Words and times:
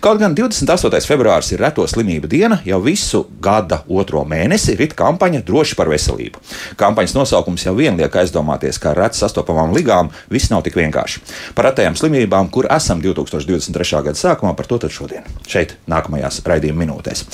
Kaut 0.00 0.18
gan 0.20 0.34
28. 0.36 1.00
februāris 1.08 1.48
ir 1.54 1.60
reto 1.62 1.84
slimību 1.88 2.28
diena, 2.28 2.58
jau 2.66 2.78
visu 2.84 3.22
gada 3.42 3.78
otro 3.88 4.22
mēnesi 4.28 4.74
rit 4.76 4.92
kampaņa 4.96 5.40
Droši 5.46 5.76
par 5.78 5.88
veselību. 5.88 6.40
Kampaņas 6.80 7.14
nosaukums 7.16 7.64
jau 7.64 7.72
vien 7.78 7.96
liek 7.96 8.12
aizdomāties, 8.20 8.78
ka 8.82 8.90
ar 8.92 9.00
reti 9.04 9.20
sastopamām 9.20 9.72
ligām 9.76 10.10
viss 10.32 10.50
nav 10.52 10.64
tik 10.66 10.76
vienkārši. 10.76 11.22
Par 11.56 11.70
retajām 11.70 11.96
slimībām, 11.96 12.50
kur 12.52 12.68
esam 12.72 13.00
2023. 13.04 14.02
gada 14.08 14.20
sākumā, 14.20 14.52
par 14.58 14.68
to 14.68 14.78
tad 14.84 14.92
šodien, 14.92 15.24
šeit, 15.48 15.76
nākamajās 15.88 16.42
raidījuma 16.44 16.84
minūtēs. 16.84 17.24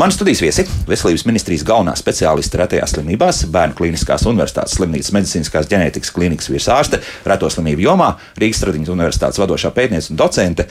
Mani 0.00 0.16
studijas 0.16 0.44
viesi- 0.44 0.66
Veselības 0.92 1.26
ministrijas 1.28 1.66
galvenā 1.68 1.96
speciāliste 2.00 2.60
retajās 2.62 2.96
slimībās, 2.96 3.44
Bērnu 3.52 3.76
Kliniskās 3.76 4.24
Universitātes 4.24 4.78
slimnīcas 4.78 5.12
medicīniskās 5.12 5.68
ģenētikas 5.68 6.12
klīnikas 6.12 6.48
virsārste, 6.48 7.02
reto 7.24 7.50
slimību 7.50 7.82
jomā, 7.82 8.14
Rīgas 8.38 8.62
Tradiņas 8.64 8.94
Universitātes 8.94 9.38
vadošā 9.42 9.70
pētniece 9.70 10.10
un 10.10 10.16
docente 10.16 10.66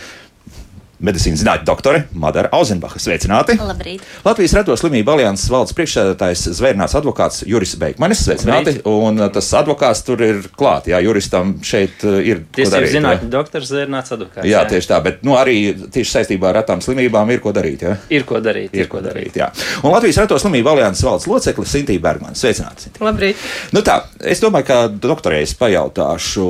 medicīnas 1.04 1.42
zinātņu 1.44 1.68
doktore 1.68 2.04
Madara 2.14 2.52
Auzenbacha. 2.56 3.02
Sveicināti! 3.02 3.58
Labrīt! 3.60 4.04
Latvijas 4.26 4.56
Reto 4.60 4.76
slimību 4.80 5.16
alianses 5.16 5.50
valdes 5.52 5.76
priekšsēdētājs 5.78 6.46
zvērnāts 6.60 6.96
advokāts 7.00 7.44
Juris 7.48 7.76
Beigmanis. 7.82 8.24
Sveicināti! 8.26 8.78
Labrīt. 8.78 8.90
Un 8.90 9.22
uh, 9.22 9.30
tas 9.34 9.52
advokāts 9.60 10.04
tur 10.08 10.24
ir 10.26 10.42
klāt. 10.56 10.90
Jā, 10.92 11.02
juristam 11.06 11.56
šeit 11.66 12.06
uh, 12.08 12.20
ir. 12.24 12.44
Tiesību 12.56 12.92
zinātņu 12.94 13.32
doktors 13.34 13.70
zvērnāts 13.72 14.16
advokāts. 14.16 14.46
Jā, 14.48 14.62
jā, 14.62 14.64
tieši 14.72 14.92
tā, 14.92 15.02
bet 15.06 15.26
nu, 15.28 15.36
arī 15.40 15.58
tieši 15.76 16.20
saistībā 16.20 16.52
ar 16.52 16.60
retām 16.62 16.84
slimībām 16.84 17.34
ir 17.36 17.44
ko 17.44 17.54
darīt. 17.56 17.86
Jā? 17.86 17.98
Ir 18.14 18.28
ko 18.28 18.40
darīt. 18.44 18.72
Ir, 18.74 18.86
ir 18.86 18.92
ko 18.92 19.04
darīt, 19.04 19.40
jā. 19.42 19.52
Un 19.84 19.94
Latvijas 19.96 20.22
Reto 20.24 20.40
slimību 20.42 20.76
alianses 20.76 21.06
valdes 21.06 21.28
locekli 21.30 21.68
Sintīna 21.70 22.04
Bergmana. 22.06 22.38
Sveicināti! 22.40 22.88
Sintīna. 22.88 23.10
Labrīt! 23.10 23.46
Nu 23.76 23.84
tā, 23.86 24.00
es 24.24 24.42
domāju, 24.44 24.68
ka 24.70 24.80
doktoreiz 24.90 25.56
pajautāšu 25.60 26.46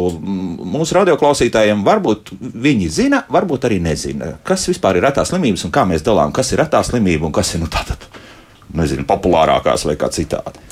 mūsu 0.76 0.98
radioklausītājiem, 1.00 1.84
varbūt 1.86 2.34
viņi 2.40 2.90
zina, 2.92 3.24
varbūt 3.32 3.68
arī 3.70 3.80
nezina, 3.84 4.35
kas 4.44 4.68
vispār 4.70 5.00
ir 5.00 5.06
retās 5.08 5.32
slimības 5.32 5.66
un 5.68 5.74
kā 5.76 5.86
mēs 5.88 6.06
dalām, 6.06 6.34
kas 6.36 6.52
ir 6.52 6.64
retā 6.64 6.82
slimība 6.86 7.30
un 7.30 7.36
kas 7.36 7.54
ir 7.56 7.64
nu, 7.64 7.70
tātad, 7.72 8.08
nezinu, 8.76 9.06
populārākās 9.08 9.86
vai 9.88 9.98
kā 10.00 10.10
citādi. 10.14 10.65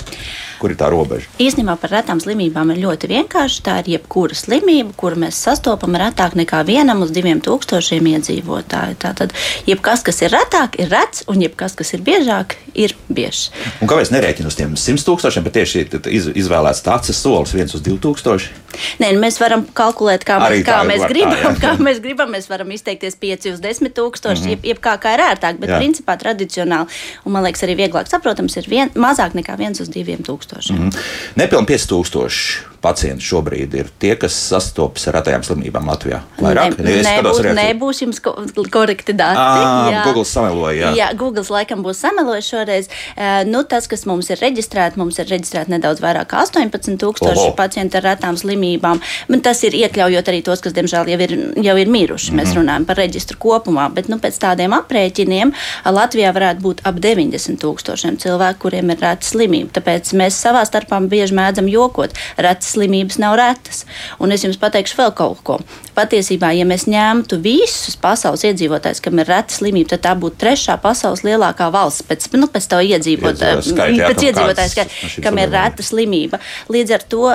Kur 0.62 0.74
ir 0.74 0.80
tā 0.80 0.90
robeža? 0.94 1.30
Īstenībā 1.42 1.76
par 1.82 1.94
retām 1.94 2.22
slimībām 2.24 2.74
ir 2.74 2.82
ļoti 2.84 3.10
vienkārši. 3.12 3.62
Tā 3.66 3.80
ir 3.82 3.92
jebkura 3.96 4.38
slimība, 4.38 4.94
kuru 5.00 5.22
mēs 5.26 5.40
sastopam 5.46 5.98
retāk 6.00 6.38
nekā 6.40 6.64
vienam 6.68 7.04
uz 7.06 7.14
diviem 7.16 7.42
tūkstošiem 7.44 8.10
iedzīvotāju. 8.14 9.00
Tātad, 9.04 9.36
jebkas, 9.70 10.06
kas 10.06 10.22
ir 10.26 10.34
retāk, 10.36 10.80
ir 10.82 10.92
rets, 10.94 11.26
un 11.32 11.44
jebkas, 11.44 11.78
kas 11.80 11.94
ir 11.98 12.04
biežāk, 12.06 12.58
ir 12.74 12.96
biežs. 13.10 13.50
Un 13.82 13.92
kāpēc 13.92 14.14
nerēķinu 14.14 14.52
uz 14.52 14.58
tiem 14.60 14.76
simt 14.80 15.04
tūkstošiem, 15.08 15.46
bet 15.46 15.58
tieši 15.60 15.88
iz, 16.14 16.30
izvēlēts 16.46 16.84
tāds 16.86 17.14
solis 17.18 17.54
viens 17.56 17.74
uz 17.76 17.84
divu 17.84 18.00
tūkstoši? 18.04 18.64
Nē, 19.02 19.12
nu, 19.14 19.22
mēs 19.22 19.38
varam 19.42 19.66
kalkulēt, 19.78 20.26
kā, 20.28 20.40
mēs, 20.42 20.64
kā 20.66 20.80
mēs 20.88 21.04
gribam. 21.10 21.36
Tā, 21.38 21.52
jā. 21.52 21.60
kā 21.62 21.74
mēs 21.84 22.00
gribam, 22.04 22.32
mēs 22.34 22.50
varam 22.50 22.72
izteikties 22.74 23.18
5 23.22 23.50
uz 23.54 23.62
10 23.64 23.94
tūkstoši, 23.98 24.42
mm 24.42 24.46
-hmm. 24.46 24.50
jeb, 24.56 24.66
jeb 24.72 24.80
kā, 24.84 24.96
kā 25.02 25.14
ir 25.14 25.24
ērtāk, 25.28 25.60
bet 25.62 25.70
jā. 25.70 25.80
principā 25.82 26.18
tradicionāli, 26.20 26.88
un 27.26 27.36
man 27.36 27.46
liekas, 27.46 27.64
arī 27.64 27.78
vieglāk 27.78 28.10
saprotams, 28.10 28.58
ir 28.58 28.70
vien, 28.70 28.90
mazāk 28.96 29.38
nekā 29.38 29.58
1 29.58 29.82
uz 29.82 29.90
2 29.90 30.18
tūkstošiem. 30.26 30.43
Mm 30.52 30.90
-hmm. 30.90 31.02
Nepilnīgi 31.36 31.74
5 31.74 31.90
tūkstoši 31.92 32.74
pacienti 32.84 33.24
šobrīd 33.24 33.76
ir 33.78 33.90
tie, 34.02 34.12
kas 34.20 34.36
sastopas 34.50 35.08
ar 35.08 35.18
retajām 35.20 35.44
slimībām 35.48 35.88
Latvijā? 35.88 36.20
Vairāk? 36.42 36.76
Ne, 36.84 36.98
nebūs, 37.06 37.40
nebūs 37.56 38.02
jums 38.04 38.20
ko, 38.24 38.34
korekti 38.74 39.16
dati. 39.16 39.40
À, 39.40 39.92
jā, 39.94 40.02
Google 40.08 40.26
sameloja. 40.28 40.82
Jā, 40.82 40.92
jā 41.00 41.08
Google 41.20 41.46
laikam 41.56 41.84
būs 41.86 42.02
samelojis 42.04 42.50
šoreiz. 42.52 42.90
Uh, 43.16 43.44
nu, 43.48 43.64
tas, 43.70 43.88
kas 43.92 44.04
mums 44.10 44.30
ir 44.34 44.42
reģistrēts, 44.44 45.00
mums 45.00 45.20
ir 45.22 45.30
reģistrēti 45.32 45.72
nedaudz 45.74 46.04
vairāk 46.04 46.32
kā 46.34 46.44
18,000 46.44 47.54
pacienti 47.58 48.00
ar 48.00 48.08
retām 48.10 48.40
slimībām. 48.40 49.02
Bet 49.32 49.46
tas 49.48 49.64
ir 49.64 49.78
iekļaujot 49.80 50.34
arī 50.34 50.44
tos, 50.46 50.64
kas, 50.64 50.76
diemžēl, 50.76 51.14
jau 51.14 51.20
ir, 51.28 51.36
jau 51.64 51.78
ir 51.80 51.94
miruši. 51.96 52.32
Mm 52.32 52.36
-hmm. 52.36 52.42
Mēs 52.42 52.52
mhm. 52.52 52.60
runājam 52.60 52.88
par 52.90 53.00
reģistru 53.00 53.40
kopumā. 53.40 53.88
Bet 53.94 54.12
nu, 54.12 54.20
pēc 54.20 54.40
tādiem 54.44 54.76
aprēķiniem 54.76 55.54
Latvijā 55.86 56.34
varētu 56.36 56.62
būt 56.62 56.84
ap 56.84 57.00
90 57.00 57.64
tūkstošiem 57.64 58.20
cilvēku, 58.20 58.60
kuriem 58.68 58.92
ir 58.92 59.00
reta 59.00 59.24
slimība. 59.28 59.80
Tāpēc 59.80 60.14
mēs 60.20 60.33
savā 60.42 60.64
starpā 60.68 61.00
bieži 61.10 61.36
mēdzam 61.38 61.70
jokot. 61.72 62.14
Retas 62.38 62.74
slimības 62.76 63.20
nav 63.22 63.38
retas. 63.40 63.84
Un 64.20 64.34
es 64.36 64.44
jums 64.46 64.60
pateikšu 64.62 65.00
vēl 65.00 65.14
kaut 65.18 65.44
ko. 65.46 65.60
Patiesībā, 65.94 66.50
ja 66.58 66.66
mēs 66.66 66.88
ņemtu 66.90 67.38
visus 67.44 67.96
pasaules 68.02 68.44
iedzīvotājus, 68.50 69.02
kam 69.04 69.20
ir 69.22 69.30
reta 69.30 69.54
slimība, 69.54 69.94
tad 69.94 70.04
tā 70.08 70.14
būtu 70.18 70.40
trešā 70.42 70.80
pasaules 70.82 71.22
lielākā 71.26 71.70
valsts 71.74 72.06
pēc, 72.08 72.26
nu, 72.40 72.50
pēc 72.50 72.70
tā 72.72 72.82
iedzīvotāju 72.82 73.62
skaita, 73.68 74.88
kam 75.22 75.38
ir 75.42 75.54
reta 75.54 75.86
slimība. 75.86 76.42
Līdz 76.74 76.96
ar 76.98 77.06
to 77.14 77.30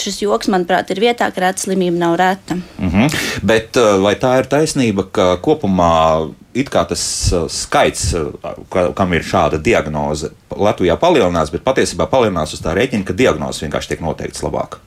šis 0.00 0.20
joks, 0.22 0.50
manuprāt, 0.52 0.92
ir 0.92 1.00
vietā, 1.00 1.30
ka 1.32 1.46
reta 1.46 1.64
slimība 1.64 1.96
nav 2.04 2.18
reta. 2.20 2.58
Mm 2.78 2.90
-hmm. 2.90 3.16
Bet 3.42 3.76
vai 3.76 4.14
tā 4.14 4.38
ir 4.38 4.46
taisnība, 4.46 5.08
ka 5.12 5.36
kopumā 5.36 6.30
it 6.54 6.70
kā 6.72 6.84
tas 6.88 7.02
skaits, 7.54 8.10
kam 8.98 9.16
ir 9.16 9.26
šāda 9.26 9.60
diagnoze, 9.62 10.32
Latvijā 10.50 10.96
palielinās, 11.00 11.52
bet 11.54 11.66
patiesībā 11.66 12.08
palielinās 12.10 12.54
uz 12.56 12.62
tā 12.64 12.74
rēķina, 12.76 13.06
ka 13.06 13.16
diagnoze 13.16 13.66
vienkārši 13.66 13.94
tiek 13.94 14.04
noteikts 14.04 14.42
labāk 14.46 14.80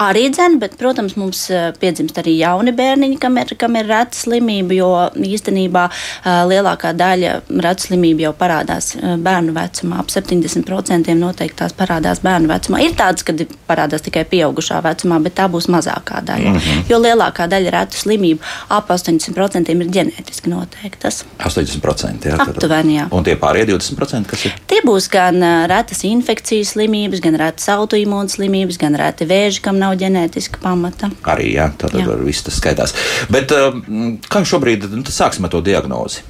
arī 0.00 0.26
dzēna, 0.32 0.58
bet, 0.62 0.76
protams, 0.80 1.14
mums 1.20 1.44
eh, 1.52 1.70
piedzimst 1.80 2.18
arī 2.20 2.36
jauni 2.38 2.74
bērniņi, 2.76 3.18
kam 3.22 3.38
ir, 3.40 3.54
kam 3.58 3.76
ir 3.78 3.88
reta 3.88 4.18
slimība, 4.18 4.74
jo 4.76 4.90
īstenībā 5.14 5.84
eh, 5.90 6.40
lielākā 6.50 6.94
daļa 6.98 7.34
reta 7.64 7.86
slimība 7.86 8.26
jau 8.26 8.32
parādās 8.38 8.94
eh, 8.96 9.14
bērnu 9.22 9.54
vecumā. 9.56 10.00
Ap 10.02 10.10
70% 10.12 11.14
noteikti 11.18 11.58
tās 11.62 11.76
parādās 11.76 12.22
bērnu 12.24 12.50
vecumā. 12.50 12.82
Ir 12.84 12.96
tādas, 12.98 13.26
kad 13.26 13.40
parādās 13.68 14.04
tikai 14.04 14.24
pieaugušā 14.30 14.80
vecumā, 14.84 15.20
bet 15.24 15.38
tā 15.38 15.48
būs 15.52 15.70
mazākā 15.72 16.22
daļa. 16.26 16.54
Mm 16.54 16.58
-hmm. 16.58 16.84
Jo 16.90 17.00
lielākā 17.02 17.48
daļa 17.50 17.74
retu 17.78 18.00
slimību, 18.02 18.42
ap 18.68 18.90
80% 18.90 19.70
ir 19.70 19.86
ģenētiski 19.98 20.50
noteiktas. 20.50 21.24
80% 21.38 22.28
jā, 22.30 22.38
aptuveni. 22.38 22.98
Jā. 22.98 23.08
Un 23.10 23.24
tie 23.24 23.36
pārējie 23.36 23.66
20% 23.74 24.26
kas 24.26 24.44
ir? 24.44 24.52
Tie 24.66 24.80
būs 24.84 25.08
gan 25.10 25.42
retas 25.70 26.04
infekcijas 26.04 26.74
slimības, 26.74 27.20
gan 27.20 27.38
retas 27.40 27.68
autoimūnas 27.68 28.36
slimības, 28.38 28.78
gan 28.78 28.96
reti 28.98 29.26
vēži, 29.54 29.62
kam 29.62 29.78
nav 29.78 29.96
ģenētiska 30.00 30.60
pamata. 30.62 31.10
Arī 31.24 31.54
jā, 31.54 31.70
tad 31.78 31.94
jā. 31.94 32.06
viss 32.24 32.44
tas 32.44 32.58
skaitās. 32.58 32.94
Bet 33.30 33.52
um, 33.52 34.18
kā 34.28 34.44
šobrīd, 34.44 34.88
nu, 34.90 35.04
sāksim 35.06 35.44
ar 35.44 35.50
to 35.50 35.62
diagnozi 35.62 36.22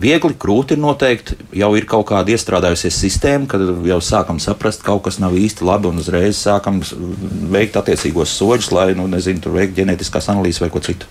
viegli, 0.00 0.34
grūti 0.40 0.76
ir 0.76 0.80
noteikt. 0.82 1.34
Jau 1.56 1.70
ir 1.78 1.86
kaut 1.88 2.08
kāda 2.10 2.32
iestrādājusies 2.34 2.96
sistēma, 3.02 3.48
kad 3.50 3.62
jau 3.86 3.98
sākam 4.04 4.40
saprast, 4.42 4.82
ka 4.84 4.92
kaut 4.92 5.04
kas 5.06 5.20
nav 5.22 5.36
īsti 5.38 5.66
labi, 5.66 5.90
un 5.90 6.00
uzreiz 6.02 6.40
sākam 6.40 6.80
veikt 7.52 7.76
attiecīgos 7.80 8.32
soļus, 8.38 8.70
lai, 8.74 8.86
nu, 8.98 9.06
nezinu, 9.10 9.42
tur 9.44 9.54
veikt 9.58 9.76
ģenētiskās 9.78 10.30
analīzes 10.32 10.62
vai 10.64 10.70
ko 10.72 10.82
citu. 10.84 11.08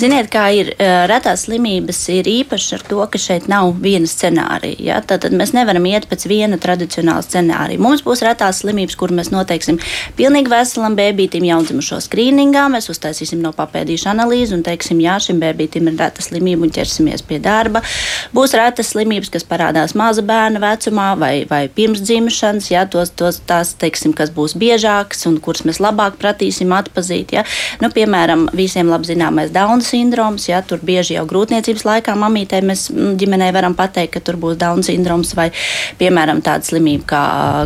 Ziniet, 0.00 0.30
kā 0.32 0.46
ir 0.56 0.72
retās 1.10 1.46
slimības, 1.48 2.00
ir 2.14 2.30
īpašs 2.30 2.76
ar 2.78 2.84
to, 2.88 3.00
ka 3.10 3.20
šeit 3.20 3.48
nav 3.50 3.74
viena 3.82 4.08
scenārija. 4.08 4.78
Ja? 4.90 5.00
Tad, 5.02 5.24
tad 5.26 5.36
mēs 5.36 5.54
nevaram 5.56 5.86
iet 5.90 6.08
pēc 6.10 6.28
viena 6.30 6.60
tradicionāla 6.62 7.24
scenārija. 7.26 7.82
Mums 7.82 8.04
būs 8.06 8.22
retās 8.26 8.62
slimības, 8.62 8.96
kur 8.98 9.12
mēs 9.14 9.32
noteiksim 9.34 9.80
pilnīgi 10.18 10.52
veselam 10.52 10.96
bērnītim 10.98 11.46
jaundzimušo 11.48 12.00
skrīningā, 12.06 12.68
mēs 12.72 12.90
uztaisīsim 12.92 13.42
no 13.42 13.52
papēdīšu 13.56 14.10
analīzi 14.12 14.56
un 14.56 14.64
teiksim, 14.66 15.02
jā, 15.04 15.18
šim 15.22 15.42
bērnītim 15.42 15.90
ir 15.90 15.98
reta 15.98 16.24
slimība 16.24 16.66
un 16.66 16.74
ķersimies 16.74 17.24
pie 17.26 17.40
darba. 17.42 17.82
Būs 18.34 18.52
retas 18.56 18.92
slimības, 18.92 19.30
kas 19.32 19.46
parādās 19.48 19.94
maza 19.98 20.22
bērna 20.26 20.60
vecumā 20.62 21.08
vai, 21.18 21.32
vai 21.48 21.62
pirms 21.72 22.02
dzimšanas, 22.04 22.68
ja, 22.72 22.84
tos, 22.90 23.12
tos, 23.16 23.40
tās, 23.48 23.72
teiksim, 23.80 24.12
kas 24.16 24.32
būs 24.34 24.54
biežākas 24.58 25.24
un 25.30 25.38
kuras 25.44 25.64
mēs 25.68 25.80
labāk 25.82 26.18
pratīsim 26.20 26.72
atpazīt. 26.76 27.32
Ja. 27.36 27.44
Nu, 27.82 27.90
piemēram, 27.94 28.48
visiem 28.56 28.90
labi 28.92 29.08
zināmais 29.08 29.52
Dauna 29.54 29.84
sindroms, 29.84 30.48
ja 30.50 30.60
tur 30.66 30.82
bieži 30.84 31.16
jau 31.16 31.24
grūtniecības 31.30 31.86
laikā 31.88 32.16
mamītē 32.18 32.60
mēs 32.66 32.88
mm, 32.92 33.16
ģimenē 33.20 33.50
varam 33.56 33.76
pateikt, 33.78 34.14
ka 34.16 34.24
tur 34.24 34.38
būs 34.40 34.58
Dauna 34.60 34.84
sindroms 34.86 35.32
vai, 35.38 35.48
piemēram, 36.00 36.42
tāda 36.44 36.68
slimība 36.68 37.08
kā, 37.08 37.24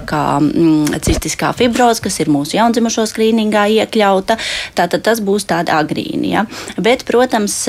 kā 0.09 0.23
mm, 0.39 1.03
cistiskā 1.03 1.53
fibroze, 1.59 2.05
kas 2.05 2.21
ir 2.23 2.31
mūsu 2.33 2.59
jaundzimušo 2.61 3.09
skrīningā 3.11 3.67
iekļauta. 3.81 4.39
Tātad 4.79 5.05
tas 5.11 5.23
būs 5.25 5.49
tāda 5.51 5.81
agrīna. 5.83 6.27
Ja. 6.33 6.47
Bet, 6.79 7.07
protams, 7.09 7.65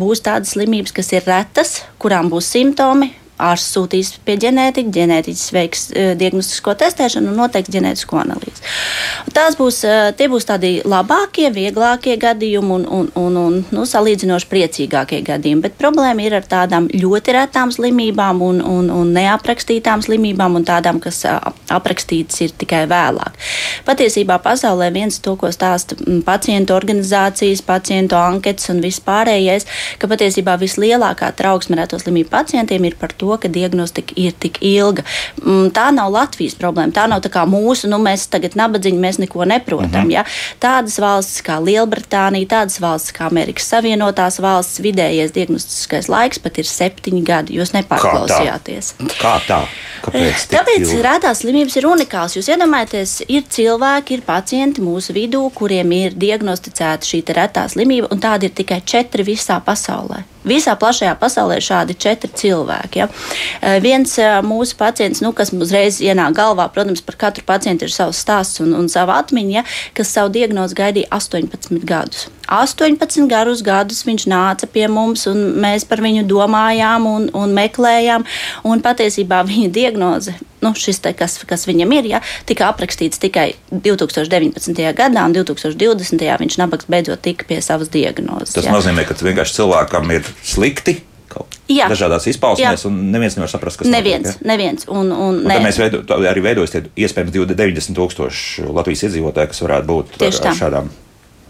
būs 0.00 0.24
tādas 0.24 0.54
slimības, 0.56 0.94
kas 0.96 1.12
ir 1.12 1.26
retas, 1.28 1.80
kurām 2.00 2.29
būs 2.30 2.50
simptomi, 2.54 3.10
ārsts 3.50 3.74
sūtīs 3.76 4.12
pie 4.26 4.36
ģenētiķa, 4.44 4.92
ģenētiķis 4.96 5.52
veiks 5.56 5.86
uh, 5.90 6.12
diagnostisko 6.20 6.74
testēšanu 6.80 7.32
un 7.32 7.40
noteiks 7.40 7.72
ģenētisko 7.72 8.20
analīzi. 8.20 8.64
Tās 9.36 9.56
būs, 9.58 9.82
uh, 9.88 10.10
tie 10.16 10.28
būs 10.32 10.48
tādi 10.48 10.72
labākie, 10.84 11.48
vieglākie 11.54 12.16
gadījumi 12.20 12.76
un, 12.76 12.86
un, 12.98 13.10
un, 13.18 13.38
un 13.40 13.58
nu, 13.74 13.86
salīdzinoši 13.88 14.50
priecīgākie 14.50 15.22
gadījumi. 15.26 15.64
Bet 15.66 15.78
problēma 15.80 16.26
ir 16.26 16.38
ar 16.40 16.46
tādām 16.48 16.88
ļoti 16.92 17.36
retām 17.36 17.72
slimībām 17.74 18.42
un, 18.44 18.60
un, 18.64 18.90
un 18.94 19.12
neaprakstītām 19.16 20.04
slimībām 20.04 20.58
un 20.60 20.66
tādām, 20.68 21.00
kas 21.02 21.22
aprakstītas 21.70 22.40
ir 22.44 22.54
tikai 22.60 22.84
vēlāk. 22.90 23.38
Patiesībā 23.86 24.40
pasaulē 24.44 24.90
viens 24.94 25.20
to, 25.22 25.36
ko 25.40 25.50
stāsta 25.54 25.96
pacientu 26.26 26.74
organizācijas, 26.76 27.62
pacientu 27.66 28.18
anketas 28.18 28.70
un 28.72 28.82
viss 28.84 29.02
pārējais, 29.04 29.66
ka 30.00 30.10
patiesībā 30.10 30.56
vislielākā 30.60 31.32
trauksme 31.38 31.78
reto 31.80 31.98
slimību 32.00 32.30
pacientiem 32.32 32.88
ir 32.88 32.98
par 33.00 33.14
to, 33.16 33.29
to, 33.30 33.38
ka 33.42 33.50
diagnostika 33.52 34.16
ir 34.18 34.34
tik 34.42 34.60
ilga. 34.66 35.04
Mm, 35.42 35.70
tā 35.76 35.90
nav 35.94 36.10
Latvijas 36.14 36.56
problēma. 36.58 36.94
Tā 36.96 37.06
nav 37.10 37.22
tā 37.24 37.30
kā 37.32 37.46
mūsu, 37.48 37.90
nu 37.90 38.00
mēs 38.02 38.26
tagad 38.32 38.56
nabadzīgi, 38.58 38.98
mēs 38.98 39.20
neko 39.22 39.44
neprotam. 39.44 40.08
-hmm. 40.08 40.12
ja? 40.12 40.24
Tādas 40.60 40.98
valstis 40.98 41.42
kā 41.46 41.60
Lielbritānija, 41.62 42.48
tādas 42.48 42.80
valstis 42.80 43.14
kā 43.14 43.28
Amerikas 43.30 43.68
Savienotās 43.70 44.40
valstis, 44.40 44.82
vidējais 44.84 45.32
diagnostiskais 45.32 46.08
laiks 46.08 46.38
pat 46.38 46.58
ir 46.58 46.66
septiņi 46.66 47.22
gadi. 47.24 47.58
Jūs 47.58 47.74
nepārklausījāties. 47.76 48.94
Kā 48.98 49.06
tā? 49.06 49.20
Kā 49.20 49.38
tā? 49.46 49.60
Kāpēc? 50.00 50.46
Tāpēc 50.50 50.92
rētās 51.04 51.42
slimības 51.42 51.76
ir 51.76 51.86
unikāls. 51.90 52.36
Jūs 52.38 52.48
iedomājaties, 52.54 53.16
ir 53.28 53.44
cilvēki, 53.52 54.18
ir 54.18 54.24
pacienti 54.26 54.84
mūsu 54.84 55.14
vidū, 55.16 55.42
kuriem 55.54 55.92
ir 55.96 56.16
diagnosticēta 56.16 57.06
šī 57.06 57.22
retā 57.36 57.66
slimība, 57.68 58.10
un 58.12 58.22
tādi 58.22 58.48
ir 58.48 58.56
tikai 58.56 58.80
četri 58.86 59.26
visā 59.26 59.60
pasaulē. 59.64 60.24
Visā 60.46 60.72
plašajā 60.80 61.12
pasaulē 61.20 61.58
ir 61.60 61.64
šādi 61.66 61.96
četri 62.00 62.30
cilvēki. 62.42 63.02
Ja. 63.02 63.08
Eh, 63.60 63.78
viens 63.84 64.16
eh, 64.18 64.40
mūsu 64.46 64.78
pacients, 64.80 65.20
nu, 65.24 65.34
kas 65.36 65.52
uzreiz 65.52 66.00
ienāk 66.00 66.38
galvā, 66.38 66.70
protams, 66.72 67.04
par 67.04 67.18
katru 67.20 67.44
pacientu 67.46 67.84
ir 67.84 67.94
savs 67.94 68.22
stāsts 68.24 68.62
un, 68.64 68.72
un 68.78 68.88
sava 68.88 69.20
atmiņa, 69.20 69.56
ja, 69.58 69.64
kas 69.96 70.12
savu 70.16 70.32
diagnozi 70.32 70.78
gaidīja 70.80 71.12
18 71.12 71.84
gadus. 71.84 72.30
18 72.50 73.28
garus 73.30 73.62
gadus 73.64 74.02
viņš 74.06 74.26
nāca 74.30 74.68
pie 74.70 74.86
mums, 74.90 75.26
un 75.30 75.42
mēs 75.62 75.86
par 75.88 76.02
viņu 76.04 76.26
domājām 76.28 77.06
un, 77.08 77.28
un 77.36 77.54
meklējām. 77.56 78.26
Un 78.66 78.82
patiesībā 78.84 79.42
viņa 79.46 79.70
diagnoze, 79.74 80.34
nu, 80.64 80.72
šis 80.76 81.00
te, 81.04 81.12
kas, 81.16 81.38
kas 81.48 81.66
viņam 81.68 81.94
ir, 81.98 82.08
ja, 82.14 82.22
tika 82.48 82.70
aprakstīts 82.70 83.22
tikai 83.22 83.52
2019. 83.70 84.80
gadā, 84.98 85.26
un 85.26 85.36
2020. 85.36 86.26
viņš 86.44 86.58
nabaks 86.60 86.90
beidzot 86.90 87.22
tika 87.24 87.46
pie 87.48 87.60
savas 87.64 87.92
diagnozes. 87.92 88.56
Tas 88.56 88.66
ja. 88.66 88.74
nozīmē, 88.74 89.06
ka 89.08 89.18
vienkārši 89.20 89.60
cilvēkam 89.60 90.10
ir 90.18 90.34
slikti. 90.42 91.00
Jā. 91.70 91.86
Dažādās 91.86 92.24
izpausmēs, 92.26 92.82
Jā. 92.82 92.88
un 92.90 93.12
neviens 93.12 93.36
nevar 93.38 93.50
saprast, 93.52 93.78
kas 93.78 93.86
neviens, 93.86 94.24
notiek. 94.26 94.40
Ja? 94.42 94.48
Neviens, 94.50 94.88
un, 94.90 95.12
un, 95.14 95.36
un 95.38 95.46
ne. 95.46 95.60
mēs 95.62 95.78
veido, 95.78 96.00
arī 96.26 96.42
veidojam 96.42 96.88
iespējams 96.98 97.30
90 97.36 97.94
tūkstoši 97.94 98.66
Latvijas 98.74 99.04
iedzīvotāju, 99.06 99.52
kas 99.52 99.62
varētu 99.62 99.88
būt 99.92 100.18
ar, 100.18 100.40
ar 100.50 100.58
šādām 100.58 100.90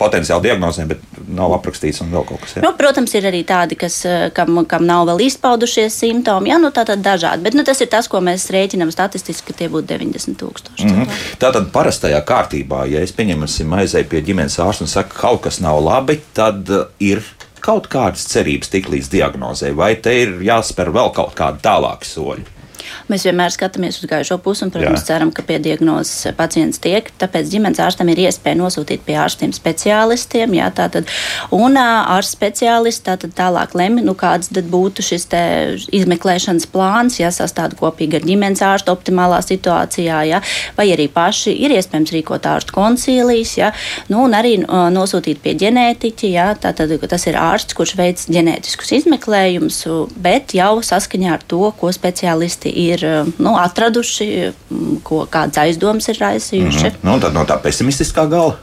potenciāli 0.00 0.49
diagnozēm, 0.49 0.91
bet 0.91 1.02
nav 1.31 1.55
aprakstīts 1.58 2.00
un 2.05 2.12
vēl 2.14 2.25
kaut 2.29 2.43
kas. 2.44 2.56
Jā. 2.56 2.64
Nu, 2.64 2.73
protams, 2.79 3.12
ir 3.19 3.29
arī 3.31 3.43
tādi, 3.49 3.76
kas, 3.81 4.00
eh, 4.08 4.29
kam, 4.37 4.62
kam 4.70 4.87
nav 4.88 5.06
vēl 5.11 5.26
izpaudušies 5.29 5.99
simptomi. 6.02 6.52
Jā, 6.52 6.61
nu, 6.62 6.73
tā 6.75 6.87
tad 6.88 7.05
dažādi. 7.05 7.44
Bet 7.47 7.58
nu, 7.58 7.64
tas 7.67 7.81
ir 7.85 7.91
tas, 7.93 8.08
ko 8.11 8.23
mēs 8.25 8.49
rēķinām 8.55 8.93
statistiski, 8.94 9.50
ka 9.50 9.58
tie 9.61 9.69
būtu 9.73 9.93
90 9.93 10.38
tūkstoši. 10.41 10.88
Mm 10.88 11.02
-hmm. 11.02 11.20
Tātad 11.43 11.70
parastajā 11.75 12.23
kārtībā, 12.25 12.87
ja 12.91 13.00
es 13.00 13.12
pieņemsim 13.12 13.76
aizēju 13.81 14.08
pie 14.08 14.23
ģimenes 14.23 14.58
ārsta 14.58 14.87
un 14.87 14.88
saku, 14.88 15.14
ka 15.14 15.20
kaut 15.29 15.41
kas 15.49 15.61
nav 15.61 15.82
labi, 15.85 16.20
tad 16.35 16.69
uh, 16.70 16.87
ir 16.99 17.23
kaut 17.61 17.88
kādas 17.88 18.25
cerības 18.26 18.69
tik 18.69 18.88
līdz 18.88 19.11
diagnozē, 19.12 19.75
vai 19.76 19.94
te 19.97 20.14
ir 20.23 20.41
jāspēr 20.41 20.91
vēl 20.91 21.12
kaut 21.12 21.35
kādi 21.35 21.61
tālāki 21.62 22.08
soļi? 22.08 22.60
Mēs 23.11 23.27
vienmēr 23.29 23.53
skatāmies 23.55 24.01
uz 24.01 24.09
gaišo 24.11 24.39
pusi 24.43 24.65
un, 24.67 24.73
protams, 24.75 25.03
Jā. 25.03 25.15
ceram, 25.15 25.33
ka 25.35 25.45
pie 25.47 25.59
diagnozes 25.63 26.31
pacients 26.39 26.81
tiek. 26.83 27.11
Tāpēc 27.21 27.51
ģimenes 27.53 27.81
ārstam 27.83 28.11
ir 28.13 28.23
iespēja 28.27 28.59
nosūtīt 28.61 29.05
pie 29.07 29.17
ārstiem 29.21 29.55
speciālistiem. 29.57 30.55
Jā, 30.59 30.71
tātad, 30.77 31.11
un 31.55 31.79
ārsts 31.81 32.37
speciālists 32.37 33.07
tātad 33.07 33.35
tālāk 33.37 33.75
lemj, 33.79 34.05
nu, 34.07 34.15
kāds 34.19 34.51
būtu 34.51 35.05
šis 35.05 35.29
izmeklēšanas 36.01 36.69
plāns, 36.71 37.19
ja 37.21 37.31
sastāda 37.35 37.79
kopīgi 37.79 38.19
ar 38.19 38.27
ģimenes 38.27 38.63
ārstu 38.65 38.95
optimālā 38.95 39.41
situācijā, 39.45 40.21
ja, 40.29 40.41
vai 40.77 40.91
arī 40.95 41.09
paši 41.13 41.55
ir 41.65 41.75
iespējams 41.77 42.15
rīkot 42.15 42.49
ārstu 42.51 42.77
koncīlijas, 42.77 43.57
ja, 43.59 43.73
nu, 44.13 44.25
un 44.27 44.37
arī 44.37 44.57
nosūtīt 44.67 45.43
pie 45.45 45.55
ģenētiķa. 45.61 46.31
Ja, 46.31 46.49
tātad, 46.59 46.93
tas 47.11 47.27
ir 47.31 47.39
ārsts, 47.41 47.75
kurš 47.77 47.97
veic 47.99 48.23
ģenētiskus 48.31 48.93
izmeklējumus, 49.01 49.83
bet 50.21 50.55
jau 50.57 50.73
saskaņā 50.85 51.35
ar 51.39 51.47
to, 51.51 51.63
ko 51.81 51.93
speciālisti 51.95 52.73
ir 52.81 53.05
nu, 53.38 53.55
atraduši, 53.61 54.27
ko, 55.06 55.25
kādas 55.31 55.61
aizdomas 55.65 56.09
ir 56.09 56.21
raisījuši. 56.21 56.87
Mm 56.87 56.97
-hmm. 56.97 57.06
nu, 57.12 57.21
tad 57.21 57.35
no 57.35 57.44
tā 57.44 57.61
pesimistiskā 57.62 58.29
gala. 58.31 58.59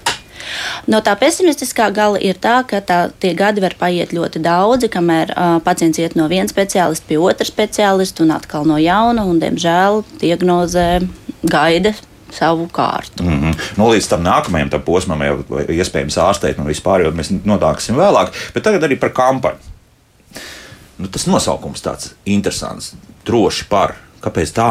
No 0.88 1.02
tā 1.04 1.16
pesimistiskā 1.20 1.90
gala 1.94 2.20
ir 2.24 2.38
tā, 2.42 2.64
ka 2.68 2.82
tā, 2.86 3.00
tie 3.20 3.34
gadi 3.38 3.64
var 3.64 3.76
paiet 3.80 4.14
ļoti 4.16 4.42
daudzi, 4.44 4.90
kamēr 4.94 5.34
uh, 5.34 5.62
pacients 5.64 6.00
iet 6.00 6.16
no 6.16 6.28
viena 6.32 6.48
speciālista 6.50 7.08
pie 7.08 7.18
otra 7.20 7.48
speciālista 7.48 8.24
un 8.24 8.32
atkal 8.32 8.68
no 8.68 8.78
jauna, 8.78 9.26
un, 9.28 9.40
diemžēl, 9.40 10.04
diagnozē 10.22 11.08
gaida 11.44 11.94
savu 12.32 12.68
kārtu. 12.74 13.24
Mm 13.24 13.42
-hmm. 13.42 13.56
nu, 13.78 13.90
līdz 13.92 14.08
tam 14.10 14.24
nākamajam 14.24 14.70
tam 14.70 14.82
posmam 14.82 15.22
jau 15.22 15.44
iespējams 15.70 16.18
ārstēt, 16.18 16.60
un 16.60 16.68
vispār 16.68 17.04
jau 17.04 17.12
mēs 17.12 17.32
nonāksim 17.46 17.96
vēlāk. 17.96 18.32
Bet 18.54 18.64
tagad 18.64 18.84
arī 18.84 19.00
par 19.00 19.10
kampaņu. 19.10 19.58
Nu, 20.98 21.08
tas 21.08 21.28
nosaukums 21.28 21.82
tāds 21.82 22.14
interesants, 22.26 22.96
droši 23.26 23.66
par 23.70 23.96
Kāpēc 24.24 24.54
tā? 24.58 24.70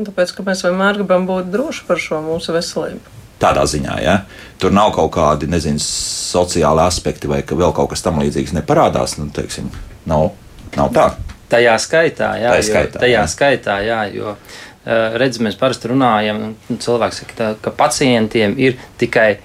Tāpēc, 0.00 0.34
ka 0.36 0.44
mēs 0.46 0.62
vienmēr 0.64 1.00
gribam 1.00 1.26
būt 1.28 1.50
droši 1.52 1.84
par 1.88 2.00
šo 2.00 2.20
mūsu 2.24 2.54
veselību. 2.56 3.18
Tādā 3.40 3.64
ziņā, 3.68 3.96
ja 4.04 4.16
tur 4.60 4.72
nav 4.76 4.92
kaut 4.92 5.14
kādi 5.14 5.48
nezinu, 5.48 5.80
sociāli 5.80 6.82
aspekti 6.84 7.28
vai 7.30 7.40
ka 7.46 7.56
vēl 7.56 7.72
kaut 7.76 7.92
kas 7.94 8.04
tamlīdzīgs 8.04 8.52
neparādās, 8.58 9.16
nu, 9.16 9.30
teiksim, 9.32 9.70
nav, 10.08 10.34
nav 10.76 10.90
tā. 10.96 11.06
Tajā 11.50 11.76
skaitā, 11.82 12.34
jā, 12.38 12.52
tajā 12.52 12.66
skaitā, 12.68 13.00
tajā 13.00 13.16
jā. 13.16 13.22
skaitā, 13.32 13.78
jā, 13.86 14.02
jo 14.14 14.34
redz, 15.20 15.40
mēs 15.42 15.56
parasti 15.60 15.90
runājam, 15.90 16.52
cilvēks 16.70 17.22
saka, 17.22 17.36
tā, 17.36 17.48
ka 17.64 17.72
pacientiem 17.76 18.54
ir 18.60 18.78
tikai 19.00 19.40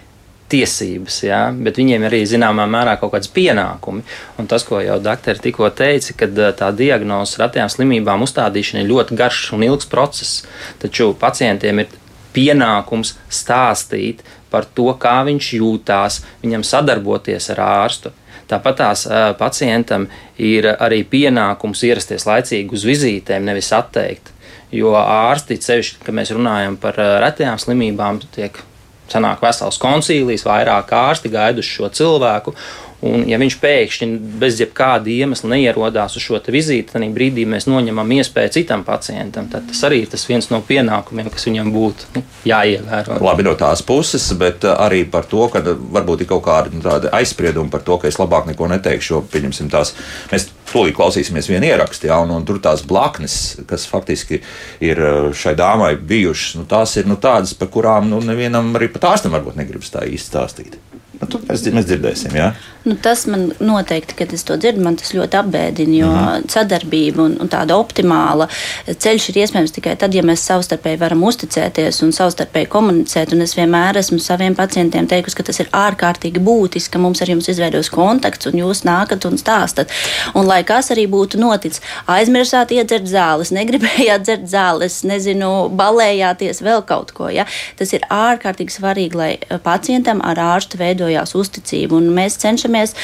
tiesības, 0.52 1.18
jā, 1.26 1.40
bet 1.66 1.80
viņiem 1.80 2.06
arī 2.06 2.22
zināmā 2.30 2.68
mērā 2.70 2.96
kaut 3.02 3.16
kāds 3.16 3.32
pienākumi. 3.34 4.04
Un 4.38 4.50
tas, 4.50 4.66
ko 4.68 4.80
jau 4.84 5.00
doktori 5.02 5.42
tikko 5.42 5.72
teica, 5.74 6.14
ka 6.20 6.30
tā 6.60 6.70
diagnoze 6.78 7.40
ratajām 7.42 7.72
slimībām 7.74 8.26
uzstādīšana 8.28 8.84
ir 8.84 8.92
ļoti 8.92 9.18
garš 9.18 9.48
un 9.58 9.66
ilgs 9.66 9.90
process. 9.90 10.44
Taču 10.82 11.14
pacientiem 11.18 11.82
ir 11.82 11.96
pienākums 12.36 13.16
stāstīt 13.32 14.22
par 14.54 14.68
to, 14.78 14.92
kā 15.02 15.18
viņš 15.26 15.50
jūtās, 15.58 16.22
viņam 16.44 16.68
sadarboties 16.68 17.50
ar 17.56 17.64
ārstu. 17.66 18.14
Tāpat 18.46 18.78
tās 18.78 19.08
pacientam 19.40 20.06
ir 20.38 20.68
arī 20.76 21.02
pienākums 21.10 21.82
ierasties 21.88 22.28
laicīgi 22.30 22.78
uz 22.78 22.86
vizītēm, 22.86 23.48
nevis 23.48 23.72
atteikt. 23.74 24.30
Jo 24.76 24.94
ārsti, 25.00 25.58
sevišķi, 25.62 26.04
kad 26.06 26.18
mēs 26.18 26.34
runājam 26.36 26.78
par 26.78 27.00
retajām 27.24 27.58
slimībām, 27.62 28.22
tiek 28.36 28.62
sanāk 29.12 29.44
vesels 29.44 29.80
koncīlijs, 29.82 30.46
vairāk 30.48 30.94
ārsti 30.96 31.32
gaida 31.34 31.62
uz 31.64 31.70
šo 31.70 31.90
cilvēku. 31.94 32.56
Un, 33.04 33.26
ja 33.28 33.38
viņš 33.38 33.58
pēkšņi 33.60 34.08
bez 34.40 34.62
jebkāda 34.62 35.12
iemesla 35.12 35.52
neierodās 35.52 36.16
uz 36.16 36.24
šo 36.24 36.40
vizīti, 36.40 36.94
tad 36.94 37.04
brīdī 37.16 37.44
mēs 37.50 37.68
noņemam 37.68 38.14
iespēju 38.18 38.54
citam 38.56 38.86
pacientam. 38.88 39.50
Tad 39.52 39.68
tas 39.70 39.82
arī 39.88 40.04
ir 40.06 40.12
tas 40.14 40.50
no 40.50 40.62
pienākumiem, 40.66 41.28
kas 41.34 41.46
viņam 41.50 41.72
būtu 41.76 42.16
nu, 42.16 42.24
jāievēro. 42.48 43.20
Labi 43.26 43.46
no 43.46 43.56
tās 43.60 43.84
puses, 43.86 44.26
bet 44.40 44.64
uh, 44.64 44.78
arī 44.86 45.04
par 45.12 45.28
to, 45.30 45.44
ka 45.52 45.62
varbūt 45.66 46.24
ir 46.24 46.32
kaut 46.32 46.46
kāda 46.48 46.72
nu, 46.72 46.82
aizsprieduma 47.20 47.70
par 47.74 47.84
to, 47.86 48.00
ka 48.00 48.10
es 48.10 48.20
labāk 48.22 48.48
neko 48.50 48.72
neteikšu. 48.72 49.26
Pieņemsim 49.34 49.70
tās, 49.74 49.94
mēs 50.32 50.48
tūlīt 50.72 50.96
klausīsimies 50.98 51.52
vienu 51.52 51.70
ierakstu, 51.70 52.10
ja, 52.10 52.22
un, 52.24 52.32
un 52.34 52.48
tur 52.48 52.62
tās 52.64 52.86
blaknes, 52.88 53.58
kas 53.70 53.86
faktiski 53.92 54.42
ir 54.84 55.04
uh, 55.04 55.30
šai 55.36 55.58
dāmai 55.60 55.94
bijušas, 56.00 56.58
nu, 56.62 56.68
tās 56.70 56.96
ir 56.98 57.12
nu, 57.12 57.20
tādas, 57.22 57.54
par 57.60 57.70
kurām 57.76 58.10
nu, 58.10 58.24
nevienam 58.24 58.74
arī 58.80 58.90
pat 58.96 59.12
ārstam 59.14 59.36
varbūt 59.36 59.60
negribas 59.60 59.94
tā 59.94 60.08
īsti 60.08 60.32
stāstīt. 60.32 60.80
Nu, 61.22 61.42
mēs, 61.50 61.68
mēs 61.76 61.90
dzirdēsim, 61.90 62.36
jā. 62.38 62.54
Nu, 62.86 62.94
tas 63.02 63.24
man 63.26 63.48
noteikti, 63.60 64.14
kad 64.14 64.34
es 64.34 64.44
to 64.46 64.56
dzirdu, 64.62 64.84
man 64.86 64.94
tas 65.00 65.10
ļoti 65.16 65.40
apbēdina. 65.40 65.94
Jo 65.96 66.10
mm 66.12 66.18
-hmm. 66.18 66.50
sadarbība 66.54 67.24
un, 67.24 67.38
un 67.42 67.50
tāda 67.50 67.74
optimāla 67.74 68.48
ceļš 68.86 69.30
ir 69.30 69.40
iespējams 69.42 69.74
tikai 69.74 69.96
tad, 69.98 70.14
ja 70.14 70.22
mēs 70.22 70.44
savstarpēji 70.46 71.00
varam 71.02 71.24
uzticēties 71.24 72.04
un 72.06 72.14
savstarpēji 72.14 72.70
komunicēt. 72.70 73.34
Un 73.34 73.42
es 73.42 73.56
vienmēr 73.58 73.98
esmu 73.98 74.20
saviem 74.20 74.56
pacientiem 74.56 75.08
teikusi, 75.08 75.36
ka 75.36 75.44
tas 75.44 75.60
ir 75.60 75.72
ārkārtīgi 75.72 76.40
būtiski, 76.40 76.92
ka 76.94 77.00
mums 77.00 77.22
ar 77.22 77.30
jums 77.30 77.50
izveidos 77.50 77.90
kontakts 77.90 78.46
un 78.46 78.60
jūs 78.62 78.84
nākat 78.86 79.26
un 79.26 79.38
stāstat. 79.38 79.90
Un 80.36 80.46
lai 80.46 80.64
kas 80.64 80.92
arī 80.92 81.08
būtu 81.10 81.42
noticis, 81.42 81.82
aizmirsāt 82.08 82.72
iedzert 82.72 83.08
zāles, 83.08 83.52
negribējāt 83.52 84.22
dzert 84.28 84.46
zāles, 84.46 85.04
nezinu, 85.04 85.70
balējāties 85.70 86.62
vēl 86.62 86.86
kaut 86.86 87.12
ko. 87.12 87.30
Ja? 87.30 87.46
Tas 87.76 87.94
ir 87.94 88.06
ārkārtīgi 88.10 88.78
svarīgi, 88.78 89.16
lai 89.16 89.60
pacientam 89.64 90.22
ar 90.22 90.38
ārstu 90.38 90.78
veidojās 91.06 91.36
uzticība. 91.38 91.98
Un 92.00 92.10
mēs 92.16 92.38
cenšamies 92.42 92.96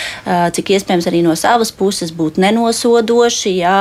cik 0.56 0.74
iespējams 0.76 1.08
arī 1.10 1.22
no 1.26 1.36
savas 1.36 1.72
puses 1.72 2.12
būt 2.12 2.40
nenosodoši, 2.42 3.54
ja, 3.62 3.76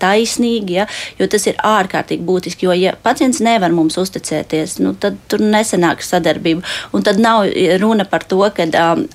taisnīgi, 0.00 0.80
ja, 0.80 0.86
jo 1.18 1.28
tas 1.30 1.46
ir 1.46 1.56
ārkārtīgi 1.56 2.24
būtiski. 2.24 2.66
Jo, 2.66 2.76
ja 2.76 2.94
pacients 3.02 3.40
nevar 3.40 3.72
mums 3.72 3.98
uzticēties, 4.00 4.78
nu, 4.84 4.94
tad 4.94 5.18
tur 5.28 5.42
nesanāks 5.42 6.10
sadarbība. 6.12 6.64
Un 6.92 7.04
tad 7.06 7.20
nav 7.20 7.48
runa 7.80 8.06
par 8.08 8.24
to, 8.24 8.42
ka 8.54 8.66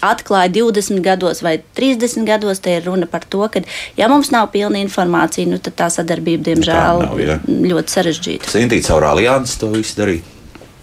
atklāja 0.06 0.52
20 0.54 1.02
gados 1.06 1.42
vai 1.46 1.58
30 1.78 2.26
gados, 2.28 2.62
te 2.62 2.78
ir 2.78 2.86
runa 2.86 3.10
par 3.10 3.26
to, 3.26 3.46
ka, 3.52 3.64
ja 3.98 4.10
mums 4.12 4.32
nav 4.34 4.52
pilna 4.54 4.82
informācija, 4.84 5.50
nu, 5.50 5.60
tad 5.64 5.78
tā 5.80 5.90
sadarbība, 5.94 6.52
diemžēl, 6.52 7.04
nav, 7.06 7.20
ja. 7.22 7.42
ļoti 7.46 7.98
sarežģīta. 7.98 8.56
Centīt 8.56 8.88
caur 8.88 9.10
aliansi 9.14 9.60
to 9.62 9.74
visu 9.74 10.00
darīt. 10.02 10.35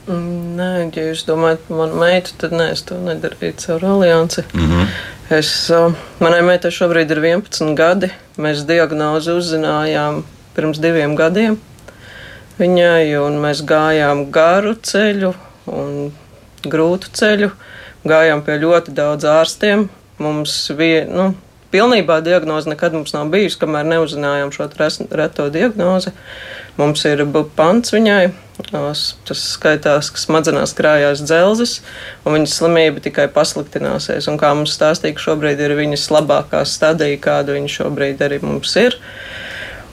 Mm, 0.07 0.55
nē, 0.59 0.69
ja 0.97 1.09
jūs 1.11 1.25
domājat 1.29 1.67
par 1.69 1.77
manu 1.79 1.99
meitu, 2.01 2.35
tad 2.39 2.55
nē, 2.59 2.71
es 2.75 2.83
to 2.89 2.99
nedarīju 2.99 3.59
caur 3.63 3.85
aliansi. 3.95 4.45
Mm 4.53 4.71
-hmm. 4.71 4.87
Es, 5.31 5.71
manai 6.21 6.43
meitai 6.43 6.71
šobrīd 6.71 7.11
ir 7.11 7.21
11 7.21 7.75
gadi. 7.75 8.11
Mēs 8.37 8.67
diagnozi 8.67 9.31
uzzinājām 9.31 10.23
pirms 10.55 10.79
diviem 10.79 11.15
gadiem 11.17 11.59
viņai, 12.63 13.07
un 13.23 13.39
mēs 13.43 13.63
gājām 13.69 14.27
garu 14.35 14.75
ceļu 14.75 15.33
un 15.73 16.13
grūtu 16.65 17.13
ceļu. 17.19 17.51
Gājām 18.09 18.43
pie 18.43 18.59
ļoti 18.63 18.95
daudz 18.97 19.27
ārstiem. 19.31 19.89
Mums 20.23 20.55
bija, 20.79 21.05
nu, 21.07 21.33
pilnībā 21.73 22.21
diagnoze 22.25 22.71
nekad 22.71 22.95
mums 22.97 23.15
nav 23.17 23.31
bijusi, 23.33 23.59
kamēr 23.61 23.87
neuzzinājām 23.89 24.53
šo 24.55 24.69
reto 25.11 25.49
diagnozi. 25.53 26.13
Mums 26.79 27.05
ir 27.05 27.25
pants 27.57 27.93
viņai, 27.93 28.33
tas 28.71 29.45
skaitās, 29.57 30.11
ka 30.13 30.21
smadzenās 30.21 30.75
krājās 30.77 31.25
dzelzis, 31.25 31.81
un 32.25 32.37
viņas 32.37 32.59
slimība 32.61 33.03
tikai 33.05 33.27
pasliktināsies. 33.33 34.29
Un 34.31 34.39
kā 34.41 34.53
mums 34.57 34.77
stāstīja, 34.77 35.19
šobrīd 35.21 35.61
ir 35.61 35.77
viņas 35.77 36.11
labākā 36.15 36.63
stadija, 36.69 37.21
kāda 37.21 37.57
viņa 37.57 37.73
šobrīd 37.79 38.23
arī 38.25 38.41
mums 38.45 38.77
ir. 38.81 38.97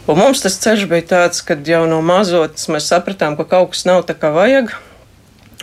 Un 0.10 0.18
mums 0.18 0.42
tas 0.42 0.56
ceļš 0.58 0.88
bija 0.90 1.06
tāds, 1.10 1.44
ka 1.46 1.58
jau 1.68 1.84
no 1.90 2.00
mazotnes 2.02 2.70
mēs 2.72 2.88
sapratām, 2.90 3.36
ka 3.38 3.46
kaut 3.46 3.76
kas 3.76 3.84
nav 3.86 4.06
tā 4.08 4.16
kā 4.18 4.32
vajag. 4.34 4.72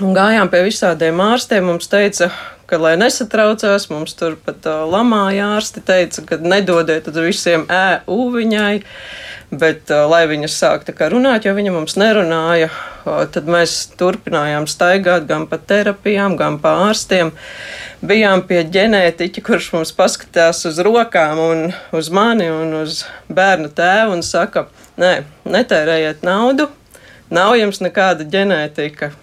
Un 0.04 0.12
gājām 0.12 0.50
pie 0.52 0.60
visādiem 0.66 1.22
ārstiem. 1.24 1.64
Mums 1.64 1.88
teica, 1.88 2.28
ka, 2.70 2.78
lai 2.82 2.96
nesatraucās, 3.00 3.88
mums 3.92 4.16
tur 4.18 4.36
pat 4.42 4.66
uh, 4.68 4.84
lamāja 4.90 5.52
ārsti 5.56 5.82
teica, 5.86 6.24
ka 6.26 6.38
nedodiet 6.42 7.08
visiem 7.14 7.66
ēū 7.70 8.20
viņai. 8.34 8.74
Bet, 9.54 9.84
uh, 9.94 10.08
lai 10.10 10.24
viņa 10.26 10.48
sāktu 10.50 10.94
runāt, 11.12 11.46
jo 11.46 11.52
viņa 11.54 11.72
mums 11.74 11.94
nerunāja, 12.00 12.66
uh, 12.70 13.20
tad 13.30 13.46
mēs 13.46 13.76
turpinājām 13.98 14.66
staigāt 14.66 15.28
gan 15.28 15.46
pa 15.46 15.58
terapijām, 15.58 16.34
gan 16.36 16.58
pa 16.62 16.74
ārstiem. 16.88 17.30
Bijām 18.06 18.42
pie 18.48 18.64
ģenētiķa, 18.66 19.44
kurš 19.46 19.70
mums 19.76 19.94
paskatās 19.94 20.64
uz 20.66 20.80
rokām 20.82 21.38
un 21.40 21.62
uz 21.96 22.10
mani 22.10 22.50
un 22.50 22.74
uz 22.82 23.04
bērnu 23.30 23.70
tēvu 23.78 24.18
un 24.18 24.26
saka, 24.26 24.66
nē, 24.98 25.20
netērējiet 25.46 26.26
naudu, 26.26 26.66
nav 27.30 27.54
jums 27.56 27.80
nekāda 27.86 28.26
ģenētika 28.26 29.14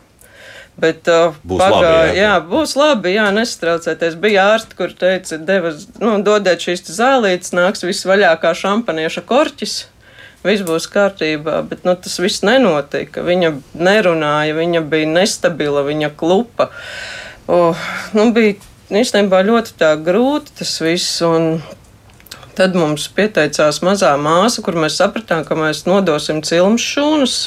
Bet 0.74 1.06
uh, 1.12 1.36
būs 1.46 1.62
pagāja, 1.62 1.90
labi. 1.94 2.18
Jā. 2.18 2.22
jā, 2.24 2.34
būs 2.50 2.72
labi, 2.80 3.14
jā, 3.14 3.28
nestraucēties. 3.36 4.18
Bija 4.22 4.48
ārsti, 4.56 4.78
kur 4.80 4.94
teica, 4.98 5.38
devas, 5.38 5.86
nu, 6.02 6.16
dodiet 6.26 6.66
šīs 6.66 6.88
zālītes, 6.90 7.54
nāks 7.54 7.86
viss 7.86 8.08
vaļā 8.10 8.34
kā 8.42 8.56
šampanieša 8.58 9.26
korķis. 9.30 9.76
Viss 10.44 10.66
būs 10.68 10.90
kārtībā, 10.92 11.62
bet 11.70 11.86
nu, 11.88 11.94
tas 11.96 12.18
viss 12.20 12.44
nenotika. 12.44 13.22
Viņa 13.24 13.54
nerunāja, 13.80 14.58
viņa 14.58 14.82
bija 14.92 15.14
nestabila, 15.14 15.86
viņa 15.88 16.10
klupa. 16.20 16.68
Oh, 17.48 17.78
nu, 18.18 18.28
bija 18.36 18.58
īstenībā 18.92 19.40
ļoti 19.46 19.94
grūti 20.04 20.58
tas 20.60 20.74
viss. 20.84 21.22
Un 21.24 21.62
tad 22.58 22.76
mums 22.76 23.08
pieteicās 23.14 23.80
mazā 23.86 24.12
māsa, 24.20 24.66
kur 24.66 24.76
mēs 24.78 24.98
sapratām, 25.00 25.46
ka 25.48 25.56
mēs 25.58 25.86
nodosim 25.88 26.42
cilmes 26.46 26.84
šūnas 26.92 27.38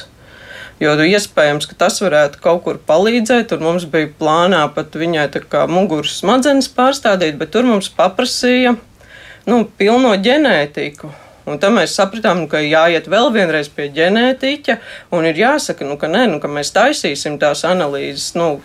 Jo 0.80 0.92
iespējams, 1.00 1.64
ka 1.71 1.78
tas 1.87 2.02
varētu 2.04 2.40
kaut 2.45 2.61
kur 2.66 2.80
palīdzēt, 2.88 3.54
un 3.56 3.64
mums 3.64 3.87
bija 3.88 4.11
plānā 4.18 4.66
pat 4.75 4.97
viņai 4.99 5.28
tā 5.33 5.40
kā 5.40 5.64
muguras 5.71 6.18
smadzenes 6.21 6.68
pārstādīt, 6.68 7.38
bet 7.40 7.54
tur 7.54 7.64
mums 7.64 7.88
paprasīja 7.97 8.75
nu, 9.49 9.62
pilno 9.78 10.12
ģenētiku. 10.21 11.12
Un 11.47 11.61
tad 11.62 11.73
mēs 11.73 11.95
sapratām, 11.95 12.42
nu, 12.42 12.50
ka 12.50 12.59
jāiet 12.61 13.06
vēl 13.09 13.30
vienreiz 13.33 13.71
pie 13.73 13.87
ģenētiķa, 13.95 14.76
un 15.14 15.28
ir 15.30 15.38
jāsaka, 15.38 15.87
nu, 15.87 15.95
ka, 16.00 16.11
nē, 16.11 16.26
nu, 16.33 16.40
ka 16.42 16.50
mēs 16.50 16.75
taisīsim 16.75 17.38
tās 17.40 17.62
analīzes. 17.64 18.33
Nu, 18.37 18.56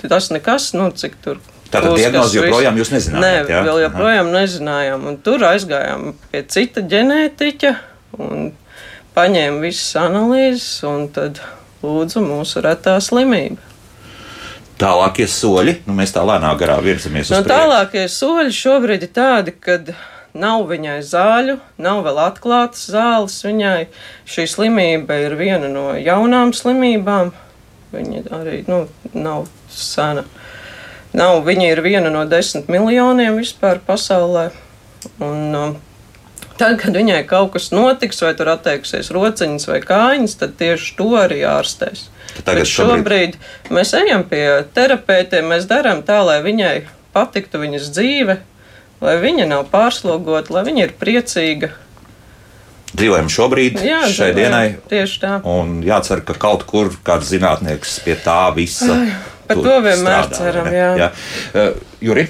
tas 0.00 0.32
nekas, 0.32 0.72
nu, 0.74 0.88
cik 0.96 1.18
tur 1.22 1.42
Tātad 1.72 1.94
diagnozi 1.96 2.40
joprojām 2.40 2.80
jūs 2.80 2.90
nezinājāt? 2.92 3.22
Nē, 3.22 3.52
jā? 3.52 3.60
vēl 3.68 3.78
joprojām 3.86 4.28
Aha. 4.28 4.40
nezinājām. 4.40 5.06
Un 5.08 5.20
tur 5.24 5.44
aizgājām 5.48 6.10
pie 6.32 6.42
cita 6.52 6.84
ģenētiķa 6.84 7.72
un 8.20 8.50
paņēma 9.16 9.60
visas 9.64 9.96
analīzes 10.00 10.70
un 10.88 11.08
tad 11.12 11.42
lūdzu 11.82 12.22
mūsu 12.24 12.62
retā 12.64 12.96
slimība. 13.02 13.60
Tālākie 14.82 15.28
soļi, 15.30 15.76
nu 15.86 15.94
mēs 15.94 16.14
tā 16.14 16.24
lēnā 16.26 16.50
garā 16.58 16.80
virzamies 16.82 17.28
priekšu. 17.30 17.50
Tālākie 17.50 18.08
soļi 18.10 18.54
šobrīd 18.56 19.04
ir 19.06 19.12
tādi, 19.14 19.54
ka 19.54 19.78
nav 20.34 20.64
viņai 20.70 20.98
zāļu, 21.06 21.58
nav 21.82 22.02
vēl 22.06 22.18
atklātas 22.24 22.88
zāles 22.90 23.36
viņai. 23.46 23.86
Šī 24.26 24.48
slimība 24.50 25.20
ir 25.26 25.36
viena 25.38 25.70
no 25.70 25.92
jaunām 25.98 26.54
slimībām. 26.56 27.30
Viņa 27.92 28.24
arī 28.32 28.62
nu, 28.66 28.86
nav 29.12 29.46
sena. 29.70 30.24
Nav, 31.12 31.42
viņa 31.44 31.68
ir 31.74 31.82
viena 31.84 32.10
no 32.10 32.24
desmit 32.24 32.70
miljoniem 32.72 33.36
vispār 33.36 33.82
pasaulē. 33.86 34.48
Un, 35.20 35.40
um, 35.52 35.74
Tad, 36.60 36.76
kad 36.82 36.96
viņai 36.96 37.22
kaut 37.28 37.54
kas 37.54 37.70
notiks, 37.72 38.20
vai 38.24 38.32
tur 38.38 38.52
atteiksies 38.52 39.10
rociņas 39.14 39.68
vai 39.70 39.78
kājiņas, 39.84 40.38
tad 40.40 40.56
tieši 40.60 40.96
to 40.98 41.08
arī 41.18 41.42
ārstēs. 41.48 42.08
Tagad 42.46 42.68
šobrīd 42.68 43.36
mēs 43.72 43.92
ejam 43.96 44.24
pie 44.28 44.44
terapeitiem, 44.74 45.50
mēs 45.52 45.68
darām 45.70 46.02
tā, 46.06 46.20
lai 46.24 46.40
viņai 46.44 46.74
patiktu 47.12 47.60
viņas 47.62 47.90
dzīve, 47.92 48.38
lai 49.04 49.16
viņa 49.20 49.48
nav 49.50 49.66
pārslogota, 49.72 50.54
lai 50.56 50.66
viņa 50.68 50.86
ir 50.86 50.94
priecīga. 51.00 51.72
Dzīvojam 52.92 53.28
šobrīd, 53.32 53.80
Jā, 53.80 54.02
šai 54.04 54.32
dzīvojam, 54.32 54.36
dienai. 54.36 54.64
Tieši 54.90 55.20
tā. 55.22 55.36
Un 55.48 55.78
jācer, 55.84 56.20
ka 56.28 56.36
kaut 56.36 56.66
kur 56.68 56.92
kāds 57.04 57.30
zinātnieks 57.32 57.98
pie 58.04 58.18
tā 58.20 58.40
visa. 58.56 58.92
Ai, 58.92 59.14
par 59.48 59.62
to 59.64 59.78
vienmēr 59.86 60.28
strādā, 60.28 60.36
ceram. 60.36 60.68
Jā. 60.76 60.90
Jā. 61.00 61.08
Uh, 61.56 61.70
Juri, 62.04 62.26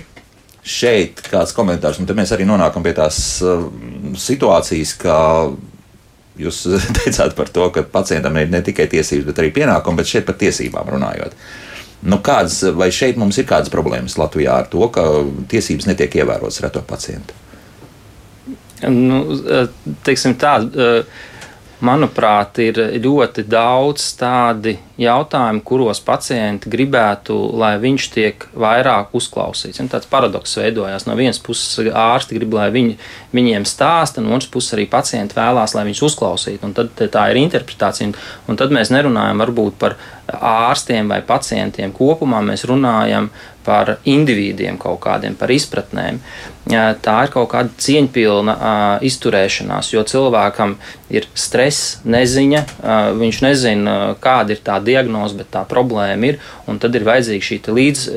šeit 0.63 1.21
kāds 1.27 1.55
komentārs, 1.57 1.99
un 1.99 2.07
tad 2.07 2.19
mēs 2.19 2.33
arī 2.35 2.47
nonākam 2.47 2.85
pie 2.85 2.95
tās 2.97 3.19
uh, 3.43 3.67
situācijas, 4.19 4.95
ka 5.03 5.17
jūs 6.39 6.63
teicāt 7.01 7.37
par 7.39 7.51
to, 7.53 7.69
ka 7.75 7.85
pacientam 7.85 8.39
ir 8.41 8.51
ne 8.53 8.63
tikai 8.65 8.89
tiesības, 8.93 9.29
bet 9.31 9.43
arī 9.43 9.53
pienākumi, 9.59 10.01
bet 10.01 10.11
šeit 10.13 10.29
par 10.29 10.39
tiesībām 10.41 10.91
runājot. 10.95 11.37
Nu, 12.03 12.19
kāds, 12.25 12.65
vai 12.75 12.89
šeit 12.95 13.19
mums 13.21 13.37
ir 13.39 13.47
kādas 13.47 13.71
problēmas 13.71 14.19
Latvijā 14.19 14.57
ar 14.65 14.71
to, 14.71 14.83
ka 14.91 15.05
tiesības 15.51 15.87
netiek 15.87 16.17
ievērotas 16.19 16.59
reto 16.65 16.83
pacientu? 16.87 17.37
Nu, 18.83 19.21
teiksim 20.03 20.35
tā, 20.41 20.57
manuprāt, 21.83 22.59
ir 22.63 22.79
ļoti 23.03 23.45
daudz 23.51 24.05
tādi 24.19 24.77
jautājumi, 25.03 25.63
kuros 25.67 26.01
pacienti 26.05 26.71
gribētu, 26.71 27.35
lai 27.59 27.75
viņš 27.83 28.09
tiek 28.15 28.47
vairāk 28.55 29.15
uzklausīts. 29.19 29.81
Un 29.83 29.91
tāds 29.93 30.09
paradoks 30.11 30.55
veidojās. 30.61 31.07
No 31.09 31.17
vienas 31.19 31.41
puses 31.43 31.91
ārsti 31.91 32.39
grib, 32.39 32.55
lai 32.57 32.69
viņi, 32.75 32.97
viņiem 33.35 33.67
stāsta, 33.69 34.23
no 34.23 34.37
otras 34.37 34.51
puses 34.53 34.77
arī 34.77 34.87
pacienti 34.91 35.39
vēlās, 35.39 35.75
lai 35.77 35.87
viņus 35.89 36.05
uzklausītu. 36.11 36.69
Un 36.69 36.77
tad 36.79 36.95
tā 37.03 37.29
ir 37.33 37.43
interpretācija. 37.43 38.11
Un, 38.11 38.17
un 38.49 38.61
tad 38.61 38.75
mēs 38.75 38.95
nerunājam 38.95 39.43
varbūt 39.43 39.79
par 39.83 39.99
ārstiem 40.33 41.11
vai 41.11 41.21
pacientiem 41.27 41.93
kopumā, 41.95 42.45
mēs 42.47 42.67
runājam 42.71 43.33
par 43.65 43.97
individiem 44.09 44.79
kaut 44.81 45.01
kādiem, 45.05 45.37
par 45.39 45.53
izpratnēm. 45.55 46.21
Tā 46.63 47.17
ir 47.27 47.33
kaut 47.35 47.49
kāda 47.51 47.75
cieņpilna 47.83 48.55
izturēšanās, 49.03 49.91
jo 49.97 50.05
cilvēkam 50.07 50.77
ir 51.11 51.27
stress, 51.35 51.97
neziņa, 52.07 52.63
viņš 53.19 53.43
nezina, 53.43 53.97
kāda 54.23 54.55
ir 54.55 54.63
tā 54.65 54.79
diagnoze, 54.85 55.37
bet 55.41 55.51
tā 55.57 55.65
problēma 55.69 56.31
ir, 56.31 56.39
un 56.71 56.79
tad 56.83 56.95
ir 56.95 57.07
vajadzīga 57.09 57.49
šī 57.49 57.61
līdz, 57.67 58.09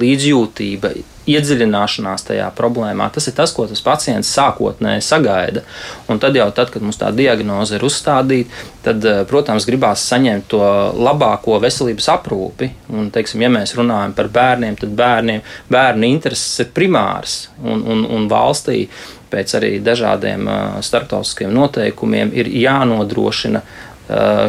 līdzjūtība, 0.00 0.94
iedziļināšanās 1.30 2.24
tajā 2.26 2.48
problēmā. 2.56 3.10
Tas 3.12 3.28
ir 3.28 3.36
tas, 3.36 3.52
ko 3.54 3.66
tas 3.68 3.82
pacients 3.84 4.32
sākotnēji 4.34 5.04
sagaida. 5.04 5.62
Un 6.10 6.18
tad 6.22 6.36
jau 6.38 6.48
tad, 6.56 6.72
kad 6.72 6.82
mums 6.82 6.98
tā 6.98 7.12
diagnoze 7.14 7.76
ir 7.76 7.84
uzstādīta, 7.86 8.64
tad, 8.86 9.04
protams, 9.30 9.66
gribās 9.68 10.02
saņemt 10.10 10.48
to 10.50 10.62
labāko 10.96 11.60
veselības 11.62 12.08
aprūpi. 12.16 12.70
Un, 12.90 13.12
teiksim, 13.14 13.44
ja 13.44 13.52
mēs 13.52 13.76
runājam 13.78 14.16
par 14.16 14.30
bērniem, 14.32 14.80
tad 14.80 14.89
bērniem, 14.96 15.42
bērnu 15.70 16.10
intereses 16.10 16.64
ir 16.64 16.72
primārs 16.74 17.42
un, 17.62 17.82
un, 17.82 18.04
un 18.08 18.28
valstī 18.30 18.84
pēc 19.30 19.54
arī 19.60 19.76
dažādiem 19.84 20.48
uh, 20.48 20.80
starptautiskiem 20.82 21.52
noteikumiem 21.54 22.34
ir 22.34 22.50
jānodrošina 22.62 23.62
Uh, 23.62 23.89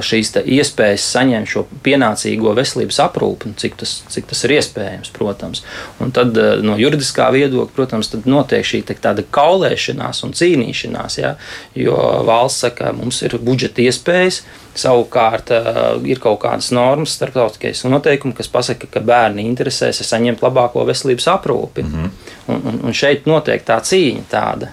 šīs 0.02 0.32
iespējas 0.42 1.04
saņemt 1.14 1.50
šo 1.52 1.66
pienācīgo 1.86 2.54
veselības 2.58 2.98
aprūpi, 3.04 3.52
cik 3.62 3.76
tas, 3.82 3.94
cik 4.10 4.30
tas 4.32 4.44
ir 4.48 4.56
iespējams, 4.58 5.12
protams. 5.14 5.62
Un 6.02 6.14
tad 6.16 6.38
uh, 6.40 6.56
no 6.66 6.78
juridiskā 6.80 7.28
viedokļa, 7.36 7.76
protams, 7.76 8.12
notiek 8.26 8.66
šī 8.66 8.82
tāda 8.92 9.26
kaulēšanās 9.36 10.24
un 10.26 10.34
cīnīšanās, 10.38 11.20
ja, 11.22 11.36
jo 11.78 11.98
valsts 12.28 12.66
saka, 12.66 12.92
mums 12.98 13.22
ir 13.28 13.38
budžeta 13.42 13.86
iespējas. 13.86 14.42
Savukārt 14.82 15.52
uh, 15.52 15.80
ir 16.08 16.22
kaut 16.24 16.40
kādas 16.46 16.72
normas, 16.72 17.18
starptautiskais 17.18 17.84
noteikumi, 17.92 18.36
kas 18.38 18.48
pasaka, 18.52 18.88
ka 18.88 19.04
bērni 19.04 19.44
interesēs 19.50 20.00
saņemt 20.08 20.44
labāko 20.46 20.86
veselības 20.88 21.28
aprūpi. 21.34 21.84
Mm 21.84 21.92
-hmm. 21.92 22.38
un, 22.48 22.62
un, 22.72 22.80
un 22.88 22.96
šeit 22.96 23.28
notiek 23.28 23.66
tā 23.68 23.82
cīņa 23.84 24.24
tāda. 24.32 24.72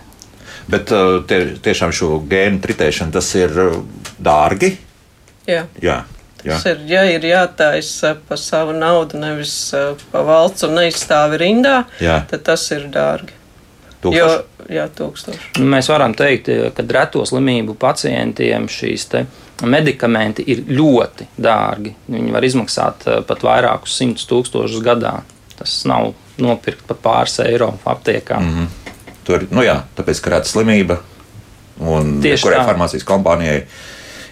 Bet 0.68 0.92
tie, 1.28 1.38
tiešām 1.64 1.92
šo 1.96 2.18
gēnu 2.28 2.60
tritēšanu 2.60 3.12
tas 3.12 3.34
ir 3.34 3.54
dārgi. 4.18 4.76
Jā. 5.48 5.64
Jā. 5.82 6.04
Jā. 6.44 6.54
Tas 6.54 6.66
ir, 6.70 6.84
ja 6.86 7.02
ir 7.10 7.24
jātaisa 7.26 8.12
par 8.28 8.38
savu 8.38 8.76
naudu, 8.76 9.18
nevis 9.18 9.54
uh, 9.74 9.98
pa 10.12 10.22
valsts 10.22 10.68
un 10.68 10.76
neizstāvi 10.78 11.40
rindā, 11.42 11.80
Jā. 11.98 12.20
tad 12.30 12.44
tas 12.46 12.62
ir 12.76 12.86
dārgi. 12.94 13.34
Tūkstoši? 13.98 14.68
jā, 14.70 14.84
tūkstoši. 14.94 15.50
Nu, 15.58 15.66
mēs 15.72 15.88
varam 15.90 16.14
teikt, 16.14 16.50
ka 16.76 16.84
reto 16.94 17.24
slimību 17.26 17.74
pacientiem 17.80 18.68
šīs 18.70 19.08
medikamenti 19.66 20.44
ir 20.52 20.62
ļoti 20.70 21.26
dārgi. 21.42 21.94
Viņi 22.06 22.34
var 22.34 22.46
izmaksāt 22.46 23.08
pat 23.26 23.42
vairākus 23.42 23.98
simtus 23.98 24.28
tūkstošus 24.30 24.84
gadā. 24.84 25.16
Tas 25.58 25.80
nav 25.90 26.12
nopirkt 26.38 26.86
pat 26.86 27.02
pāris 27.02 27.40
eiro 27.42 27.72
aptiekā. 27.84 28.38
Mm 28.38 28.54
-hmm. 28.54 28.94
Tur, 29.24 29.46
nu 29.50 29.62
jā, 29.62 29.80
tāpēc, 29.96 30.20
ka 30.22 30.30
reta 30.30 30.48
slimība 30.48 31.00
un 31.80 32.20
kurai 32.22 32.64
farmācijas 32.64 33.04
kompānijai 33.04 33.66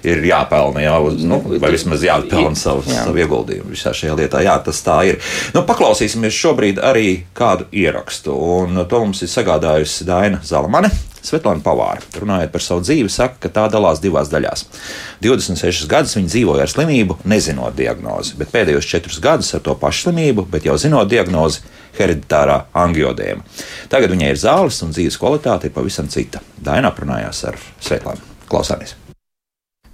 ir 0.08 0.22
jāpelna, 0.28 0.82
jā, 0.84 0.94
nu, 1.26 1.40
vai 1.60 1.72
vismaz 1.74 2.04
jāpelna 2.06 2.54
savu, 2.58 2.84
jā. 2.88 3.04
savu 3.06 3.22
ieguldījumu 3.24 3.74
visā 3.74 3.94
šajā 3.96 4.16
lietā. 4.18 4.44
Jā, 4.46 4.56
tas 4.64 4.80
tā 4.86 5.00
ir. 5.10 5.20
Nu, 5.56 5.64
paklausīsimies 5.68 6.36
šobrīd 6.36 6.80
arī 6.84 7.10
kādu 7.36 7.68
ierakstu, 7.74 8.34
un 8.60 8.86
to 8.88 9.02
mums 9.04 9.22
ir 9.26 9.32
sagādājusi 9.32 10.08
Daina 10.08 10.42
Zalamane. 10.46 10.92
Svetlana 11.26 11.58
Pavāra, 11.58 12.04
runājot 12.20 12.52
par 12.52 12.62
savu 12.62 12.84
dzīvi, 12.84 13.10
saka, 13.10 13.40
ka 13.42 13.50
tā 13.50 13.64
dalās 13.72 13.98
divās 14.02 14.30
daļās. 14.30 14.62
26 15.24 15.88
gadus 15.90 16.14
viņa 16.14 16.30
dzīvoja 16.30 16.66
ar 16.66 16.70
slimību, 16.70 17.18
nezinot 17.26 17.74
diagnozi, 17.78 18.36
bet 18.38 18.52
pēdējos 18.54 18.86
4 18.92 19.24
gadus 19.24 19.50
ar 19.58 19.64
to 19.66 19.74
pašu 19.80 20.06
slimību, 20.06 20.46
bet 20.52 20.68
jau 20.68 20.76
zinot 20.78 21.10
diagnozi, 21.10 21.64
hereditārā 21.98 22.60
angiodēma. 22.76 23.42
Tagad 23.92 24.14
viņai 24.14 24.30
ir 24.34 24.42
zāles 24.44 24.78
un 24.86 24.94
dzīves 24.94 25.18
kvalitāte 25.22 25.66
ir 25.66 25.74
pavisam 25.74 26.12
cita. 26.12 26.44
Daina 26.62 26.92
aprunājās 26.92 27.42
ar 27.50 27.58
Svetlānu. 27.80 28.36
Klausāmies! 28.46 28.94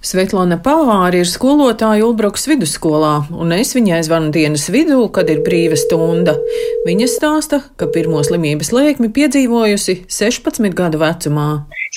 Svetlana 0.03 0.57
Pavāri 0.59 1.21
ir 1.23 1.29
skolotāja 1.31 2.03
Ulbruks 2.03 2.43
vidusskolā, 2.51 3.13
un 3.39 3.55
es 3.55 3.71
viņai 3.71 4.01
zvanu 4.03 4.33
dienas 4.35 4.67
vidū, 4.73 4.99
kad 5.15 5.31
ir 5.31 5.39
brīva 5.45 5.77
stunda. 5.79 6.35
Viņa 6.83 7.07
stāsta, 7.07 7.61
ka 7.79 7.87
pirmo 7.87 8.19
slimības 8.27 8.73
lēkmi 8.75 9.13
piedzīvojusi 9.15 10.01
16 10.11 10.75
gadu 10.75 10.99
vecumā 10.99 11.47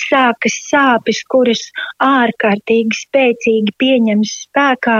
sākas 0.05 0.55
sāpes, 0.67 1.21
kuras 1.31 1.61
ārkārtīgi 2.03 2.97
spēcīgi 3.01 3.73
pieņems 3.81 4.33
spēkā 4.45 4.97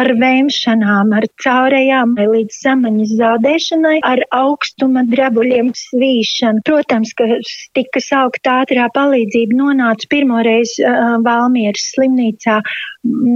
ar 0.00 0.10
vēmšanām, 0.20 1.14
ar 1.18 1.26
caurējām 1.44 2.16
līdz 2.18 2.60
samaņas 2.66 3.14
zaudēšanai, 3.20 3.96
ar 4.06 4.24
augstuma 4.34 5.04
drabuļiem 5.10 5.72
svīšanu. 5.78 6.64
Protams, 6.68 7.14
ka 7.18 7.28
tika 7.78 8.02
saukt 8.02 8.50
ātrā 8.50 8.88
palīdzība 8.94 9.58
nonāca 9.60 10.10
pirmoreiz 10.12 10.76
uh, 10.82 11.18
Valmieras 11.24 11.90
slimnīcā, 11.94 12.60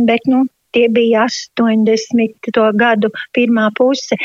bet, 0.09 0.27
nu, 0.31 0.47
tie 0.77 0.89
bija 0.93 1.27
80. 1.29 2.59
gadu 2.77 3.13
pirmā 3.37 3.71
puse 3.79 4.19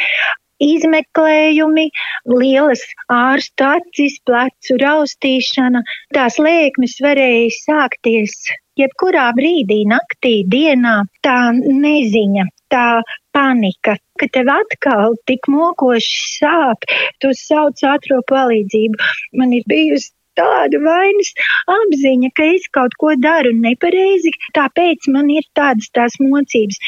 izmeklējumi, 0.62 1.88
lielas 2.30 2.84
ārstu 3.12 3.68
acis, 3.68 4.20
plecu 4.28 4.78
raustīšana. 4.82 5.84
Tās 6.16 6.40
liekmes 6.42 6.98
varēja 7.04 7.50
sākties 7.60 8.38
jebkurā 8.80 9.30
brīdī, 9.38 9.84
naktī, 9.90 10.42
dienā. 10.50 11.04
Tā 11.26 11.38
neziņa, 11.58 12.48
tā 12.74 12.88
panika, 13.36 13.98
ka 14.20 14.30
tev 14.34 14.50
atkal 14.54 15.16
tik 15.30 15.48
mokoši 15.52 16.18
sāp, 16.40 16.90
tu 17.22 17.34
sauc 17.38 17.86
ātro 17.94 18.22
palīdzību. 18.30 19.14
Man 19.40 19.56
ir 19.58 19.66
bijusi 19.70 20.12
tāda 20.40 20.82
vainas 20.82 21.32
apziņa, 21.70 22.30
ka 22.38 22.50
es 22.56 22.68
kaut 22.74 22.96
ko 23.02 23.14
daru 23.22 23.54
nepareizi, 23.58 24.34
tāpēc 24.58 25.10
man 25.16 25.30
ir 25.34 25.46
tādas 25.58 25.92
tās 25.94 26.18
mocības. 26.22 26.80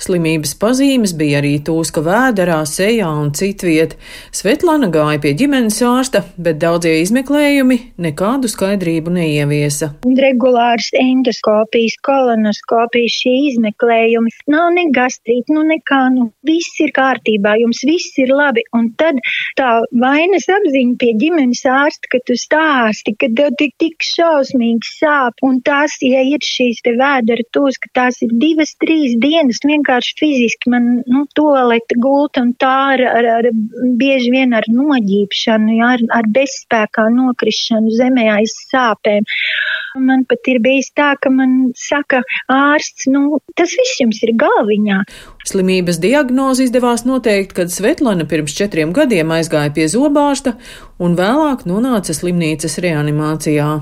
Slimības 0.00 0.54
pazīmes 0.56 1.12
bija 1.12 1.40
arī 1.42 1.58
tūska 1.60 2.00
vēderā, 2.00 2.62
sejā 2.64 3.08
un 3.20 3.34
citviet. 3.36 3.98
Svetlana 4.32 4.88
gāja 4.92 5.20
pie 5.20 5.34
ģimenes 5.36 5.76
ārsta, 5.84 6.22
bet 6.40 6.56
daudzie 6.62 6.94
izmeklējumi 7.02 7.76
nekādu 8.00 8.48
skaidrību 8.48 9.12
neieviesa. 9.18 9.90
Regulārs 10.24 10.88
endoskopijas, 10.96 11.98
kolonoskopijas 12.06 13.18
šī 13.20 13.34
izmeklējumi 13.50 14.32
nav 14.54 14.70
ne 14.78 14.86
gastrīti, 14.96 15.52
nu 15.52 15.66
nekā, 15.68 16.00
nu 16.16 16.30
viss 16.48 16.80
ir 16.80 16.94
kārtībā, 16.96 17.58
jums 17.60 17.84
viss 17.84 18.16
ir 18.24 18.32
labi. 18.32 18.64
Un 18.76 18.88
tad 18.96 19.20
tā 19.60 19.68
vainas 20.00 20.48
apziņa 20.48 20.96
pie 21.02 21.12
ģimenes 21.20 21.62
ārsta, 21.68 22.08
ka 22.14 22.22
tu 22.24 22.38
stāsti, 22.40 23.16
ka 23.20 23.28
tev 23.36 23.52
tik, 23.60 23.76
tik 23.82 24.08
šausmīgi 24.08 24.94
sāp, 24.96 25.44
un 25.44 25.60
tās, 25.66 26.00
ja 26.00 26.24
ir 26.24 26.40
šīs 26.40 26.80
te 26.88 26.96
vēdera 26.96 27.44
tūska, 27.52 27.92
tās 28.00 28.24
ir 28.24 28.32
divas, 28.40 28.72
trīs 28.80 29.18
dienas 29.20 29.60
vienkārši 29.60 29.89
vienkārši 29.90 30.14
fiziski 30.18 30.70
man, 30.70 31.02
nu, 31.06 31.24
toalete 31.34 31.98
gulta 31.98 32.42
un 32.44 32.54
tā 32.54 32.94
ar, 32.94 33.02
ar, 33.02 33.26
ar 33.40 33.48
bieži 33.98 34.30
vien 34.30 34.54
ar 34.54 34.64
noģīpšanu, 34.70 35.74
jā, 35.78 35.90
ar, 35.96 36.04
ar 36.14 36.28
bezspēkā 36.30 37.08
nokrišanu 37.14 37.90
zemē 37.90 38.28
aiz 38.38 38.54
sāpēm. 38.70 39.26
Man 39.98 40.22
pat 40.30 40.46
ir 40.46 40.60
bijis 40.62 40.92
tā, 40.94 41.16
ka 41.18 41.30
man 41.34 41.72
saka 41.74 42.22
ārsts, 42.46 43.08
nu, 43.10 43.40
tas 43.58 43.74
viss 43.74 43.98
jums 44.00 44.22
ir 44.22 44.36
galviņā. 44.38 45.02
Slimības 45.50 45.98
diagnozi 45.98 46.68
izdevās 46.68 47.02
noteikt, 47.08 47.56
kad 47.56 47.74
Svetlana 47.74 48.28
pirms 48.30 48.54
četriem 48.54 48.94
gadiem 48.94 49.34
aizgāja 49.34 49.74
pie 49.74 49.88
zobārsta 49.90 50.54
un 51.02 51.18
vēlāk 51.18 51.66
nonāca 51.66 52.14
slimnīcas 52.14 52.78
reanimācijā 52.84 53.72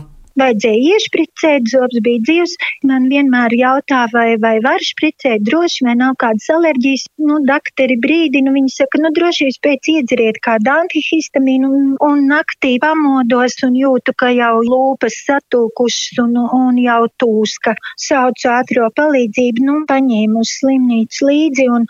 vajadzēja 0.40 0.96
iešpricēt, 0.96 1.68
zobs 1.72 2.00
bija 2.04 2.22
dzīvs. 2.26 2.54
Man 2.88 3.08
vienmēr 3.12 3.54
jautā, 3.58 4.04
vai, 4.12 4.36
vai 4.42 4.56
var 4.64 4.82
špricēt 4.84 5.44
droši, 5.46 5.84
vai 5.88 5.96
nav 5.98 6.16
kādas 6.22 6.48
alerģijas. 6.54 7.06
Nu, 7.28 7.40
dakteri 7.48 7.98
brīdina, 8.00 8.48
nu, 8.48 8.56
viņi 8.58 8.74
saka, 8.74 9.02
nu, 9.02 9.12
droši 9.16 9.48
jūs 9.48 9.60
pēc 9.64 9.90
iedzeriet 9.94 10.40
kādu 10.44 10.72
antihistamīnu 10.74 11.70
un, 11.78 11.88
un 12.08 12.24
naktī 12.30 12.76
pamodos 12.82 13.58
un 13.66 13.76
jūtu, 13.78 14.14
ka 14.18 14.32
jau 14.34 14.54
lūpas 14.64 15.18
satūkušas 15.26 16.22
un, 16.24 16.36
un 16.60 16.80
jau 16.82 17.02
tūska. 17.20 17.76
Saucu 18.08 18.52
ātro 18.52 18.88
palīdzību, 18.98 19.66
nu, 19.68 19.80
paņēmu 19.90 20.44
uz 20.44 20.54
slimnīcu 20.60 21.30
līdzi 21.30 21.68
un 21.74 21.88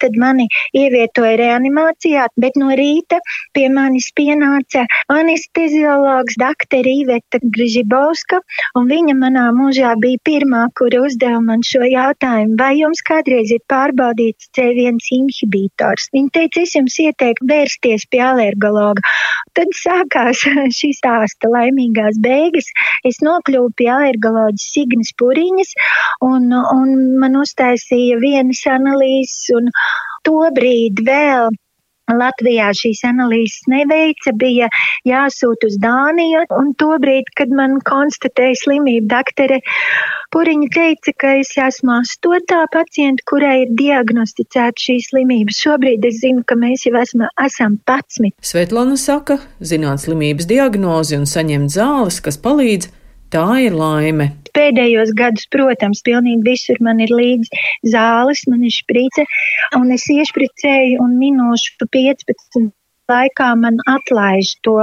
tad 0.00 0.16
mani 0.20 0.48
ievietoja 0.76 1.36
reanimācijā, 1.40 2.26
bet 2.40 2.56
no 2.60 2.70
rīta 2.76 3.20
pie 3.56 3.68
manis 3.72 4.10
pienāca 4.16 4.86
anesteziologs 5.12 6.38
doktora 6.40 6.94
Iveta 7.02 7.40
Grižibauska, 7.42 8.40
un 8.78 8.88
viņa 8.90 9.16
manā 9.18 9.46
mūžā 9.56 9.94
bija 10.02 10.20
pirmā, 10.26 10.66
kura 10.78 11.04
uzdeva 11.06 11.40
man 11.44 11.64
šo 11.66 11.82
jautājumu, 11.86 12.56
vai 12.60 12.72
jums 12.80 13.02
kādreiz 13.06 13.52
ir 13.54 13.62
pārbaudīts 13.70 14.50
C1 14.56 15.00
inhibitors. 15.16 16.08
Viņa 16.14 16.34
teica, 16.36 16.64
es 16.64 16.74
jums 16.76 16.98
ieteiktu 17.02 17.48
vērsties 17.50 18.06
pie 18.10 18.22
alergologa. 18.24 19.04
Tad 19.56 19.72
sākās 19.76 20.44
šī 20.78 20.92
stāsta 20.96 21.50
laimīgās 21.50 22.20
beigas. 22.22 22.70
Es 23.06 23.20
nokļuvu 23.24 23.72
pie 23.78 23.90
alergoloģa 23.92 24.60
Signas 24.62 25.12
Puriņas, 25.20 25.74
un, 26.26 26.50
un 26.52 26.94
man 27.20 27.38
uztaisīja 27.40 28.20
vienas 28.22 28.62
analīzes, 28.70 29.50
un 29.56 29.70
Tobrīd 30.26 31.02
vēl 31.06 31.50
Latvijā 32.10 32.70
šīs 32.74 33.04
analīzes 33.06 33.68
neveica, 33.70 34.32
bija 34.34 34.66
jāsūt 35.06 35.66
uz 35.68 35.76
Dāniju, 35.82 36.42
un 36.56 36.72
tobrīd, 36.80 37.30
kad 37.38 37.52
man 37.54 37.78
konstatēja 37.86 38.58
slimību, 38.64 39.06
doktere 39.10 39.60
Puriņa 40.34 40.68
teica, 40.74 41.14
ka 41.18 41.32
es 41.40 41.50
esmu 41.58 41.96
astotā 41.96 42.60
pacienta, 42.74 43.24
kurai 43.30 43.64
ir 43.64 43.72
diagnosticēta 43.78 44.78
šī 44.78 44.98
slimība. 45.08 45.54
Šobrīd 45.54 46.06
es 46.06 46.20
zinu, 46.22 46.44
ka 46.46 46.58
mēs 46.58 46.86
jau 46.86 46.94
esmu, 47.00 47.30
esam 47.46 47.80
patsmit. 47.86 48.36
Svetlana 48.42 48.98
saka, 49.00 49.40
zināt 49.58 50.04
slimības 50.04 50.46
diagnozi 50.50 51.18
un 51.18 51.26
saņemt 51.30 51.74
zāles, 51.74 52.22
kas 52.22 52.38
palīdz 52.42 52.90
Tā 53.30 53.60
ir 53.62 53.76
laime. 53.78 54.24
Pēdējos 54.56 55.14
gadus, 55.18 55.46
protams, 55.54 56.02
pilnīgi 56.06 56.42
visur 56.46 56.80
man 56.86 57.00
ir 57.04 57.12
līdzi 57.14 57.62
zāles, 57.94 58.44
man 58.50 58.66
ir 58.66 58.74
šprice, 58.74 59.26
un 59.78 59.94
es 59.96 60.08
iešpricēju 60.12 61.00
un 61.04 61.16
minūšu 61.20 61.88
15 61.98 62.70
laikā 63.10 63.50
man 63.60 63.78
atlaiž 63.90 64.54
to 64.66 64.76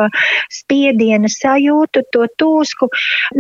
spiediena 0.54 1.32
sajūtu, 1.32 2.04
to 2.14 2.28
tūsku. 2.40 2.90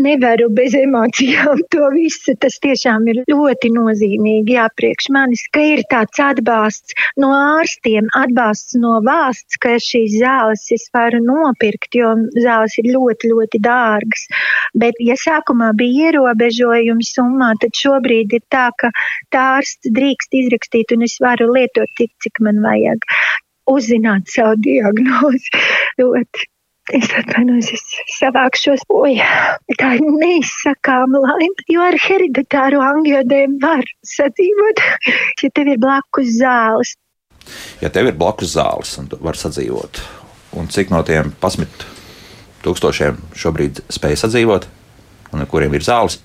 Nevaru 0.07 0.49
bez 0.53 0.75
emocijām 0.77 1.63
to 1.73 1.91
visu. 1.95 2.35
Tas 2.41 2.59
tiešām 2.63 3.07
ir 3.11 3.23
ļoti 3.29 3.71
nozīmīgi. 3.75 4.57
Jā, 4.57 4.67
priekš 4.79 5.09
manis, 5.15 5.45
ka 5.53 5.63
ir 5.75 5.83
tāds 5.91 6.19
atbalsts 6.23 6.95
no 7.21 7.31
ārstiem, 7.35 8.09
atbalsts 8.17 8.77
no 8.81 8.97
valsts, 9.05 9.59
ka 9.61 9.75
šīs 9.81 10.17
zāles 10.21 10.65
es 10.75 10.87
varu 10.95 11.21
nopirkt, 11.23 11.93
jo 11.97 12.13
zāles 12.37 12.77
ir 12.81 12.91
ļoti, 12.95 13.31
ļoti 13.33 13.61
dārgas. 13.63 14.27
Bet, 14.77 14.99
ja 15.03 15.17
sākumā 15.19 15.73
bija 15.77 16.11
ierobežojumi 16.11 17.07
summā, 17.07 17.53
tad 17.61 17.75
šobrīd 17.77 18.37
ir 18.37 18.45
tā, 18.53 18.69
ka 18.79 18.91
tā 19.33 19.47
ārsts 19.57 19.93
drīkst 19.97 20.39
izrakstīt 20.43 20.95
un 20.95 21.07
es 21.07 21.17
varu 21.23 21.51
lietot 21.53 21.91
tik, 21.99 22.13
cik 22.23 22.43
man 22.47 22.63
vajag 22.65 23.05
uzzināt 23.71 24.29
savu 24.33 24.59
diagnozi. 24.65 25.51
Ļoti. 26.01 26.47
Es 26.95 27.09
atvainojos, 27.11 27.73
es 27.75 27.81
savākšos. 28.15 28.85
Oi, 28.95 29.17
tā 29.75 29.89
ir 29.97 30.05
neizsakāma 30.07 31.19
laime, 31.19 31.65
jo 31.67 31.81
ar 31.83 31.97
hereditāru 31.99 32.79
angiodēm 32.79 33.57
var 33.59 33.83
sadzīvot, 34.07 34.79
ja 35.43 35.49
tev 35.51 35.73
ir 35.73 35.81
blakus 35.83 36.31
zāles. 36.37 36.93
Ja 37.83 37.91
tev 37.91 38.07
ir 38.07 38.15
blakus 38.15 38.55
zāles 38.55 38.95
un 39.01 39.11
var 39.19 39.35
sadzīvot, 39.39 39.99
un 40.55 40.71
cik 40.71 40.95
no 40.95 41.03
tiem 41.07 41.33
pasmit 41.43 41.83
tūkstošiem 42.63 43.19
šobrīd 43.35 43.83
spēj 43.91 44.21
sadzīvot 44.23 44.71
un 45.35 45.43
kuriem 45.51 45.75
ir 45.75 45.83
zāles. 45.83 46.21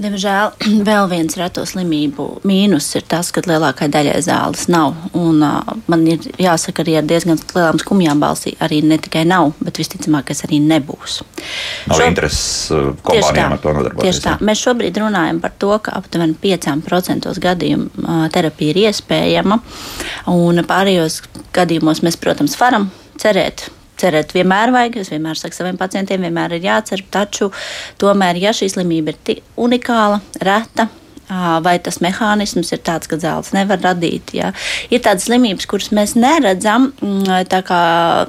Diemžēl 0.00 0.52
vēl 0.88 1.08
viens 1.10 1.36
reto 1.38 1.64
slimību 1.68 2.26
mīnus 2.48 2.88
ir 2.98 3.04
tas, 3.08 3.30
ka 3.34 3.42
lielākai 3.46 3.88
daļai 3.92 4.16
zāles 4.26 4.66
nav. 4.72 4.96
Un, 5.18 5.42
uh, 5.44 5.74
man 5.90 6.06
ir 6.10 6.24
jāsaka, 6.40 6.84
arī 6.84 6.98
ar 7.00 7.06
diezgan 7.08 7.38
lielām 7.54 7.80
skumjām 7.82 8.22
balsī 8.22 8.54
arī 8.64 8.80
ne 8.86 8.98
tikai 9.02 9.24
nav, 9.28 9.52
bet 9.64 9.78
visticamāk, 9.82 10.28
kas 10.30 10.44
arī 10.48 10.60
nebūs. 10.64 11.20
Nav 11.90 12.00
Šo... 12.00 12.08
intereses 12.08 12.72
kompānijām 13.06 13.56
ar 13.56 13.62
to 13.62 13.76
nodarboties. 13.76 14.08
Tieši 14.08 14.24
tā. 14.26 14.34
Mēs 14.44 14.64
šobrīd 14.64 14.98
runājam 15.02 15.40
par 15.44 15.54
to, 15.60 15.72
ka 15.84 15.94
aptuveni 16.00 16.36
5% 16.42 17.30
gadījumu 17.44 18.28
terapija 18.34 18.74
ir 18.74 18.82
iespējama, 18.88 19.60
un 20.32 20.64
pārējos 20.68 21.22
gadījumos 21.54 22.02
mēs, 22.06 22.18
protams, 22.20 22.58
varam 22.60 22.90
cerēt 23.20 23.68
cerēt 24.00 24.34
vienmēr 24.36 24.72
vajag. 24.74 25.00
Es 25.02 25.12
vienmēr 25.12 25.38
saku 25.38 25.58
saviem 25.58 25.78
pacientiem, 25.80 26.26
vienmēr 26.26 26.58
ir 26.58 26.68
jācer. 26.68 27.04
Taču 27.14 27.50
tomēr, 28.02 28.40
ja 28.42 28.54
šī 28.56 28.70
slimība 28.72 29.14
ir 29.14 29.42
unikāla, 29.60 30.20
reta, 30.44 30.88
vai 31.64 31.78
tas 31.82 32.00
mehānisms 32.04 32.72
ir 32.74 32.82
tāds, 32.84 33.08
ka 33.08 33.16
zāles 33.20 33.52
nevar 33.56 33.80
radīt. 33.82 34.34
Ja? 34.36 34.52
Ir 34.92 35.02
tādas 35.04 35.26
slimības, 35.28 35.66
kuras 35.70 35.90
mēs 35.94 36.14
neredzam 36.18 36.90
mm, 36.92 37.46
tā 37.50 37.60
kā, 37.66 37.80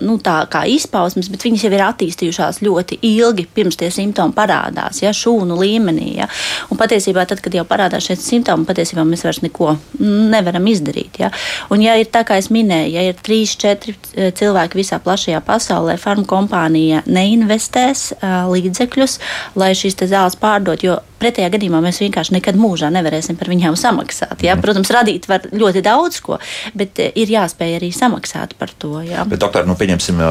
nu, 0.05 0.17
tā 0.23 0.37
kā 0.51 0.63
izpausmes, 0.71 1.29
bet 1.31 1.43
viņas 1.45 1.65
jau 1.65 1.73
ir 1.75 1.85
attīstījušās 1.85 2.61
ļoti 2.65 2.99
ilgi 3.05 3.47
pirms 3.55 3.79
tie 3.79 3.91
simptomi 3.93 4.35
parādās, 4.35 5.01
ja? 5.03 5.13
šūnu 5.15 5.57
līmenī. 5.59 6.11
Ja? 6.21 6.29
Un 6.71 6.79
patiesībā, 6.79 7.25
tad, 7.29 7.43
kad 7.43 7.55
jau 7.55 7.65
parādās 7.67 8.07
šie 8.07 8.17
simptomi, 8.21 8.67
patiesībā 8.69 9.05
mēs 9.07 9.25
vairs 9.27 9.41
neko 9.43 9.75
nevaram 9.99 10.71
izdarīt. 10.71 11.19
Ja? 11.23 11.31
Un, 11.73 11.83
ja 11.83 11.97
ir 11.99 12.09
tā 12.13 12.23
kā 12.27 12.39
es 12.39 12.51
minēju, 12.53 12.95
ja 12.95 13.07
ir 13.09 13.19
trīs, 13.25 13.57
četri 13.59 13.95
cilvēki 14.15 14.79
visā 14.79 15.01
plašajā 15.03 15.41
pasaulē, 15.45 15.97
farmakompānija 16.01 17.03
neinvestēs 17.05 18.07
līdzekļus, 18.23 19.19
lai 19.59 19.73
šīs 19.77 19.99
zāles 20.05 20.39
pārdot, 20.39 20.83
jo 20.85 20.99
Pretējā 21.25 21.49
gadījumā 21.55 21.79
mēs 21.81 21.97
vienkārši 22.03 22.35
nekad 22.35 22.57
mūžā 22.59 22.91
nevarēsim 22.93 23.37
par 23.39 23.49
viņiem 23.49 23.73
samaksāt. 23.79 24.43
Jā? 24.45 24.53
Protams, 24.61 24.91
radīt 24.93 25.25
var 25.25 25.47
ļoti 25.49 25.81
daudz 25.85 26.19
ko, 26.21 26.37
bet 26.77 27.01
eh, 27.01 27.09
ir 27.17 27.31
jāspēj 27.33 27.79
arī 27.79 27.89
samaksāt 27.95 28.53
par 28.59 28.69
to. 28.77 28.99
Jā. 29.01 29.23
Bet, 29.25 29.41
doktor, 29.41 29.65
nu, 29.65 29.73
pieņemsim, 29.79 30.21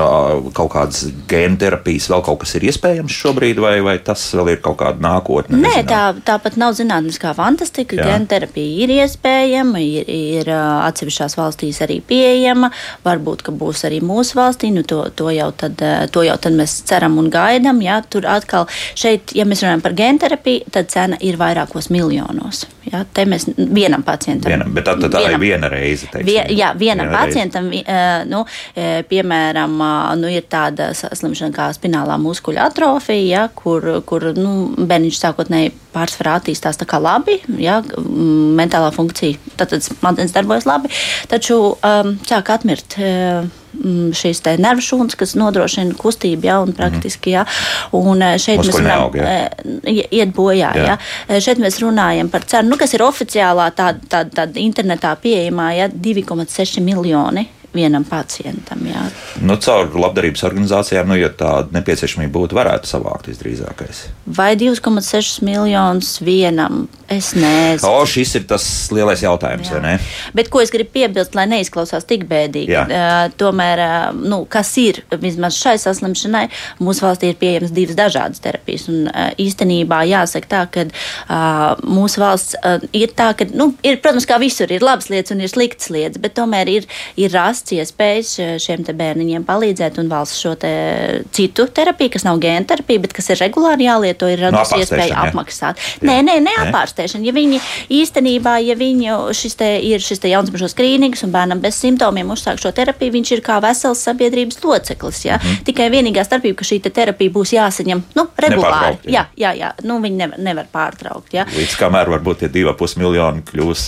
kaut 0.54 0.70
kādas 0.70 1.08
gēnu 1.30 1.58
terapijas, 1.58 2.06
vēl 2.12 2.22
kaut 2.26 2.44
kas 2.44 2.54
ir 2.58 2.68
iespējams 2.70 3.16
šobrīd, 3.24 3.58
vai, 3.62 3.74
vai 3.82 3.96
tas 4.06 4.22
vēl 4.36 4.52
ir 4.54 4.62
kaut 4.62 4.78
kāda 4.84 5.02
nākotne? 5.02 5.58
Nē, 5.64 5.82
tā, 5.88 6.02
tāpat 6.26 6.58
nav 6.60 6.76
zinātniskā 6.78 7.34
fantastika. 7.34 7.98
Gēnu 7.98 8.30
terapija 8.30 8.86
ir 8.86 8.94
iespējama, 9.00 9.82
ir, 9.82 10.14
ir 10.14 10.52
atsevišķās 10.54 11.34
valstīs 11.40 11.82
arī 11.84 11.98
pieejama. 12.06 12.70
Varbūt, 13.06 13.42
ka 13.48 13.54
būs 13.54 13.82
arī 13.88 13.98
mūsu 14.04 14.38
valstī. 14.38 14.70
Nu, 14.74 14.84
to, 14.86 15.02
to, 15.18 15.30
jau 15.34 15.50
tad, 15.58 15.82
to 16.14 16.24
jau 16.26 16.38
tad 16.38 16.54
mēs 16.54 16.78
ceram 16.86 17.18
un 17.18 17.32
gaidām. 17.34 17.82
Tur 18.10 18.26
atkal, 18.30 18.68
šeit, 18.98 19.34
ja 19.36 19.46
mēs 19.48 19.64
runājam 19.64 19.82
par 19.84 19.96
gēnu 19.98 20.22
terapiju, 20.22 20.70
tad 20.74 20.83
cena 20.88 21.18
ir 21.24 21.38
vairākos 21.40 21.90
miljonos. 21.92 22.64
Ja, 22.90 23.04
te 23.04 23.24
mēs 23.28 23.46
vienam 23.56 24.04
pacientam. 24.04 24.52
Vienam, 24.52 24.72
bet 24.76 24.86
tā, 24.86 24.94
tā, 25.00 25.08
tā 25.12 25.22
vienam, 25.22 25.36
ir 25.36 25.42
viena 25.42 25.70
reize. 25.72 26.08
Teiksim, 26.12 26.28
vie, 26.28 26.40
jā, 26.56 26.72
vienam 26.78 27.08
viena 27.08 27.22
pacientam, 27.24 27.70
reize. 27.72 28.28
nu, 28.30 28.42
piemēram, 29.10 29.78
nu, 30.20 30.30
ir 30.30 30.46
tāda 30.52 30.90
slimšana 30.94 31.54
kā 31.56 31.70
spinālā 31.76 32.18
muskuļa 32.20 32.68
atrofija, 32.68 33.24
ja, 33.24 33.46
kur, 33.56 33.88
kur 34.06 34.30
nu, 34.36 34.54
bērniņš 34.78 35.20
sākotnēji 35.22 35.74
pārsvarā 35.94 36.38
attīstās 36.40 36.80
tā 36.80 36.88
kā 36.90 37.00
labi, 37.02 37.40
ja, 37.62 37.80
mentālā 38.60 38.92
funkcija, 38.94 39.56
tad 39.60 39.76
smadzenes 39.80 40.34
darbojas 40.36 40.68
labi, 40.68 40.92
taču 41.30 41.60
um, 41.74 42.16
sāk 42.28 42.52
atmirt. 42.54 42.98
Uh, 43.00 43.63
šīs 44.14 44.42
nervu 44.62 44.84
šūnas, 44.84 45.18
kas 45.18 45.34
nodrošina 45.38 45.96
kustību, 45.98 46.48
ja, 46.48 46.60
un 46.64 46.74
praktiski, 46.76 47.34
ja, 47.34 47.44
un 47.96 48.22
šeit 48.40 48.62
Muskuļi 48.62 48.70
mēs 48.70 48.80
runājam, 48.80 49.18
ja. 49.18 50.06
iet 50.20 50.34
bojā, 50.36 50.70
jā. 50.78 50.94
ja. 50.94 51.40
Šeit 51.44 51.62
mēs 51.62 51.80
runājam 51.82 52.30
par 52.32 52.46
cenu, 52.50 52.74
nu, 52.74 52.80
kas 52.80 52.94
ir 52.96 53.04
oficiālā 53.06 53.70
tāda 53.76 54.08
tā, 54.10 54.24
tā, 54.30 54.48
internetā 54.60 55.14
pieejamā, 55.20 55.72
ja, 55.78 55.90
2,6 55.90 56.80
miljoni 56.84 57.48
vienam 57.74 58.04
pacientam. 58.08 58.82
Jā. 58.88 59.04
Nu, 59.44 59.56
caur 59.62 59.90
labdarības 59.98 60.44
organizācijām, 60.46 61.08
nu, 61.10 61.18
ja 61.18 61.30
tāda 61.34 61.74
nepieciešamība 61.74 62.34
būtu, 62.34 62.58
varētu 62.58 62.90
savākt 62.90 63.28
visdrīzākais. 63.30 64.04
Vai 64.38 64.52
2,6 64.60 65.42
miljonus 65.46 66.16
vienam? 66.24 66.86
Es 67.10 67.34
nezinu. 67.36 67.90
O, 67.90 68.04
šis 68.08 68.32
ir 68.38 68.46
tas 68.48 68.64
lielais 68.94 69.20
jautājums, 69.20 69.68
jā. 69.68 69.76
vai 69.76 69.82
ne? 69.84 70.30
Bet 70.36 70.48
ko 70.52 70.62
es 70.64 70.72
gribu 70.72 70.94
piebilst, 70.94 71.34
lai 71.36 71.44
neizklausās 71.50 72.06
tik 72.08 72.24
bēdīgi? 72.30 72.72
Uh, 72.80 73.26
tomēr, 73.40 73.82
uh, 73.84 74.06
nu, 74.16 74.40
kas 74.50 74.70
ir 74.80 75.02
vismaz 75.20 75.58
šai 75.58 75.76
saslimšanai, 75.82 76.46
mūsu 76.80 77.04
valstī 77.04 77.32
ir 77.32 77.38
pieejamas 77.40 77.74
divas 77.76 77.98
dažādas 77.98 78.40
terapijas. 78.44 78.86
Un 78.88 79.10
uh, 79.10 79.28
īstenībā 79.40 80.00
jāsaka 80.08 80.50
tā, 80.54 80.62
ka 80.72 80.86
uh, 80.88 81.84
mūsu 81.84 82.22
valsts 82.24 82.56
uh, 82.62 82.80
ir 82.96 83.12
tā, 83.16 83.32
ka, 83.36 83.50
nu, 83.52 83.72
ir, 83.84 84.00
protams, 84.04 84.28
kā 84.30 84.40
visur 84.40 84.72
ir 84.72 84.84
labas 84.84 85.10
lietas 85.12 85.36
un 85.36 85.44
ir 85.44 85.52
sliktas 85.52 85.92
lietas, 85.92 86.22
bet 86.24 86.36
tomēr 86.38 86.72
ir, 86.72 86.88
ir 87.20 87.36
rast 87.36 87.63
valsts 87.64 87.72
iespējas 87.72 88.38
eh, 88.40 88.58
šiem 88.60 88.84
bērniņiem 88.84 89.44
palīdzēt, 89.44 89.98
un 89.98 90.08
valsts 90.08 90.40
šo 90.42 90.54
te 90.56 91.22
citu 91.32 91.66
terapiju, 91.66 92.12
kas 92.12 92.24
nav 92.24 92.38
gēna 92.38 92.66
terapija, 92.66 93.00
bet 93.00 93.12
kas 93.12 93.30
ir 93.30 93.40
regulāri 93.40 93.86
jālieto, 93.86 94.28
ir 94.28 94.40
radusi 94.40 94.76
no 94.76 94.82
iespēju 94.82 95.14
apmaksāt. 95.14 95.78
Jā. 95.78 96.08
Nē, 96.08 96.22
nē, 96.26 96.36
neapārstēšana. 96.44 97.24
Ja 97.24 97.32
viņi 97.32 97.60
īstenībā, 97.90 98.58
ja 98.64 98.74
viņi 98.76 99.16
šis 99.34 99.56
te 99.56 99.70
ir 99.80 100.00
šis 100.00 100.20
te 100.20 100.28
jaunsmažo 100.28 100.68
skrīnings 100.68 101.24
un 101.24 101.32
bērnam 101.32 101.62
bez 101.62 101.78
simptomiem 101.80 102.30
uzsāk 102.34 102.60
šo 102.60 102.72
terapiju, 102.74 103.14
viņš 103.16 103.32
ir 103.36 103.44
kā 103.44 103.60
vesels 103.64 104.02
sabiedrības 104.04 104.60
loceklis. 104.64 105.24
Ja? 105.24 105.40
Mm. 105.40 105.64
Tikai 105.64 105.88
vienīgā 105.92 106.24
starpība, 106.26 106.60
ka 106.60 106.68
šī 106.68 106.80
terapija 106.84 107.32
būs 107.32 107.54
jāsaņem 107.56 108.04
nu, 108.18 108.26
regulāri. 108.44 109.00
Jā, 109.08 109.26
jā, 109.40 109.54
jā. 109.56 109.72
Nu, 109.86 109.98
viņi 110.04 110.20
nevar, 110.20 110.42
nevar 110.50 110.68
pārtraukt. 110.72 111.32
Ja? 111.36 111.46
Līdz 111.54 111.78
kamēr 111.80 112.12
varbūt 112.12 112.44
tie 112.44 112.52
2,5 112.52 113.00
miljoni 113.00 113.44
kļūs 113.48 113.86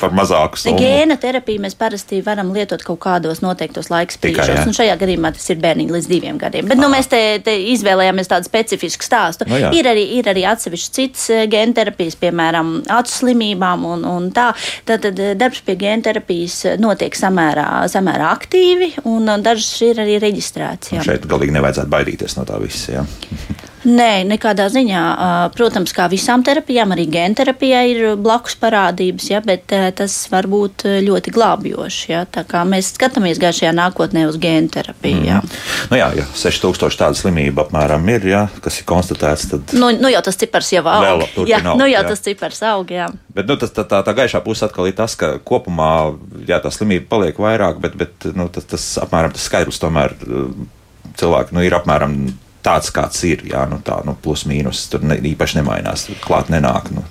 par 0.00 0.14
mazāku 0.16 0.60
summu. 0.60 0.80
Gēna 0.82 1.18
terapiju 1.22 1.62
mēs 1.62 1.76
parasti 1.78 2.22
varam 2.24 2.52
lietot 2.54 2.82
kaut 2.86 3.00
kā 3.02 3.11
kādos 3.12 3.42
noteiktos 3.44 3.90
laiks 3.92 4.18
brīžos. 4.22 4.72
Šajā 4.76 4.96
gadījumā 5.00 5.32
tas 5.36 5.48
ir 5.52 5.60
bērniņi 5.62 5.96
līdz 5.96 6.10
diviem 6.10 6.38
gadiem. 6.40 6.68
Bet 6.70 6.80
nu, 6.80 6.88
mēs 6.92 7.10
te, 7.12 7.20
te 7.44 7.54
izvēlējāmies 7.74 8.30
tādu 8.30 8.48
specifisku 8.48 9.06
stāstu. 9.06 9.46
No, 9.48 9.56
nu 9.56 9.62
jā. 9.66 9.72
ir, 9.78 9.88
arī, 9.92 10.04
ir 10.18 10.30
arī 10.32 10.46
atsevišķi 10.48 10.94
citas 10.98 11.26
eh, 11.32 11.44
gēnterapijas, 11.52 12.18
piemēram, 12.22 12.74
acu 12.92 13.16
slimībām 13.18 13.86
un, 13.88 14.06
un 14.08 14.30
tā. 14.34 14.50
Tad, 14.88 15.04
tad 15.06 15.20
eh, 15.22 15.34
darbs 15.38 15.62
pie 15.66 15.76
gēnterapijas 15.80 16.78
notiek 16.82 17.16
samērā, 17.18 17.68
samērā 17.92 18.30
aktīvi, 18.36 18.92
un 19.10 19.28
dažas 19.44 19.74
ir 19.88 20.02
arī 20.04 20.18
reģistrēts. 20.22 20.96
Šeit 21.06 21.28
galīgi 21.30 21.58
nevajadzētu 21.58 21.92
baidīties 21.92 22.38
no 22.40 22.48
tā 22.48 22.60
visa. 22.62 23.04
Nē, 23.82 24.22
nekādā 24.30 24.68
ziņā. 24.70 25.02
Protams, 25.56 25.90
kā 25.96 26.06
visām 26.10 26.44
terapijām, 26.46 26.92
arī 26.94 27.08
gēnterapijai 27.10 27.82
ir 27.90 28.02
blakus 28.20 28.54
parādības, 28.60 29.26
ja, 29.32 29.40
bet 29.42 29.72
tas 29.98 30.14
var 30.30 30.46
būt 30.50 30.84
ļoti 31.02 31.32
glābjoši. 31.34 32.04
Ja, 32.12 32.22
mēs 32.68 32.92
skatāmies 32.94 33.40
gaišajā 33.42 33.72
nākotnē 33.74 34.28
uz 34.30 34.38
gēnterapiju. 34.42 35.24
Ja. 35.26 35.40
Mm. 35.42 35.56
Nu 35.90 35.98
jā, 35.98 36.08
ja 36.20 36.26
6000 36.30 37.00
tāda 37.00 37.18
slimība 37.18 37.66
apmēram 37.66 38.06
ir, 38.14 38.28
ja, 38.30 38.44
kas 38.62 38.78
ir 38.78 38.86
konstatēts, 38.88 39.48
tad. 39.50 39.74
Nu, 39.74 39.90
nu 39.98 40.12
jau 40.12 40.22
tas 40.24 40.38
cipars 40.38 40.70
jau 40.74 40.84
aug. 40.86 41.26
Jā, 41.50 41.58
aug, 41.64 41.80
nu 41.80 41.88
jau 41.90 42.04
jā. 42.04 42.04
tas 42.12 42.22
cipars 42.22 42.62
aug, 42.70 42.94
jā. 42.94 43.08
Bet 43.34 43.50
nu, 43.50 43.58
tas, 43.58 43.74
tā, 43.74 43.86
tā, 43.88 44.04
tā 44.06 44.14
gaišā 44.14 44.42
puse 44.46 44.66
atkal 44.68 44.86
ir 44.90 44.96
tas, 44.98 45.18
ka 45.18 45.34
kopumā 45.42 46.12
jā, 46.46 46.62
tā 46.62 46.70
slimība 46.70 47.10
paliek 47.16 47.42
vairāk, 47.42 47.82
bet, 47.82 47.98
bet 47.98 48.30
nu, 48.38 48.46
tas, 48.52 48.68
tas 48.70 48.86
apmēram 49.02 49.34
tas 49.34 49.50
skaidrs 49.50 49.82
tomēr 49.82 50.14
cilvēki 51.18 51.56
nu, 51.56 51.66
ir 51.66 51.74
apmēram 51.76 52.16
tāds, 52.64 52.92
kāds 52.94 53.22
ir. 53.28 53.44
Jā, 53.50 53.64
nu, 53.70 53.80
tā, 53.84 53.98
nu, 54.06 54.16
plus 54.22 54.46
mīnus 54.48 54.86
tur 54.92 55.04
ne, 55.06 55.18
īpaši 55.32 55.60
nemainās. 55.60 56.08
Klāt 56.24 56.52
nenāk. 56.52 56.90
Nu. 56.94 57.04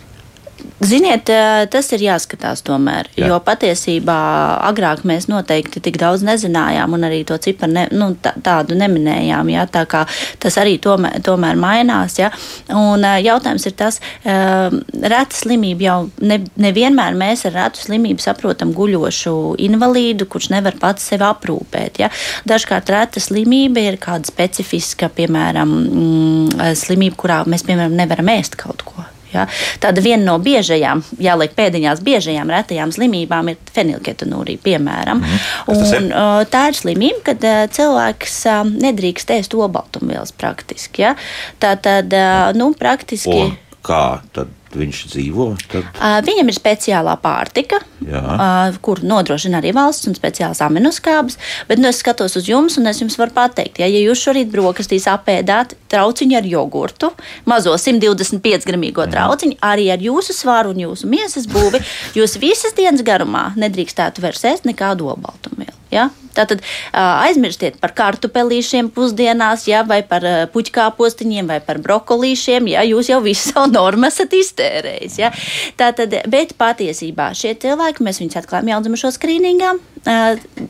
Ziniet, 0.82 1.30
eh, 1.30 1.68
tas 1.70 1.92
ir 1.94 2.02
jāskatās 2.02 2.64
tomēr, 2.66 3.06
Jā. 3.14 3.28
jo 3.30 3.36
patiesībā 3.46 4.18
agrāk 4.66 5.04
mēs 5.06 5.28
noteikti 5.30 5.78
tik 5.78 6.00
daudz 6.02 6.24
nezinājām 6.26 6.96
un 6.98 7.06
arī 7.06 7.20
to 7.28 7.38
ciparu 7.38 7.76
ne, 7.76 7.84
nu, 7.94 8.08
tā, 8.18 8.34
tādu 8.42 8.74
neminējām. 8.80 9.52
Ja? 9.54 9.68
Tā 9.70 9.84
kā 9.86 10.08
tas 10.42 10.58
arī 10.58 10.80
tomēr, 10.82 11.20
tomēr 11.22 11.60
mainās. 11.62 12.18
Ja? 12.18 12.32
Un 12.74 13.06
eh, 13.06 13.20
jautājums 13.28 13.68
ir 13.70 13.76
tas, 13.78 14.00
uh, 14.26 14.74
reta 15.02 15.38
slimība 15.38 15.86
jau 15.86 15.98
ne, 16.26 16.40
nevienmēr 16.62 17.14
mēs 17.18 17.46
ar 17.50 17.56
retu 17.60 17.84
slimību 17.84 18.24
saprotam 18.24 18.74
guļošu 18.74 19.36
invalīdu, 19.62 20.26
kurš 20.32 20.50
nevar 20.56 20.78
pats 20.82 21.06
sevi 21.12 21.28
aprūpēt. 21.30 22.02
Ja? 22.02 22.10
Dažkārt 22.50 22.90
reta 22.90 23.22
slimība 23.22 23.86
ir 23.86 24.00
kāda 24.02 24.30
specifiska, 24.30 25.12
piemēram, 25.14 25.78
mm, 25.78 26.74
slimība, 26.82 27.20
kurā 27.22 27.40
mēs, 27.46 27.68
piemēram, 27.70 27.94
nevaram 28.02 28.34
ēst 28.34 28.58
kaut 28.58 28.82
ko. 28.88 28.91
Ja? 29.34 29.48
Tāda 29.84 30.04
viena 30.04 30.24
no 30.28 30.38
biežajām, 30.44 31.04
jāliek 31.22 31.56
pēdiņās, 31.58 32.04
biežajām 32.06 32.54
retajām 32.54 32.94
slimībām 32.96 33.52
ir 33.54 33.74
fenilketonūrija, 33.76 34.62
piemēram. 34.66 35.24
Mm. 35.24 35.44
Un, 35.74 35.84
ir? 35.98 36.08
Tā 36.54 36.68
ir 36.72 36.80
slimība, 36.80 37.24
kad 37.32 37.50
cilvēks 37.78 38.40
nedrīkst 38.72 39.36
ēst 39.38 39.58
obaltumvielas 39.58 40.34
praktiski. 40.36 41.08
Ja? 41.08 41.16
Tā 41.62 41.76
tad, 41.82 42.16
nu, 42.58 42.72
praktiski. 42.78 43.38
Un 43.50 43.56
kā 43.86 44.06
tad 44.36 44.52
viņš 44.78 45.02
dzīvo? 45.12 45.48
Tad... 45.72 45.88
Uh, 45.96 46.20
viņam 46.26 46.52
ir 46.52 46.58
speciālā 46.58 47.16
pārtika, 47.22 47.82
uh, 48.06 48.78
kur 48.84 49.02
nodrošina 49.06 49.60
arī 49.62 49.74
valsts 49.76 50.10
un 50.10 50.18
speciāls 50.18 50.62
aminoskābes. 50.66 51.38
Bet 51.70 51.82
nu, 51.82 51.90
es 51.92 52.02
skatos 52.04 52.38
uz 52.40 52.48
jums, 52.50 52.78
un 52.82 52.92
es 52.92 53.02
jums 53.04 53.18
varu 53.20 53.36
pateikt, 53.36 53.82
ja, 53.84 53.90
ja 53.92 54.04
jūs 54.04 54.24
šorīt 54.24 54.54
brokastīs 54.54 55.10
apēdāt 55.12 55.76
trauciņu 55.92 56.40
ar 56.40 56.48
jogurtu, 56.48 57.12
mazo 57.50 57.76
125 57.76 58.70
gramīgo 58.70 59.08
trauciņu, 59.12 59.60
arī 59.66 59.90
ar 59.94 60.04
jūsu 60.04 60.36
svaru 60.38 60.76
un 60.76 60.86
jūsu 60.86 61.12
miesas 61.12 61.50
būvi, 61.52 61.84
jūs 62.18 62.40
visas 62.42 62.78
dienas 62.78 63.04
garumā 63.06 63.52
nedrīkstētu 63.60 64.24
vairs 64.24 64.48
ēst 64.54 64.70
nekādu 64.70 65.12
olbaltumvielu. 65.12 65.81
Ja? 65.92 66.10
Tātad 66.32 66.62
aizmirstiet 66.96 67.76
par 67.82 67.92
kartupelīšiem 67.98 68.88
pusdienās, 68.96 69.66
ja, 69.68 69.82
vai 69.88 70.00
par 70.08 70.24
puķkāpostiņiem, 70.54 71.50
vai 71.52 71.60
par 71.66 71.82
brokolīšiem, 71.84 72.70
ja 72.72 72.86
jūs 72.88 73.12
jau 73.12 73.20
visu 73.26 73.52
savu 73.52 73.74
normu 73.74 74.08
esat 74.08 74.32
iztērējis. 74.38 75.20
Ja. 75.20 75.34
Tātad, 75.80 76.16
bet 76.32 76.56
patiesībā 76.60 77.34
šie 77.38 77.58
cilvēki, 77.60 78.06
mēs 78.08 78.22
viņus 78.24 78.40
atklājām 78.42 78.72
jaundzimušo 78.72 79.12
skrīningā, 79.18 79.76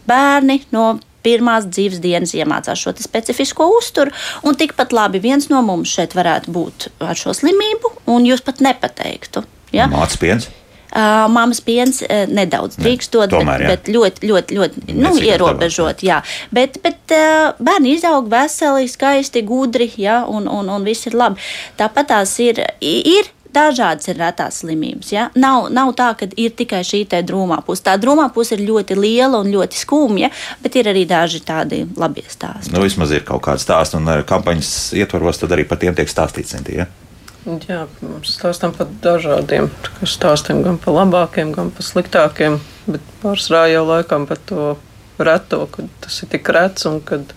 bērni 0.10 0.62
no 0.74 0.96
pirmās 1.22 1.68
dzīves 1.70 2.02
dienas 2.02 2.34
iemācās 2.34 2.82
šo 2.82 2.96
specifisko 2.98 3.68
uzturu. 3.78 4.14
Un 4.48 4.58
tikpat 4.58 4.96
labi 4.96 5.22
viens 5.22 5.52
no 5.52 5.62
mums 5.66 5.94
šeit 5.94 6.16
varētu 6.18 6.54
būt 6.56 6.90
ar 7.06 7.20
šo 7.20 7.36
slimību, 7.38 7.94
un 8.10 8.26
jūs 8.26 8.42
pat 8.46 8.64
nepateiktu. 8.66 9.46
Ja? 9.76 9.86
Mācis 9.92 10.22
piens. 10.22 10.50
Uh, 10.92 11.26
Māmas 11.32 11.62
piens 11.64 12.02
uh, 12.04 12.26
nedaudz 12.28 12.76
drīkst 12.76 13.14
dot, 13.16 13.32
bet, 13.32 13.62
bet 13.64 13.92
ļoti, 13.92 14.28
ļoti, 14.28 14.58
ļoti 14.58 14.96
nu, 15.00 15.14
ierobežot. 15.24 16.04
Jā. 16.04 16.20
Bet, 16.52 16.82
bet 16.84 17.14
uh, 17.16 17.54
bērni 17.64 17.96
izaug 17.96 18.28
veseli, 18.32 18.90
skaisti, 18.92 19.46
gudri, 19.48 19.88
jā, 19.96 20.22
un, 20.28 20.50
un, 20.52 20.68
un 20.68 20.88
viss 20.88 21.08
ir 21.08 21.16
labi. 21.16 21.40
Tāpat 21.80 22.12
tās 22.12 22.40
ir. 22.44 22.66
ir 22.82 23.32
Dažādas 23.52 24.08
ir 24.08 24.16
retās 24.16 24.62
slimības. 24.62 25.10
Ja? 25.12 25.26
Nav, 25.36 25.66
nav 25.76 25.90
tā, 26.00 26.14
ka 26.16 26.24
ir 26.40 26.54
tikai 26.56 26.86
šī 26.88 27.02
drūmā 27.28 27.58
puse. 27.68 27.84
Tā 27.84 27.98
drūmā 28.00 28.30
puse 28.32 28.56
ir 28.56 28.64
ļoti 28.64 28.96
liela 28.96 29.42
un 29.44 29.52
ļoti 29.52 29.76
skumja, 29.76 30.30
bet 30.64 30.78
ir 30.80 30.88
arī 30.88 31.04
daži 31.04 31.44
tādi 31.44 31.82
labi 32.00 32.24
stāsti. 32.24 32.72
Nu, 32.72 32.80
vismaz 32.80 33.12
ir 33.12 33.26
kaut 33.28 33.44
kāds 33.44 33.68
stāsts, 33.68 33.98
un 34.00 34.08
kampaņas 34.08 34.72
ietvaros 34.96 35.44
tad 35.44 35.52
arī 35.52 35.68
par 35.68 35.84
tiem 35.84 35.98
tiek 35.98 36.08
stāstīts. 36.08 36.56
Ja? 36.72 36.88
Jā, 37.42 37.88
mums 38.06 38.36
stāstām 38.36 38.74
par 38.78 38.90
dažādiem 39.02 39.72
stāstiem, 40.06 40.62
gan 40.62 40.78
par 40.82 40.94
labākiem, 41.00 41.54
gan 41.56 41.72
par 41.74 41.86
sliktākiem. 41.86 42.60
Bet 42.86 43.06
pārsvarā 43.24 43.72
jau 43.72 43.86
laikam 43.88 44.28
par 44.30 44.38
to 44.46 44.76
reto, 45.18 45.64
kad 45.74 45.88
tas 46.04 46.20
ir 46.22 46.30
tik 46.30 46.52
rets 46.54 46.86
un 46.90 47.00
kad 47.06 47.34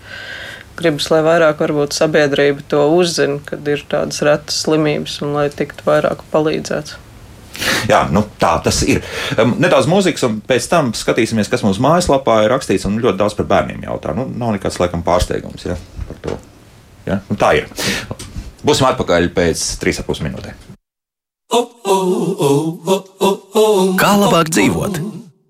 gribas, 0.77 1.07
lai 1.09 1.23
vairāk 1.25 1.63
varbūt 1.63 1.95
sabiedrība 1.97 2.67
to 2.69 2.83
uzzina, 2.93 3.39
kad 3.47 3.65
ir 3.71 3.81
tādas 3.89 4.21
retas 4.25 4.59
slimības 4.65 5.17
un 5.25 5.33
lai 5.37 5.47
tiktu 5.49 5.87
vairāk 5.87 6.21
palīdzēts. 6.33 6.99
Jā, 7.89 8.03
nu, 8.11 8.25
tā 8.41 8.57
tas 8.61 8.81
ir. 8.85 9.01
Um, 9.39 9.55
nedaudz 9.63 9.87
mūzikas, 9.89 10.25
un 10.27 10.37
pēc 10.45 10.67
tam 10.69 10.91
skatīsimies, 10.97 11.49
kas 11.49 11.63
mūsu 11.65 11.81
mājaslapā 11.85 12.41
ir 12.43 12.51
rakstīts. 12.51 12.85
Ļoti 12.85 13.17
daudz 13.21 13.37
par 13.39 13.49
bērniem 13.55 13.87
jautā. 13.87 14.13
Nu, 14.17 14.27
nav 14.27 14.57
nekāds 14.57 14.77
laikam 14.81 15.05
pārsteigums 15.07 15.65
ja, 15.69 15.79
par 16.09 16.23
to. 16.25 16.39
Ja? 17.07 17.21
Nu, 17.29 17.39
tā 17.39 17.55
ir. 17.61 17.69
Būsim 18.65 18.87
atpakaļ 18.89 19.29
pēc 19.35 19.63
3,5 19.81 20.23
minūtēm. 20.25 20.55
Kā 24.01 24.15
labāk 24.17 24.49
dzīvot? 24.49 24.97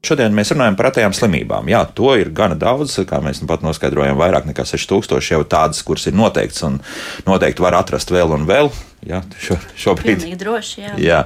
Šodien 0.05 0.35
mēs 0.37 0.51
runājam 0.53 0.75
par 0.77 0.89
retām 0.89 1.15
slimībām. 1.15 1.69
Jā, 1.71 1.81
to 1.97 2.11
ir 2.19 2.29
gana 2.35 2.57
daudz, 2.59 2.99
kā 3.09 3.21
mēs 3.23 3.39
nu 3.41 3.47
pat 3.49 3.63
noskaidrojam, 3.65 4.19
vairāk 4.19 4.45
nekā 4.49 4.67
6000 4.67 5.31
jau 5.31 5.39
tādas, 5.49 5.79
kuras 5.87 6.05
ir 6.11 6.17
noteikts 6.17 6.61
un 6.67 6.77
noteikti 7.25 7.63
var 7.63 7.79
atrast 7.79 8.11
vēl 8.13 8.35
un 8.35 8.45
vēl. 8.49 8.69
Jā, 9.05 9.19
šo, 9.37 9.55
šobrīd 9.77 10.23
ir 10.25 10.37
droši. 10.41 10.79
Jā, 10.81 10.93
jā. 10.97 11.19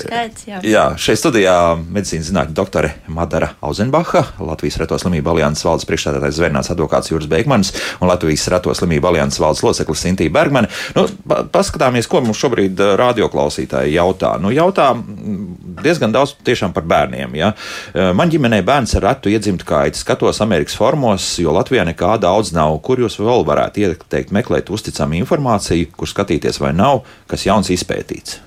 Skaits, 0.00 0.46
jā. 0.48 0.62
jā 0.64 0.84
šeit 0.96 1.20
studijā 1.20 1.54
medicīnas 1.76 2.30
zinātņu 2.30 2.56
doktore 2.56 2.94
Madara 3.12 3.50
Auzenbacha, 3.60 4.22
Latvijas 4.40 4.78
Reto 4.80 4.96
slimību 4.96 5.34
alianses 5.34 5.66
valdes 5.66 5.84
priekšstādātājs 5.90 6.38
Zvērnāts 6.38 6.72
advokāts 6.72 7.12
Jūras 7.12 7.28
Beigmanis 7.28 7.74
un 8.00 8.08
Latvijas 8.08 8.46
Reto 8.54 8.72
slimību 8.72 9.10
alianses 9.10 9.42
valdes 9.44 9.60
loceklis 9.66 10.06
Sintīna 10.06 10.32
Bergmane. 10.38 10.70
Nu, 10.96 11.04
paskatāmies, 11.52 12.08
ko 12.08 12.22
mums 12.24 12.40
šobrīd 12.40 12.80
radioklausītāji 12.96 13.98
jautā. 13.98 14.32
Nu, 14.40 14.48
jautā 14.54 14.94
diezgan 15.84 16.16
daudz 16.16 16.32
tiešām 16.48 16.72
par 16.76 16.88
bērniem. 16.88 17.36
Ja? 17.38 17.52
Man 18.16 18.32
ģimenē 18.32 18.62
bērns 18.66 18.96
ar 18.96 19.08
retu 19.10 19.32
iedzimtu 19.32 19.68
kaiti, 19.68 20.00
skatos 20.00 20.40
Amerikas 20.44 20.78
formos, 20.78 21.28
jo 21.42 21.52
Latvijā 21.56 21.84
nekā 21.88 22.16
daudz 22.24 22.54
nav. 22.56 22.80
Kur 22.84 23.04
jūs 23.04 23.20
vēl 23.20 23.44
varētu 23.48 23.84
ieteikt 23.84 24.32
meklēt 24.34 24.72
uzticamu 24.72 25.20
informāciju, 25.20 25.92
kur 25.98 26.10
skatīties 26.10 26.62
vai 26.64 26.72
nav? 26.76 27.04
Kas 27.26 27.46
jauns 27.46 27.70
izpētīts. 27.74 28.38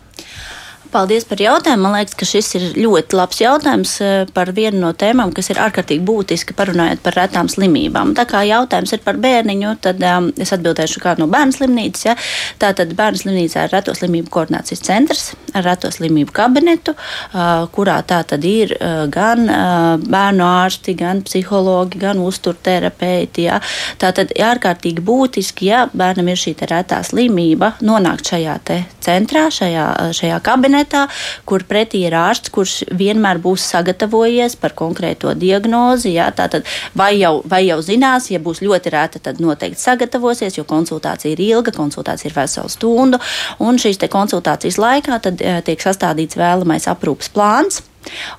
Paldies 0.91 1.23
par 1.23 1.39
jautājumu. 1.39 1.85
Man 1.85 1.93
liekas, 1.95 2.15
ka 2.19 2.27
šis 2.27 2.49
ir 2.57 2.63
ļoti 2.75 3.15
labs 3.15 3.39
jautājums 3.39 3.93
eh, 4.03 4.23
par 4.35 4.51
vienu 4.55 4.81
no 4.81 4.89
tēmām, 4.91 5.31
kas 5.35 5.47
ir 5.53 5.59
ārkārtīgi 5.63 6.03
būtiski 6.03 6.55
parunājot 6.57 6.99
par 7.05 7.15
retām 7.15 7.47
slimībām. 7.51 8.11
Tā 8.17 8.25
kā 8.27 8.41
jautājums 8.43 8.91
ir 8.91 9.03
par 9.05 9.19
bērniņu, 9.23 9.71
tad 9.85 10.03
um, 10.03 10.27
es 10.35 10.51
atbildēšu 10.51 10.99
kā 11.03 11.15
no 11.19 11.29
bērnu 11.31 11.55
slimnīcas. 11.55 12.03
Ja? 12.09 12.15
Tātad 12.59 12.91
bērnu 12.97 13.21
slimnīcā 13.23 13.63
ir 13.67 13.75
reto 13.75 13.95
slimību 13.95 14.33
koordinācijas 14.35 14.83
centrs 14.83 15.29
ar 15.55 15.65
reto 15.67 15.91
slimību 15.91 16.35
kabinetu, 16.35 16.95
uh, 16.95 17.65
kurā 17.71 17.97
tā 18.07 18.21
tad 18.27 18.43
ir 18.47 18.75
uh, 18.75 19.05
gan 19.11 19.47
uh, 19.47 19.95
bērnu 20.01 20.43
ārsti, 20.47 20.95
gan 20.99 21.23
psihologi, 21.27 22.01
gan 22.03 22.19
uzturterapeiti. 22.23 23.47
Ja? 23.47 23.61
Tātad 24.01 24.35
ārkārtīgi 24.35 25.03
būtiski, 25.07 25.71
ja 25.71 25.85
bērnam 25.93 26.31
ir 26.31 26.43
šī 26.43 26.55
retā 26.67 26.99
slimība, 27.07 27.77
nonākt 27.79 28.35
šajā 28.35 28.59
centrā, 29.03 29.47
šajā, 29.53 29.87
šajā 30.17 30.39
kabinetā 30.45 31.07
kur 31.45 31.65
pretī 31.67 32.05
ir 32.07 32.15
ārsts, 32.17 32.51
kurš 32.53 32.75
vienmēr 32.97 33.41
būs 33.43 33.65
sagatavojies 33.73 34.57
par 34.61 34.75
konkrēto 34.77 35.33
diagnozi. 35.37 36.13
Jā, 36.15 36.29
tātad 36.35 36.67
vai 36.97 37.13
jau, 37.19 37.39
vai 37.45 37.63
jau 37.65 37.79
zinās, 37.85 38.29
ja 38.31 38.41
būs 38.43 38.63
ļoti 38.65 38.93
rēta, 38.93 39.21
tad 39.23 39.41
noteikti 39.43 39.81
sagatavosies, 39.81 40.57
jo 40.59 40.65
konsultācija 40.67 41.33
ir 41.35 41.43
ilga, 41.49 41.73
konsultācija 41.75 42.31
ir 42.31 42.37
vesela 42.37 42.71
stundu, 42.71 43.21
un 43.59 43.79
šīs 43.81 44.01
konsultācijas 44.11 44.79
laikā 44.81 45.21
tad, 45.21 45.41
eh, 45.41 45.61
tiek 45.65 45.81
sastādīts 45.81 46.39
vēlamais 46.39 46.89
aprūpas 46.91 47.31
plāns 47.33 47.81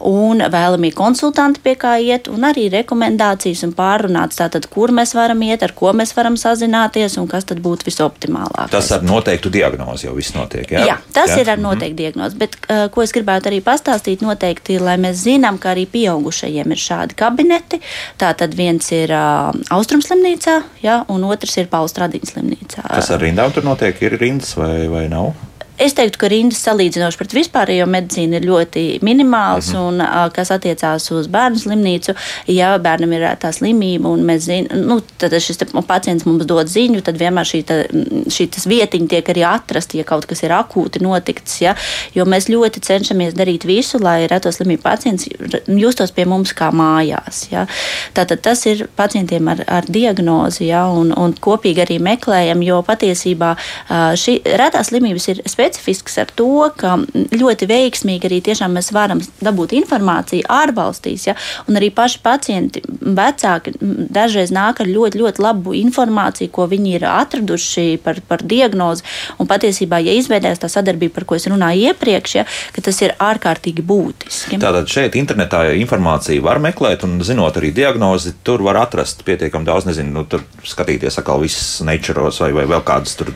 un 0.08 0.42
vēlamie 0.52 0.92
konsultanti, 0.96 1.62
pie 1.64 1.74
kā 1.80 1.94
iet, 2.02 2.28
un 2.32 2.46
arī 2.48 2.68
rekomendācijas 2.72 3.64
un 3.66 3.74
pārunāts, 3.76 4.38
tātad, 4.40 4.66
kur 4.72 4.92
mēs 4.94 5.14
varam 5.16 5.42
iet, 5.46 5.62
ar 5.62 5.74
ko 5.76 5.92
mēs 5.96 6.14
varam 6.16 6.36
sazināties 6.40 7.18
un 7.20 7.28
kas 7.30 7.46
tad 7.48 7.62
būtu 7.64 7.86
visoptimālākais. 7.88 8.72
Tas 8.74 8.90
ar 8.96 9.06
noteiktu 9.06 9.52
diagnozi 9.52 10.08
jau 10.08 10.16
viss 10.16 10.34
notiek. 10.36 10.66
Jā, 10.72 10.86
jā 10.88 10.98
tas 11.12 11.34
jā? 11.34 11.42
ir 11.42 11.50
ar 11.50 11.58
mhm. 11.58 11.66
noteiktu 11.68 11.92
mm 11.92 11.92
-hmm. 11.92 12.02
diagnozi, 12.02 12.36
bet 12.36 12.56
ko 12.92 13.02
es 13.02 13.12
gribētu 13.12 13.50
arī 13.50 13.60
pastāstīt 13.62 14.22
noteikti, 14.22 14.78
lai 14.78 14.96
mēs 14.96 15.24
zinām, 15.26 15.58
ka 15.58 15.74
arī 15.74 15.86
pieaugušajiem 15.86 16.72
ir 16.72 16.78
šādi 16.78 17.16
kabineti. 17.16 17.80
Tātad 18.18 18.54
viens 18.56 18.92
ir 18.92 19.10
uh, 19.10 19.52
Austrumslimnīcā, 19.70 20.62
jā, 20.82 21.04
un 21.08 21.24
otrs 21.24 21.56
ir 21.56 21.70
Pauls 21.72 21.92
Tradiņas 21.92 22.34
slimnīcā. 22.34 22.86
Kas 22.88 23.10
ar 23.10 23.20
rindām 23.20 23.52
tur 23.52 23.64
notiek? 23.64 24.02
Ir 24.02 24.18
rindas 24.20 24.56
vai, 24.56 24.88
vai 24.88 25.08
nav? 25.08 25.32
Es 25.82 25.96
teiktu, 25.98 26.20
ka 26.20 26.28
rindas 26.30 26.60
salīdzinoši 26.62 27.18
pret 27.18 27.32
vispārējo 27.34 27.88
medicīnu 27.90 28.38
ir 28.38 28.44
ļoti 28.46 28.82
minimāls, 29.02 29.72
-hmm. 29.72 29.88
un 29.88 30.30
kas 30.34 30.52
attiecās 30.54 31.08
uz 31.10 31.26
bērnu 31.32 31.58
slimnīcu, 31.58 32.14
ja 32.54 32.76
bērnam 32.78 33.12
ir 33.16 33.24
tā 33.42 33.50
slimība, 33.50 34.12
un 34.14 34.22
mēs 34.28 34.46
zinām, 34.46 34.84
nu, 34.86 35.00
tad 35.18 35.34
šis 35.34 35.58
pacients 35.88 36.26
mums 36.28 36.46
dod 36.46 36.70
ziņu, 36.70 37.00
tad 37.02 37.18
vienmēr 37.18 37.48
šī, 37.48 37.62
ta, 37.66 37.80
šī 38.30 38.46
vietiņa 38.70 39.08
tiek 39.10 39.30
arī 39.34 39.42
atrasta, 39.48 39.98
ja 39.98 40.04
kaut 40.06 40.28
kas 40.30 40.44
ir 40.46 40.54
akūti 40.54 41.02
notikts, 41.02 41.58
ja, 41.64 41.74
jo 42.14 42.28
mēs 42.30 42.46
ļoti 42.52 42.84
cenšamies 42.86 43.34
darīt 43.34 43.66
visu, 43.66 43.98
lai 43.98 44.28
reto 44.30 44.52
slimību 44.54 44.82
pacients 44.82 45.26
justos 45.66 46.14
pie 46.14 46.28
mums 46.30 46.54
kā 46.54 46.70
mājās. 46.70 47.48
Ja. 47.50 47.66
Tātad 48.14 48.44
tas 48.46 48.62
ir 48.70 48.86
pacientiem 48.96 49.48
ar, 49.48 49.64
ar 49.66 49.90
diagnozi, 49.90 50.68
ja, 50.70 50.86
un, 50.86 51.10
un 51.16 51.34
kopīgi 51.34 51.82
arī 51.88 51.98
meklējam, 51.98 52.62
jo 52.62 52.82
patiesībā 52.86 53.56
šī 53.90 54.38
retās 54.46 54.92
slimības 54.92 55.28
ir 55.32 55.42
speciāli 55.46 55.71
specifisks 55.72 56.18
ar 56.20 56.30
to, 56.36 56.68
ka 56.76 56.98
ļoti 57.32 57.66
veiksmīgi 57.70 58.28
arī 58.28 58.40
tiešām 58.44 58.74
mēs 58.76 58.92
varam 58.92 59.20
dabūt 59.42 59.72
informāciju 59.80 60.46
ārvalstīs, 60.52 61.26
ja, 61.30 61.34
un 61.68 61.78
arī 61.80 61.90
paši 61.94 62.20
pacienti, 62.22 62.82
vecāki 63.00 63.74
dažreiz 63.80 64.52
nāk 64.52 64.82
ar 64.82 64.90
ļoti, 64.90 65.20
ļoti 65.22 65.42
labu 65.42 65.74
informāciju, 65.78 66.52
ko 66.52 66.66
viņi 66.70 66.96
ir 66.98 67.06
atraduši 67.08 67.98
par, 68.04 68.20
par 68.28 68.44
diagnozi, 68.44 69.04
un 69.38 69.48
patiesībā, 69.48 70.02
ja 70.04 70.14
izveidēs 70.18 70.60
tā 70.62 70.70
sadarbība, 70.72 71.16
par 71.16 71.28
ko 71.28 71.38
es 71.38 71.48
runāju 71.48 71.92
iepriekš, 71.92 72.36
ja, 72.36 72.46
ka 72.74 72.84
tas 72.84 73.00
ir 73.02 73.16
ārkārtīgi 73.22 73.84
būtiski. 73.86 74.60
Tātad 74.62 74.90
šeit 74.92 75.16
internetā 75.18 75.64
informāciju 75.80 76.44
var 76.44 76.60
meklēt, 76.62 77.06
un 77.08 77.18
zinot 77.24 77.56
arī 77.60 77.72
diagnozi, 77.74 78.34
tur 78.44 78.64
var 78.66 78.82
atrast 78.84 79.24
pietiekami 79.26 79.68
daudz, 79.68 79.88
nezinu, 79.88 80.12
nu, 80.12 80.26
tur 80.28 80.44
skatīties 80.66 81.18
atkal 81.20 81.40
visas 81.42 81.80
naturos 81.86 82.42
vai, 82.42 82.52
vai 82.56 82.68
vēl 82.70 82.84
kādas 82.86 83.16
tur, 83.18 83.32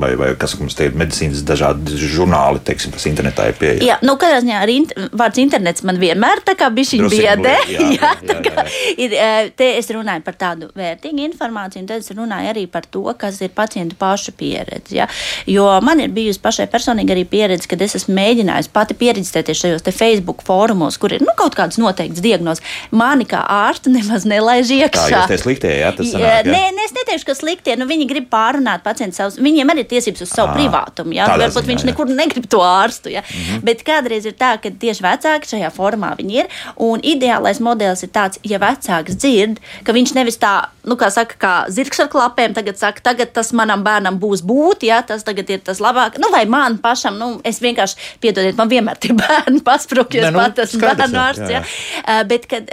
vai, 0.00 0.14
vai 0.18 0.32
kas 0.38 0.56
mums 0.60 0.76
tie 0.78 0.88
ir 0.88 0.96
medicīnas 0.98 1.44
dažādi 1.46 1.57
dažādi 1.58 1.98
žurnāli, 1.98 2.62
teiksim, 2.64 2.92
kas 2.94 3.06
internetā 3.10 3.48
ir 3.50 3.56
pieejami. 3.58 3.86
Jā, 3.88 3.98
nu, 4.06 4.14
kādā 4.20 4.40
ziņā 4.44 4.60
arī 4.62 4.76
int 4.82 4.94
vārds 5.18 5.40
internets 5.42 5.84
man 5.86 5.98
vienmēr 6.00 6.42
tā 6.46 6.54
kā 6.58 6.70
bišķiņ 6.74 7.06
biedē. 7.10 7.54
Jā, 7.68 7.86
jā, 7.94 8.10
jā, 8.24 8.36
jā. 8.44 8.64
Ir, 9.00 9.14
te 9.58 9.66
es 9.78 9.88
runāju 9.92 10.22
par 10.26 10.36
tādu 10.38 10.68
vērtīgu 10.78 11.22
informāciju, 11.26 11.82
un 11.82 11.88
tad 11.90 12.02
es 12.02 12.12
runāju 12.14 12.50
arī 12.52 12.64
par 12.70 12.86
to, 12.88 13.02
kas 13.18 13.40
ir 13.44 13.52
pacientu 13.54 13.96
pašu 13.98 14.32
pieredze. 14.38 14.94
Ja? 14.94 15.08
Jo 15.48 15.66
man 15.84 16.00
ir 16.02 16.12
bijusi 16.14 16.40
pašai 16.42 16.68
personīgi 16.70 17.14
arī 17.14 17.24
pieredze, 17.28 17.68
kad 17.70 17.82
es 17.84 17.96
esmu 17.98 18.16
mēģinājusi 18.18 18.72
pati 18.74 18.96
pieredzēties 18.98 19.62
šajos 19.62 19.86
Facebook 19.88 20.44
fórumos, 20.46 20.98
kur 21.00 21.14
ir 21.16 21.24
nu, 21.24 21.34
kaut 21.38 21.56
kādas 21.58 21.80
noteiktas 21.80 22.22
diagnozes. 22.24 22.64
Mani 22.94 23.26
kā 23.28 23.42
ārstu 23.42 23.92
nemaz 23.94 24.26
nelaiž 24.28 24.72
iekšā. 24.78 25.24
Tā 25.30 25.40
sliktie, 25.40 25.72
jā, 25.80 25.92
tas 25.96 26.12
sanāk, 26.12 26.48
jā? 26.48 26.54
Nē, 26.54 26.64
nē, 26.76 26.88
es 26.88 26.94
neteikšu, 26.96 27.28
ka 27.28 27.36
sliktie, 27.38 27.76
nu 27.80 27.88
viņi 27.88 28.08
grib 28.10 28.28
pārunāt 28.32 28.84
pacientu 28.86 29.18
savus, 29.18 29.38
viņiem 29.42 29.72
arī 29.72 29.84
ir 29.84 29.90
tiesības 29.92 30.26
uz 30.26 30.32
savu 30.32 30.54
privātumu, 30.56 31.16
jā, 31.16 31.28
varbūt 31.38 31.64
ziņā, 31.64 31.70
viņš 31.72 31.84
jā. 31.84 31.90
nekur 31.90 32.12
negrib 32.12 32.48
to 32.50 32.62
ārstu, 32.64 33.12
jā. 33.12 33.22
Mm 33.22 33.44
-hmm. 33.44 33.64
Bet 33.68 33.84
kādreiz 33.86 34.26
ir 34.26 34.34
tā, 34.38 34.56
ka 34.62 34.70
tieši 34.70 35.04
vecāki 35.04 35.50
šajā 35.52 35.70
formā 35.74 36.14
viņi 36.18 36.40
ir, 36.40 36.46
un 36.76 37.00
ideālais 37.02 37.60
modelis 37.60 38.02
ir 38.02 38.10
tāds, 38.14 38.38
ja 38.44 38.58
vecāks 38.58 39.16
dzird, 39.16 39.60
ka 39.84 39.92
viņš 39.92 40.14
nevis 40.14 40.38
tā, 40.38 40.68
nu 40.84 40.96
kā 40.96 41.10
saka, 41.10 41.34
kā 41.38 41.54
zirgs 41.68 42.00
ar 42.00 42.08
klapēm, 42.08 42.54
tagad 42.54 42.78
saka, 42.78 43.00
tagad 43.00 43.32
tas 43.32 43.52
manam 43.52 43.84
bērnam 43.84 44.18
būs 44.18 44.42
būt, 44.42 44.82
jā, 44.82 45.02
tas 45.06 45.22
tagad 45.22 45.50
ir 45.50 45.60
tas 45.60 45.80
labāk, 45.80 46.18
nu 46.18 46.30
vai 46.30 46.46
man 46.46 46.78
pašam, 46.78 47.18
nu 47.18 47.40
es 47.44 47.60
vienkārši, 47.60 47.96
piedodiet, 48.20 48.56
man 48.56 48.68
vienmēr 48.68 48.96
tie 48.96 49.12
bērni 49.22 49.60
pasprūkļos, 49.60 50.32
nu, 50.32 50.38
pat 50.38 50.58
esmu 50.58 50.80
bērnu 50.80 51.18
ārsts, 51.18 51.50
jā. 51.50 51.60
jā. 51.60 51.64
Uh, 52.04 52.22
bet, 52.28 52.46
kad 52.46 52.68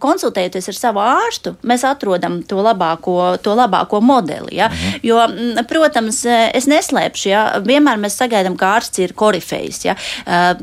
konsultējoties 0.00 0.68
ar 0.68 0.78
savu 0.78 1.02
ārstu, 1.04 1.54
mēs 1.66 1.84
atrodam 1.88 2.40
to 2.48 2.60
labāko, 2.64 3.36
to 3.42 3.54
labāko 3.56 4.00
modeli. 4.00 4.56
Ja? 4.56 4.68
-hmm. 4.68 5.00
Jo, 5.02 5.20
protams, 5.68 6.24
es 6.26 6.66
neslēpšu, 6.66 7.28
ja? 7.28 7.42
vienmēr 7.64 7.93
mēs 8.00 8.18
sagaidām, 8.20 8.56
ka 8.58 8.74
ārsts 8.78 9.02
ir 9.02 9.14
korifejs. 9.16 9.80
Ja? 9.86 9.96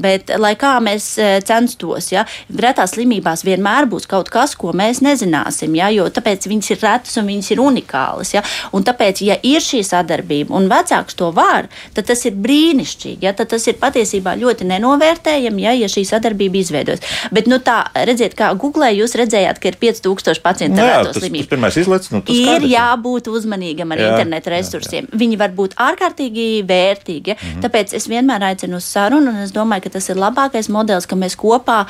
Bet, 0.02 0.32
lai 0.42 0.54
kā 0.60 0.76
mēs 0.84 1.14
censtos, 1.48 2.12
ja? 2.14 2.26
retās 2.52 2.96
slimībās 2.96 3.46
vienmēr 3.48 3.88
būs 3.92 4.08
kaut 4.10 4.32
kas, 4.34 4.56
ko 4.60 4.74
mēs 4.78 5.02
nezināsim. 5.06 5.76
Ja? 5.80 5.92
Jo 5.94 6.10
tāpēc 6.14 6.48
viņas 6.52 6.74
ir 6.74 6.82
retas 6.84 7.18
un 7.22 7.30
viņas 7.32 7.52
ir 7.56 7.64
unikālas. 7.64 8.34
Ja? 8.36 8.44
Un 8.76 8.86
tāpēc, 8.88 9.24
ja 9.28 9.38
ir 9.48 9.64
šī 9.64 9.84
sadarbība 9.88 10.56
un 10.58 10.70
vecāks 10.72 11.18
to 11.20 11.32
var, 11.36 11.70
tad 11.96 12.10
tas 12.12 12.26
ir 12.30 12.38
brīnišķīgi. 12.42 13.26
Ja? 13.28 13.36
Tad 13.38 13.54
tas 13.54 13.68
ir 13.70 13.80
patiesībā 13.82 14.36
ļoti 14.40 14.68
nenovērtējami, 14.72 15.66
ja, 15.68 15.76
ja 15.78 15.92
šī 15.92 16.06
sadarbība 16.08 16.62
izveidojas. 16.62 17.04
Bet, 17.34 17.48
nu, 17.52 17.62
tā, 17.64 17.84
redziet, 18.08 18.36
kā 18.38 18.52
Google 18.60 18.90
jūs 18.96 19.16
redzējāt, 19.20 19.60
ka 19.62 19.72
ir 19.72 19.78
5000 19.82 20.42
pacientu 20.44 20.82
ar 20.84 21.02
reto 21.02 21.16
slimību. 21.20 21.50
Tas, 21.52 21.62
tas 21.62 21.80
izlec, 21.82 22.08
nu, 22.14 22.22
ir 22.26 22.46
skaidrs, 22.46 22.72
jābūt 22.72 23.30
uzmanīgam 23.32 23.94
ar 23.94 24.02
jā, 24.02 24.10
internetu 24.12 24.54
resursiem. 24.54 25.08
Jā, 25.08 25.12
jā. 25.12 25.20
Viņi 25.22 25.40
var 25.42 25.54
būt 25.58 25.76
ārkārtīgi 25.82 26.48
vērtīgi. 26.68 27.21
Mm 27.28 27.48
-hmm. 27.48 27.64
Tāpēc 27.66 27.96
es 27.96 28.08
vienmēr 28.08 28.44
aicinu 28.52 28.78
uz 28.78 28.86
sarunu, 28.86 29.30
un 29.30 29.38
es 29.38 29.52
domāju, 29.52 29.84
ka 29.84 29.90
tas 29.90 30.10
ir 30.10 30.16
labākais 30.16 30.70
modelis, 30.70 31.06
ka 31.06 31.16
mēs 31.16 31.36
kopā 31.36 31.86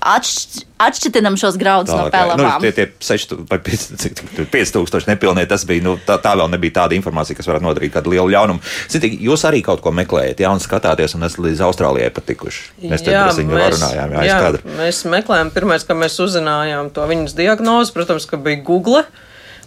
atšķiram 0.00 0.72
atšķitinam 0.82 1.36
šos 1.38 1.56
graudus 1.60 1.94
no 1.94 2.08
pelavām. 2.12 2.58
Nu, 2.58 2.70
tie, 2.72 2.72
tie 2.72 2.86
6 2.98 3.34
vai 3.50 3.58
5000 3.60 5.08
nepilnie, 5.10 5.46
tas 5.50 5.64
bija, 5.68 5.84
nu, 5.84 5.96
tā, 6.06 6.18
tā 6.22 6.34
vēl 6.38 6.50
nebija 6.52 6.80
tāda 6.82 6.96
informācija, 6.98 7.38
kas 7.38 7.48
varētu 7.50 7.66
nodarīt 7.66 7.94
kādu 7.94 8.14
lielu 8.14 8.34
ļaunumu. 8.34 8.62
Ziniet, 8.92 9.18
jūs 9.22 9.46
arī 9.48 9.62
kaut 9.66 9.82
ko 9.84 9.94
meklējat, 9.94 10.42
jā, 10.44 10.52
un 10.52 10.62
skatāties, 10.62 11.16
un 11.18 11.26
esat 11.28 11.42
līdz 11.46 11.64
Austrālijai 11.68 12.12
patikuši. 12.14 12.64
Mēs 12.90 13.04
te 13.06 13.14
druskuļi 13.14 13.66
runājām, 13.76 14.16
jā, 14.18 14.24
jā 14.28 14.78
mēs 14.78 15.04
meklējām, 15.12 15.52
pirmais, 15.54 15.86
ka 15.86 15.98
mēs 15.98 16.18
uzzinājām 16.24 16.90
to 16.94 17.06
viņas 17.10 17.36
diagnozi, 17.38 17.94
protams, 17.94 18.28
ka 18.30 18.40
bija 18.42 18.62
Google 18.66 19.04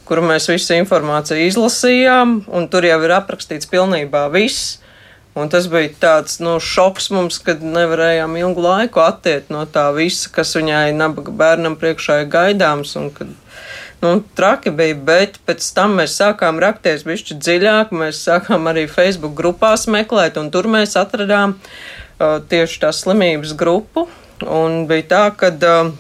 kuru 0.06 0.22
mēs 0.22 0.46
visu 0.52 0.76
informāciju 0.78 1.48
izlasījām, 1.50 2.36
un 2.54 2.68
tur 2.70 2.86
jau 2.86 3.00
ir 3.02 3.13
aprakstīts 3.15 3.65
pilnībā 3.72 4.28
viss. 4.34 4.76
Un 5.36 5.50
tas 5.52 5.65
bija 5.67 5.91
tāds 6.00 6.38
nu, 6.39 6.54
šoks 6.63 7.10
mums, 7.12 7.41
kad 7.43 7.63
nevarējām 7.63 8.38
ilgu 8.39 8.62
laiku 8.63 9.02
attiekt 9.04 9.50
no 9.52 9.65
tā 9.67 9.89
visa, 9.95 10.30
kas 10.32 10.56
viņai 10.56 10.93
nabaga 10.95 11.34
bērnam 11.36 11.76
priekšā 11.82 12.21
ir 12.21 12.30
gaidāms. 12.32 12.93
Un, 12.95 13.10
kad, 13.12 13.34
nu, 14.00 14.13
traki 14.39 14.71
bija, 14.71 14.95
bet 14.95 15.41
pēc 15.43 15.67
tam 15.76 15.98
mēs 16.00 16.15
sākām 16.21 16.62
rakties 16.63 17.04
bišķi 17.04 17.36
dziļāk, 17.41 17.91
mēs 17.91 18.24
sākām 18.30 18.71
arī 18.71 18.88
Facebook 18.88 19.36
grupās 19.36 19.89
meklēt, 19.91 20.39
un 20.39 20.54
tur 20.56 20.71
mēs 20.71 20.95
atradām 21.02 21.58
uh, 21.60 22.39
tieši 22.39 22.86
tās 22.88 23.04
slimības 23.04 23.52
grupu. 23.60 24.08
Un 24.48 24.86
bija 24.88 25.10
tā, 25.12 25.24
ka 25.36 25.52
uh, 25.52 25.91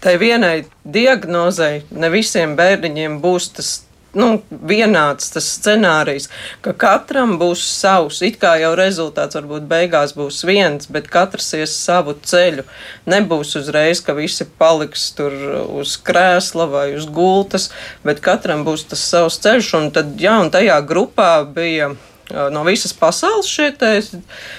tai 0.00 0.16
vienai 0.20 0.62
diagnozei 0.84 1.82
ne 1.92 2.08
visiem 2.12 2.56
bērniņiem 2.56 3.20
būs 3.20 3.52
tas 3.56 3.76
nu, 4.18 4.28
vienāds 4.50 5.32
tas 5.34 5.48
scenārijs, 5.56 6.28
ka 6.64 6.74
katram 6.78 7.36
būs 7.40 7.62
savs. 7.66 8.22
It 8.26 8.38
kā 8.42 8.54
jau 8.62 8.72
rezultāts 8.78 9.38
varbūt 9.38 9.68
beigās 9.70 10.14
būs 10.16 10.42
viens, 10.48 10.88
bet 10.90 11.10
katrs 11.12 11.52
ies 11.58 11.74
savu 11.76 12.16
ceļu. 12.16 12.66
Nebūs 13.10 13.54
uzreiz, 13.60 14.02
ka 14.04 14.16
visi 14.16 14.46
paliks 14.58 15.10
tur 15.18 15.34
uz 15.80 15.96
krēsla 16.00 16.68
vai 16.70 16.88
uz 16.98 17.06
gultas, 17.10 17.70
bet 18.06 18.22
katram 18.24 18.64
būs 18.66 18.88
tas 18.90 19.04
savs 19.14 19.40
ceļš. 19.44 19.72
Un 19.80 19.92
tad, 19.94 20.16
jā, 20.20 20.38
un 20.42 20.52
tajā 20.54 20.80
grupā 20.86 21.30
bija 21.54 21.94
no 22.30 22.62
visas 22.64 22.94
pasaules 22.96 23.48
šie 23.48 23.72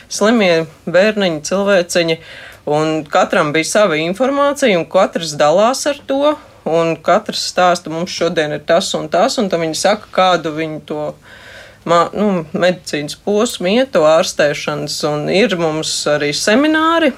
slimie 0.09 0.65
bērniņi, 0.85 1.41
cilvēciņi. 1.47 2.19
Un 2.65 3.03
katram 3.05 3.51
bija 3.53 3.67
sava 3.69 3.97
informācija, 4.01 4.77
un 4.79 4.87
katrs 4.89 5.35
dalās 5.37 5.85
ar 5.89 5.99
to. 6.09 6.35
Un 6.65 6.95
katrs 7.05 7.43
stāsta, 7.51 7.91
mums 7.93 8.13
šodien 8.13 8.55
ir 8.55 8.63
tas 8.65 8.89
un 8.97 9.09
tas, 9.13 9.37
un 9.41 9.51
tad 9.51 9.61
viņi 9.61 9.77
saka, 9.77 10.09
kādu 10.15 10.55
viņi 10.55 10.79
to 10.89 11.11
mā, 11.85 12.07
nu, 12.17 12.45
medicīnas 12.57 13.19
posmu 13.21 13.75
iet, 13.75 13.93
to 13.93 14.01
ārstēšanas. 14.09 14.97
Un 15.11 15.29
ir 15.29 15.53
mums 15.61 15.93
arī 16.09 16.31
semināri, 16.33 17.13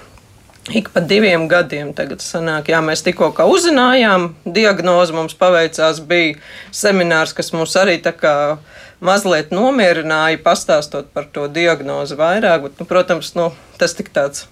Ik 0.68 0.90
pa 0.92 1.00
diviem 1.00 1.46
gadiem 1.48 1.94
tagad 1.96 2.20
sanāk, 2.20 2.68
jā, 2.68 2.82
mēs 2.84 3.00
tikko 3.06 3.30
uzzinājām 3.48 4.34
diagnozi, 4.44 5.14
mums 5.16 5.36
paveicās, 5.40 6.02
bija 6.04 6.36
seminārs, 6.76 7.32
kas 7.32 7.54
mūs 7.56 7.78
arī 7.80 7.96
tā 8.04 8.12
kā 8.12 8.58
mazliet 9.00 9.54
nomierināja, 9.56 10.42
pastāstot 10.44 11.08
par 11.16 11.30
to 11.32 11.48
diagnozi 11.48 12.18
vairāk, 12.20 12.66
bet, 12.66 12.76
nu, 12.82 12.90
protams, 12.90 13.32
nu, 13.40 13.54
tas 13.80 13.96
tik 13.96 14.12
tāds, 14.12 14.50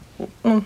nu, 0.47 0.61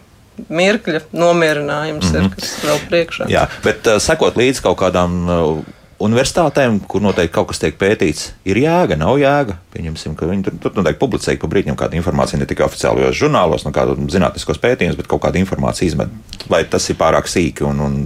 mirkļa 0.48 1.04
nomierinājums 1.12 2.06
mm 2.06 2.16
-hmm. 2.16 2.16
ir, 2.16 2.30
mhm. 2.30 2.40
kas 2.40 2.56
vēl 2.64 2.80
priekšā. 2.92 3.30
Jā, 3.32 3.48
bet 3.64 3.88
uh, 3.88 4.00
sekot 4.04 4.40
līdzi 4.40 4.64
kaut 4.66 4.80
kādām 4.80 5.20
uh, 5.26 5.60
universitātēm, 6.00 6.80
kur 6.88 7.04
noteikti 7.04 7.34
kaut 7.36 7.50
kas 7.52 7.60
tiek 7.60 7.76
pētīts, 7.80 8.30
ir 8.48 8.60
jēga, 8.62 8.96
nav 9.00 9.18
jēga. 9.20 9.58
Pieņemsim, 9.74 10.16
ka 10.16 10.30
viņi 10.30 10.46
tur, 10.48 10.56
tur 10.64 10.78
noteikti 10.80 11.02
publicē 11.02 11.36
pa 11.40 11.50
brīdim 11.52 11.76
kādu 11.80 12.00
informāciju 12.00 12.40
ne 12.40 12.48
tikai 12.50 12.66
oficiālajos 12.70 13.20
žurnālos, 13.20 13.66
no 13.68 13.74
kādu 13.76 13.98
zinātniskos 14.12 14.62
pētījumus, 14.64 14.98
bet 15.00 15.10
kaut 15.12 15.26
kādu 15.26 15.42
informāciju 15.42 15.92
izmet. 15.92 16.14
Vai 16.52 16.64
tas 16.64 16.88
ir 16.90 17.00
pārāk 17.00 17.28
sīki 17.28 17.68
un, 17.68 17.84
un 17.84 18.00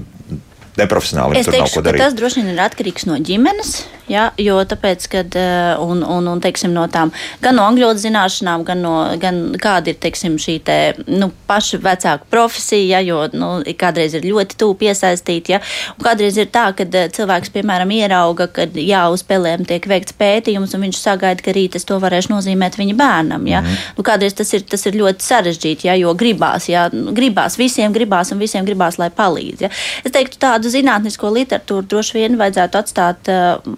neprofesionāli. 0.80 1.42
Es 1.42 1.50
teikšu, 1.50 1.84
ka 1.84 1.96
tas 1.98 2.16
droši 2.18 2.42
vien 2.42 2.54
ir 2.54 2.62
atkarīgs 2.64 3.06
no 3.10 3.18
ģimenes, 3.22 3.76
ja, 4.12 4.30
jo 4.40 4.58
tāpēc, 4.68 5.06
kad, 5.12 5.36
eh, 5.40 5.74
un, 5.82 6.04
un, 6.04 6.28
un 6.28 6.42
teiksim, 6.44 6.74
no 6.76 6.86
tām 6.92 7.14
gan 7.44 7.58
no 7.58 7.66
angļu 7.70 7.92
zināšanām, 8.04 8.66
gan, 8.68 8.82
no, 8.84 8.94
gan 9.22 9.42
kāda 9.62 9.94
ir 9.94 10.00
teiksim, 10.02 10.38
šī 10.42 10.58
te, 10.66 10.78
nu, 11.08 11.30
paša 11.50 11.80
vecāka 11.84 12.28
profesija, 12.32 13.00
ja, 13.00 13.04
jo 13.06 13.22
nu, 13.38 13.52
kādreiz 13.80 14.16
ir 14.18 14.28
ļoti 14.28 14.58
tuvu 14.60 14.78
piesaistīti. 14.84 15.56
Ja, 15.56 15.62
kādreiz 16.04 16.38
ir 16.42 16.50
tā, 16.54 16.70
ka 16.78 16.88
eh, 16.88 17.10
cilvēks, 17.14 17.54
piemēram, 17.54 17.94
ierauga, 17.96 18.50
ka 18.52 18.68
jā, 18.74 19.06
uz 19.14 19.26
pelēm 19.28 19.68
tiek 19.70 19.88
veikts 19.90 20.16
pētījums, 20.20 20.76
un 20.76 20.88
viņš 20.88 21.00
sagaida, 21.00 21.44
ka 21.44 21.56
rīt 21.56 21.78
es 21.80 21.88
to 21.88 22.00
varēšu 22.04 22.34
nozīmēt 22.34 22.80
viņa 22.80 22.98
bērnam. 23.00 23.48
Ja. 23.50 23.64
Mm. 23.64 23.80
Nu, 23.98 24.08
kādreiz 24.08 24.36
tas 24.38 24.52
ir, 24.58 24.66
tas 24.68 24.86
ir 24.90 24.98
ļoti 25.00 25.26
sarežģīti, 25.26 25.90
ja, 25.90 25.98
jo 26.00 26.14
gribās, 26.18 26.68
ja, 26.72 26.88
gribās, 26.92 27.58
visiem 27.60 27.94
gribās 27.96 28.34
un 28.34 28.42
visiem 28.42 28.68
gribās, 28.68 29.00
lai 29.02 29.12
palīdz. 29.14 29.68
Ja. 29.68 29.72
Es 30.04 30.14
teiktu, 30.14 30.40
tādu 30.42 30.63
tādu 30.64 30.72
zinātnisko 30.72 31.28
literatūru 31.36 31.84
droši 31.92 32.16
vien 32.16 32.38
vajadzētu 32.40 32.80
atstāt 32.80 33.30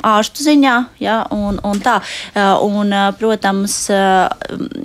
ārstu 0.05 0.45
ziņā. 0.45 0.75
Ja, 1.01 1.23
un, 1.33 1.57
un 1.65 1.81
tā, 1.81 1.97
un, 2.61 2.93
protams, 3.17 3.89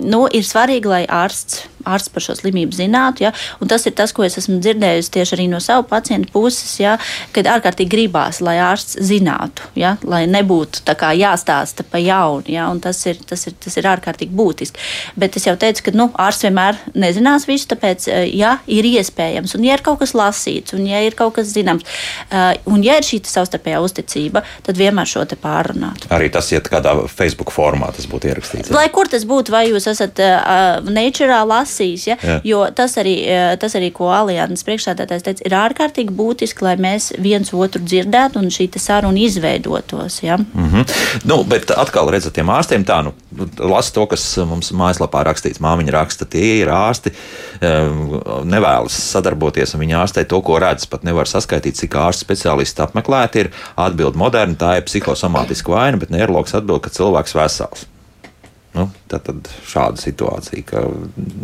nu, 0.01 0.25
ir 0.33 0.47
svarīgi, 0.47 0.89
lai 0.89 1.03
ārsts 1.05 1.67
ārsts 1.85 2.11
par 2.13 2.25
šo 2.25 2.35
slimību 2.39 2.77
zinātu. 2.77 3.25
Ja? 3.27 3.33
Un 3.61 3.71
tas 3.71 3.85
ir 3.89 3.95
tas, 3.97 4.13
ko 4.15 4.25
es 4.27 4.37
esmu 4.41 4.59
dzirdējusi 4.63 5.13
tieši 5.17 5.37
arī 5.37 5.47
no 5.51 5.61
savu 5.63 5.85
pacientu 5.89 6.31
puses, 6.33 6.73
ja? 6.81 6.97
kad 7.35 7.49
ārkārtīgi 7.49 7.91
gribās, 7.91 8.41
lai 8.43 8.57
ārsts 8.63 8.99
zinātu, 9.07 9.67
ja? 9.79 9.97
lai 10.03 10.23
nebūtu 10.29 10.85
jāstāsta 10.91 11.85
pa 11.87 12.01
jaunu. 12.01 12.47
Ja? 12.51 12.69
Un 12.71 12.81
tas 12.83 12.99
ir, 13.09 13.19
tas, 13.27 13.47
ir, 13.49 13.57
tas 13.61 13.77
ir 13.77 13.89
ārkārtīgi 13.91 14.35
būtiski. 14.35 14.81
Bet 15.19 15.37
es 15.39 15.47
jau 15.47 15.55
teicu, 15.59 15.87
ka 15.87 15.95
nu, 15.95 16.09
ārsts 16.21 16.45
vienmēr 16.47 16.79
nezinās 16.97 17.47
visu, 17.49 17.69
tāpēc, 17.73 18.07
eh, 18.11 18.27
ja 18.37 18.57
ir 18.67 18.87
iespējams, 18.87 19.55
un 19.57 19.65
ja 19.67 19.77
ir 19.77 19.85
kaut 19.85 20.01
kas 20.01 20.15
lasīts, 20.17 20.75
un 20.77 20.85
ja 20.89 21.01
ir 21.05 21.15
kaut 21.17 21.35
kas 21.37 21.51
zināms, 21.53 21.85
eh, 22.29 22.57
un 22.65 22.83
ja 22.85 22.97
ir 22.99 23.07
šī 23.07 23.21
savstarpējā 23.27 23.81
uzticība, 23.83 24.43
tad 24.65 24.79
vienmēr 24.79 25.09
šo 25.09 25.25
te 25.27 25.37
pārunāt. 25.39 26.07
Arī 26.13 26.31
tas 26.31 26.51
iet 26.51 26.69
kādā 26.71 26.95
Facebook 27.09 27.51
formā, 27.53 27.91
tas 27.95 28.07
būtu 28.09 28.31
ierakstīts. 28.31 28.71
Lai 28.73 28.87
kur 28.93 29.09
tas 29.11 29.25
būtu, 29.27 29.53
vai 29.53 29.65
jūs 29.69 29.87
esat 29.91 30.19
uh, 30.23 30.89
Nature 30.91 31.41
lasījis, 31.47 31.70
prasīs. 31.71 32.07
Ja? 32.07 32.17
Jā. 32.21 32.39
Jo 32.43 32.65
tas 32.75 32.97
arī, 32.97 33.15
tas 33.59 33.75
arī, 33.75 33.91
ko 33.95 34.11
Alianses 34.11 34.65
priekšstādātājs 34.67 35.25
teica, 35.25 35.45
ir 35.45 35.55
ārkārtīgi 35.55 36.13
būtiski, 36.15 36.65
lai 36.65 36.75
mēs 36.81 37.11
viens 37.19 37.51
otru 37.53 37.81
dzirdētu 37.81 38.39
un 38.39 38.51
šī 38.51 38.69
saruna 38.77 39.19
izveidotos. 39.19 40.21
Ja? 40.23 40.37
Mm 40.37 40.69
-hmm. 40.69 40.85
nu, 41.25 41.43
bet 41.43 41.71
atkal 41.71 42.09
redzat, 42.09 42.33
tiem 42.33 42.49
ārstiem 42.49 42.85
tā, 42.85 43.03
nu, 43.03 43.13
lasa 43.59 43.93
to, 43.93 44.05
kas 44.05 44.37
mums 44.37 44.71
mājaslapā 44.71 45.23
rakstīts. 45.23 45.61
Māmiņa 45.61 45.91
raksta, 45.91 46.25
tie 46.25 46.61
ir 46.61 46.67
ārsti, 46.69 47.11
nevēlas 48.43 49.11
sadarboties, 49.11 49.73
un 49.73 49.81
viņi 49.81 49.95
ārstē 49.95 50.25
to, 50.25 50.41
ko 50.41 50.59
redz. 50.59 50.85
Pat 50.85 51.03
nevar 51.03 51.27
saskaitīt, 51.27 51.75
cik 51.75 51.95
ārstu 51.95 52.25
speciālisti 52.25 52.81
apmeklēti 52.81 53.39
ir. 53.39 53.51
Atbild 53.75 54.15
moderni, 54.15 54.55
tā 54.55 54.77
ir 54.77 54.83
psihosomātiska 54.83 55.71
vaina, 55.71 55.97
bet 55.97 56.09
neiroloģis 56.09 56.55
atbild, 56.55 56.81
ka 56.81 56.89
cilvēks 56.89 57.35
vesels. 57.35 57.90
Nu, 58.71 58.85
tad, 59.11 59.25
tad 59.27 59.47
šāda 59.67 59.99
situācija, 59.99 60.63
ka 60.63 60.81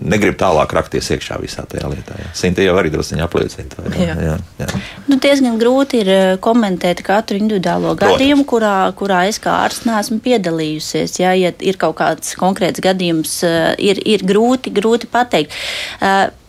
negrib 0.07 0.37
tālāk 0.39 0.71
rakties 0.77 1.09
iekšā 1.11 1.41
visā 1.41 1.65
tajā 1.67 1.89
lietā. 1.91 2.15
Sinti 2.37 2.63
jau 2.63 2.77
arī 2.79 2.91
druskuļi 2.93 3.25
apliecina 3.25 3.67
to. 3.73 3.83
Jā, 3.99 4.15
jā. 4.15 4.37
Jā, 4.61 4.67
jā. 4.69 4.79
Nu, 5.09 5.17
diezgan 5.23 5.59
grūti 5.59 5.99
ir 6.05 6.13
eh, 6.13 6.29
komentēt 6.43 7.03
katru 7.03 7.41
individuālo 7.41 7.91
Protams. 7.97 8.15
gadījumu, 8.15 8.47
kurā, 8.47 8.73
kurā 8.95 9.25
es 9.27 9.41
kā 9.43 9.57
ārsts 9.65 9.89
neesmu 9.89 10.21
piedalījusies. 10.23 11.19
Jā, 11.19 11.35
ja 11.35 11.51
ir 11.51 11.79
kaut 11.81 11.99
kāds 11.99 12.31
konkrēts 12.39 12.83
gadījums, 12.83 13.41
eh, 13.43 13.73
ir, 13.91 13.99
ir 14.07 14.23
grūti, 14.27 14.71
grūti 14.79 15.11
pateikt. 15.11 15.55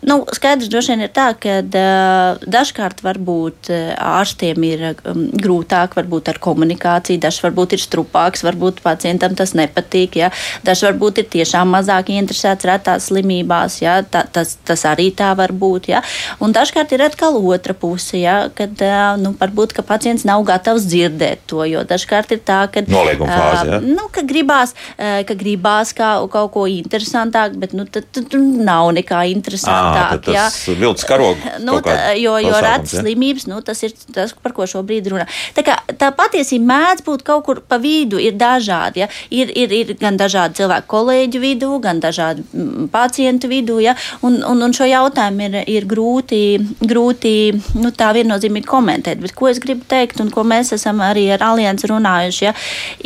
Nu, 0.00 0.22
skaidrs 0.30 0.70
droši 0.70 0.92
vien 0.92 1.00
ir 1.02 1.10
tā, 1.10 1.32
ka 1.34 1.56
uh, 1.58 2.42
dažkārt 2.46 3.00
varbūt 3.02 3.70
uh, 3.74 3.96
ārstiem 3.98 4.66
ir 4.68 4.84
um, 4.92 5.24
grūtāk 5.34 5.96
varbūt 5.98 6.30
ar 6.30 6.38
komunikāciju, 6.42 7.18
dažs 7.24 7.40
varbūt 7.42 7.74
ir 7.74 7.82
strupāks, 7.82 8.44
varbūt 8.46 8.78
pacientam 8.84 9.34
tas 9.38 9.56
nepatīk, 9.58 10.20
ja? 10.20 10.28
dažs 10.62 10.84
varbūt 10.86 11.18
ir 11.24 11.26
tiešām 11.32 11.74
mazāk 11.74 12.12
interesēts 12.14 12.68
retās 12.70 13.08
slimībās, 13.10 13.80
ja? 13.82 13.96
tā, 14.06 14.22
tas, 14.30 14.54
tas 14.62 14.86
arī 14.86 15.08
tā 15.18 15.32
var 15.38 15.50
būt. 15.50 15.90
Ja? 15.90 16.04
Un 16.38 16.54
dažkārt 16.54 16.94
ir 16.94 17.02
atkal 17.08 17.40
otra 17.42 17.74
puse, 17.74 18.20
ja? 18.22 18.36
kad 18.54 18.78
uh, 18.78 19.18
nu, 19.18 19.34
varbūt 19.40 19.74
ka 19.80 19.82
pacients 19.82 20.22
nav 20.28 20.46
gatavs 20.46 20.86
dzirdēt 20.86 21.42
to, 21.50 21.64
jo 21.66 21.82
dažkārt 21.82 22.36
ir 22.38 22.44
tā, 22.46 22.60
ka, 22.70 22.84
fāze, 22.86 23.66
ja? 23.74 23.82
nu, 23.82 24.06
ka 24.14 24.22
gribās, 24.22 24.76
ka 24.94 25.38
gribās 25.42 25.90
kā, 25.98 26.14
kaut 26.30 26.54
ko 26.54 26.68
interesantāk, 26.70 27.58
bet 27.58 27.74
nu, 27.74 27.90
tad, 27.90 28.06
tad 28.14 28.38
nav 28.38 28.94
nekā 28.94 29.26
interesantāk. 29.34 29.87
Tā, 29.94 30.06
tas 30.28 30.58
vilts 30.78 31.06
karogs. 31.08 31.44
Nu, 31.64 31.78
tā, 31.84 31.96
jo 32.18 32.36
jo 32.42 32.60
redzes 32.62 32.96
ja? 32.96 33.02
slimības, 33.02 33.46
nu, 33.50 33.60
tas 33.64 33.82
ir 33.86 33.94
tas, 34.14 34.34
par 34.42 34.54
ko 34.56 34.66
šobrīd 34.68 35.10
runā. 35.12 35.26
Tā, 35.56 35.64
kā, 35.66 35.76
tā 35.98 36.10
patiesība 36.16 36.68
mēdz 36.72 37.04
būt 37.06 37.24
kaut 37.26 37.44
kur 37.46 37.60
pa 37.64 37.78
vidu, 37.82 38.20
ir 38.22 38.36
dažādi. 38.38 39.04
Ja? 39.04 39.08
Ir, 39.34 39.52
ir, 39.56 39.74
ir 39.74 39.94
gan 40.00 40.18
dažādi 40.20 40.60
cilvēku 40.60 40.90
kolēģu 40.92 41.42
vidū, 41.42 41.70
gan 41.84 42.02
dažādi 42.02 42.44
mm, 42.46 42.88
pacientu 42.94 43.50
vidū. 43.50 43.78
Ja? 43.84 43.96
Un, 44.26 44.40
un, 44.46 44.62
un 44.64 44.76
šo 44.76 44.88
jautājumu 44.88 45.48
ir, 45.48 45.58
ir 45.78 45.88
grūti, 45.88 46.42
grūti 46.80 47.34
nu, 47.78 47.92
tā 47.96 48.12
viennozīmīgi 48.16 48.68
komentēt. 48.68 49.22
Bet 49.24 49.36
ko 49.38 49.50
es 49.50 49.62
gribu 49.62 49.86
teikt, 49.88 50.22
un 50.24 50.32
ko 50.34 50.44
mēs 50.48 50.74
esam 50.76 51.02
arī 51.04 51.28
ar 51.34 51.44
Alianci 51.50 51.90
runājuši, 51.90 52.44
ja? 52.48 52.54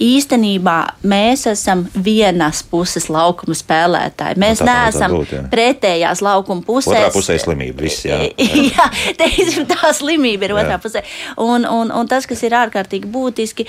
īstenībā 0.02 0.78
mēs 1.08 1.46
esam 1.50 1.86
vienas 1.94 2.62
puses 2.66 3.08
laukuma 3.12 3.56
spēlētāji. 3.56 4.40
Mēs 4.42 4.62
nu, 4.62 4.70
neesam 4.70 5.16
būt, 5.16 5.34
ja. 5.36 5.44
pretējās 5.52 6.22
laukuma 6.24 6.64
pusē. 6.72 6.96
Otrā 6.96 7.12
pusē 7.14 7.38
slimība. 7.42 7.84
Viss, 7.84 8.06
jā, 8.08 8.18
jā. 8.72 8.88
teiksim, 9.20 9.68
tā 9.70 9.92
slimība 9.96 10.48
ir 10.48 10.56
otrā 10.56 10.76
jā. 10.76 10.80
pusē. 10.82 11.04
Un, 11.42 11.68
un, 11.68 11.92
un 11.92 12.10
tas, 12.10 12.26
kas 12.30 12.42
ir 12.46 12.56
ārkārtīgi 12.58 13.10
būtiski, 13.12 13.68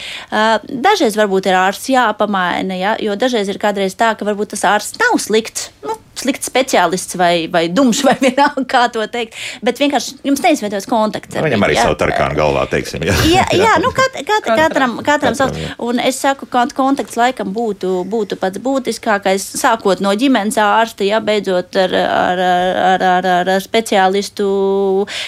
dažreiz 0.69 1.17
varbūt 1.19 1.51
ir 1.51 1.59
ārsts 1.59 1.91
jāpamaina, 1.93 2.79
ja, 2.79 2.95
jo 3.01 3.17
dažreiz 3.19 3.51
ir 3.51 3.61
kādreiz 3.61 3.97
tā, 3.99 4.13
ka 4.17 4.27
varbūt 4.27 4.55
tas 4.55 4.65
ārsts 4.75 5.01
nav 5.01 5.19
slikts. 5.21 5.71
Nu, 5.85 5.97
slikts 6.19 6.49
speciālists 6.49 7.17
vai, 7.19 7.47
vai 7.51 7.65
dumšs, 7.73 8.03
vai 8.05 8.15
vienalga, 8.21 8.63
kā 8.69 8.83
to 8.93 9.03
teikt. 9.11 9.37
Bet 9.65 9.79
vienkārši 9.81 10.19
jums 10.27 10.43
neizveidojas 10.43 10.87
kontakts. 10.89 11.35
Nu, 11.35 11.43
viņam 11.45 11.65
arī 11.67 11.77
jā. 11.77 11.87
savu 11.87 11.97
tarkānu 11.99 12.37
galvā, 12.37 12.65
teiksim. 12.71 13.05
Jā, 13.07 13.15
jā, 13.29 13.45
jā 13.65 13.73
nu 13.83 13.91
kat, 13.95 14.19
kat, 14.27 14.49
katram, 14.59 14.97
katram 15.05 15.37
savs. 15.37 15.59
Un 15.83 16.01
es 16.03 16.19
saku, 16.21 16.47
ka 16.49 16.65
kontakts 16.77 17.17
laikam 17.19 17.53
būtu, 17.55 18.03
būtu 18.09 18.37
pats 18.41 18.61
būtiskākais, 18.63 19.45
sākot 19.59 20.03
no 20.03 20.13
ģimenes 20.17 20.59
ārsta, 20.61 21.05
ja 21.07 21.21
beidzot 21.23 21.75
ar, 21.81 21.95
ar, 22.03 22.43
ar, 22.43 23.07
ar, 23.07 23.53
ar 23.57 23.63
speciālistu. 23.63 24.47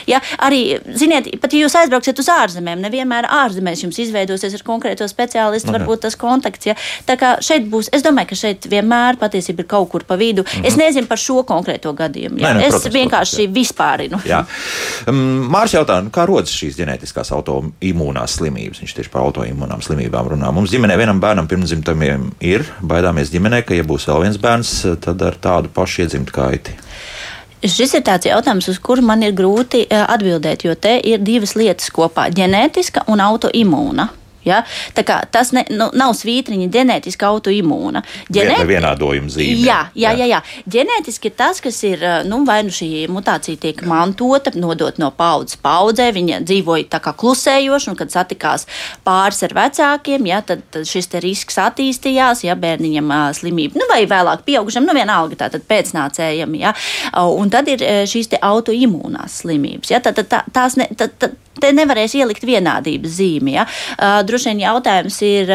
Ja, 0.10 0.22
arī, 0.46 0.80
ziniet, 0.98 1.32
pat 1.42 1.56
ja 1.56 1.66
jūs 1.66 1.78
aizbrauksiet 1.82 2.22
uz 2.22 2.30
ārzemēm, 2.32 2.84
nevienmēr 2.86 3.30
ārzemēs 3.42 3.86
jums 3.86 4.00
izveidosies 4.06 4.56
ar 4.58 4.66
konkrēto 4.68 5.08
speciālistu, 5.10 5.72
nu, 5.72 5.80
varbūt 5.80 6.06
tas 6.06 6.18
kontakts. 6.20 6.70
Ja. 6.70 6.78
Tā 7.08 7.18
kā 7.20 7.36
šeit 7.46 7.68
būs, 7.72 7.90
es 7.96 8.06
domāju, 8.06 8.32
ka 8.32 8.40
šeit 8.40 8.70
vienmēr 8.70 9.20
patiesībā 9.22 9.66
ir 9.66 9.70
kaut 9.70 9.90
kur 9.92 10.06
pa 10.08 10.18
vidu. 10.20 10.46
Mm 10.46 10.62
-hmm. 10.62 10.75
Es 10.76 10.82
nezinu 10.82 11.08
par 11.10 11.22
šo 11.22 11.42
konkrēto 11.48 11.94
gadījumu. 11.96 12.40
Nē, 12.42 12.52
nē, 12.58 12.66
es 12.68 12.76
protams, 12.76 12.96
vienkārši 12.96 13.48
vispārinu. 13.56 14.20
Um, 15.10 15.20
Mārcis 15.54 15.78
jautā, 15.80 16.02
nu, 16.04 16.12
kā 16.14 16.28
rodas 16.28 16.54
šīs 16.56 16.78
ģenētiskās 16.80 17.32
autoimūnās 17.36 18.38
slimības? 18.40 18.82
Viņš 18.84 18.96
tieši 19.00 19.14
par 19.14 19.26
autoimūnām 19.30 19.84
slimībām 19.86 20.34
runā. 20.36 20.52
Mums 20.56 20.74
ģimenē 20.74 20.98
vienam 21.00 21.22
bērnam 21.24 21.48
pirmzimtamiem 21.52 22.34
ir, 22.44 22.68
baidāmies 22.84 23.32
ģimenē, 23.34 23.64
ka, 23.68 23.78
ja 23.78 23.88
būs 23.88 24.10
vēl 24.12 24.28
viens 24.28 24.42
bērns, 24.42 24.76
tad 25.06 25.24
ar 25.26 25.40
tādu 25.42 25.72
pašu 25.74 26.04
iedzimt 26.06 26.34
kaiti. 26.36 26.76
Šis 27.66 27.96
ir 27.98 28.04
tāds 28.06 28.28
jautājums, 28.28 28.68
uz 28.70 28.78
kuru 28.84 29.02
man 29.06 29.24
ir 29.26 29.34
grūti 29.34 29.86
eh, 29.88 30.04
atbildēt, 30.04 30.68
jo 30.68 30.76
te 30.78 31.00
ir 31.02 31.24
divas 31.26 31.56
lietas 31.58 31.90
kopā- 31.94 32.28
ģenētiska 32.38 33.08
un 33.10 33.24
autoimūna. 33.24 34.10
Ja? 34.46 34.62
Tas 35.32 35.52
ne, 35.56 35.66
nu, 35.74 35.90
nav 35.98 36.14
svītriņa 36.18 36.70
ģenētiski 36.74 37.28
autoimūna. 37.28 38.04
Ģenēt... 38.34 38.64
Vienādojuma 38.70 39.32
zīme. 39.32 39.62
Jā, 39.66 39.80
jā, 39.98 40.14
jā, 40.18 40.30
jā. 40.30 40.42
Ģenētiski 40.72 41.32
tas, 41.38 41.62
kas 41.64 41.82
ir, 41.88 42.04
nu, 42.30 42.42
vai 42.48 42.62
nu 42.66 42.74
šī 42.74 43.06
mutācija 43.12 43.60
tiek 43.62 43.84
mantota, 43.90 44.54
nodot 44.56 45.00
no 45.02 45.12
paudzes 45.16 45.60
paudzē, 45.62 46.10
viņa 46.16 46.42
dzīvoja 46.46 46.90
tā 46.96 47.02
kā 47.04 47.16
klusējoši, 47.18 47.92
un 47.92 48.00
kad 48.00 48.14
satikās 48.14 48.68
pāris 49.06 49.42
ar 49.46 49.56
vecākiem, 49.58 50.28
ja, 50.30 50.42
tad, 50.46 50.66
tad 50.74 50.90
šis 50.90 51.10
risks 51.24 51.60
attīstījās, 51.62 52.46
ja 52.48 52.58
bērniņam 52.60 53.14
uh, 53.14 53.30
slimība, 53.38 53.80
nu, 53.80 53.88
vai 53.92 54.04
vēlāk 54.10 54.46
pieaugušam, 54.48 54.88
nu, 54.88 54.96
vienalga 54.98 55.40
tātad 55.46 55.66
pēcnācējam, 55.70 56.58
ja, 56.60 56.76
un 57.16 57.54
tad 57.54 57.70
ir 57.72 57.84
šīs 58.10 58.34
te 58.34 58.42
autoimūnās 58.44 59.42
slimības, 59.44 59.94
ja, 59.94 60.02
tad, 60.04 60.20
tad 60.20 60.32
tā, 60.32 60.44
tās 60.56 60.78
ne, 60.80 60.90
tad, 60.98 61.16
tad, 61.22 61.38
te 61.62 61.72
nevarēs 61.76 62.16
ielikt 62.20 62.46
vienādības 62.48 63.18
zīmi. 63.20 63.56
Ja? 63.56 63.66
Uh, 63.96 64.20
droši 64.36 64.52
vien 64.52 64.64
jautājums 64.66 65.18
ir, 65.26 65.52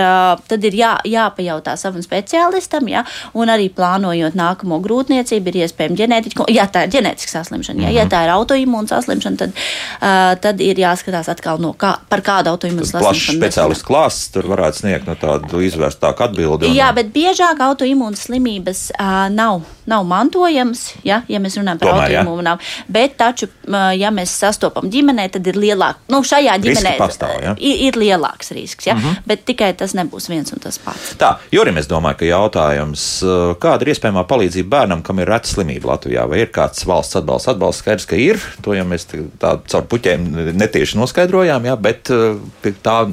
tad 0.49 0.64
ir 0.64 0.76
jā, 0.78 0.95
jāpajautā 1.05 1.76
savam 1.81 2.03
speciālistam, 2.05 2.89
ja? 2.91 3.05
un 3.37 3.53
arī 3.53 3.68
plānojot 3.74 4.37
nākamo 4.39 4.81
grūtniecību, 4.85 5.53
ir 5.53 5.66
iespējama 5.66 5.99
ģenētiska, 6.01 6.47
ja 6.53 6.66
tā 6.72 6.87
ir 6.87 6.95
ģenētiska 6.97 7.35
saslimšana, 7.37 7.87
ja, 7.87 7.93
ja 8.01 8.07
tā 8.11 8.22
ir 8.26 8.33
autoimūna 8.35 8.91
saslimšana, 8.91 9.41
tad, 9.41 9.57
uh, 10.01 10.33
tad 10.41 10.62
ir 10.64 10.81
jāskatās 10.81 11.28
atkal 11.33 11.61
no 11.62 11.74
kā, 11.78 11.97
par 12.11 12.24
kādu 12.26 12.55
autoimūnu 12.55 12.89
saslimšanu. 12.89 13.11
Plašs 13.11 13.41
speciālistu 13.41 13.91
klāsts 13.91 14.33
tur 14.35 14.49
varētu 14.51 14.85
sniegt 14.85 15.11
no 15.11 15.16
tādu 15.20 15.62
izvērstāku 15.66 16.26
atbildi. 16.28 16.72
Jā, 16.76 16.91
bet 16.97 17.12
biežāk 17.14 17.61
autoimūnas 17.70 18.24
slimības 18.31 18.89
uh, 18.97 19.26
nav, 19.35 19.62
nav 19.91 20.07
mantojams, 20.09 20.86
ja, 21.07 21.22
ja 21.28 21.43
mēs 21.43 21.59
runājam 21.59 21.82
par 21.82 21.95
autoimūnām, 21.97 22.62
bet 22.88 23.18
taču, 23.20 23.51
ja 23.99 24.14
mēs 24.14 24.38
sastopam 24.41 24.88
ģimenē, 24.91 25.28
tad 25.34 25.47
ir 25.51 25.59
lielāka 25.59 25.80
lielāk, 25.80 26.01
nu, 26.12 26.20
šajā 26.26 26.57
ģimenē 26.62 26.93
pastāv, 27.01 27.34
ja? 27.43 27.55
ir, 27.57 27.82
ir 27.88 27.99
lielāks 27.99 28.53
risks, 28.57 28.86
ja? 28.86 28.95
mm 28.95 29.01
-hmm. 29.01 29.22
bet 29.26 29.45
tikai 29.49 29.72
tas 29.74 29.95
nebūs 29.95 30.28
viens 30.28 30.53
un 30.53 30.61
tas 30.61 30.78
pats. 30.78 31.14
Tā, 31.18 31.36
Jurim, 31.53 31.78
es 31.78 31.88
domāju, 31.88 32.20
ka 32.20 32.24
jautājums, 32.24 33.07
uh, 33.22 33.57
kāda 33.61 33.82
ir 33.82 33.93
iespējamā 33.95 34.26
palīdzība 34.26 34.68
bērnam, 34.68 35.03
kam 35.03 35.18
ir 35.18 35.28
reta 35.28 35.49
slimība 35.49 35.95
Latvijā, 35.95 36.28
vai 36.28 36.41
ir 36.41 36.53
kāds 36.55 36.86
valsts 36.86 37.16
atbalsts? 37.16 37.49
Atbalsts 37.49 37.82
skaidrs, 37.82 38.07
ka 38.07 38.16
ir, 38.16 38.41
to 38.62 38.74
jau 38.74 38.84
mēs 38.84 39.07
tā 39.38 39.59
caur 39.66 39.84
puķiem 39.84 40.30
netieši 40.57 40.99
noskaidrojām, 40.99 41.64
ja? 41.64 41.76
bet 41.76 42.11
uh, 42.11 42.36
tā 42.82 43.07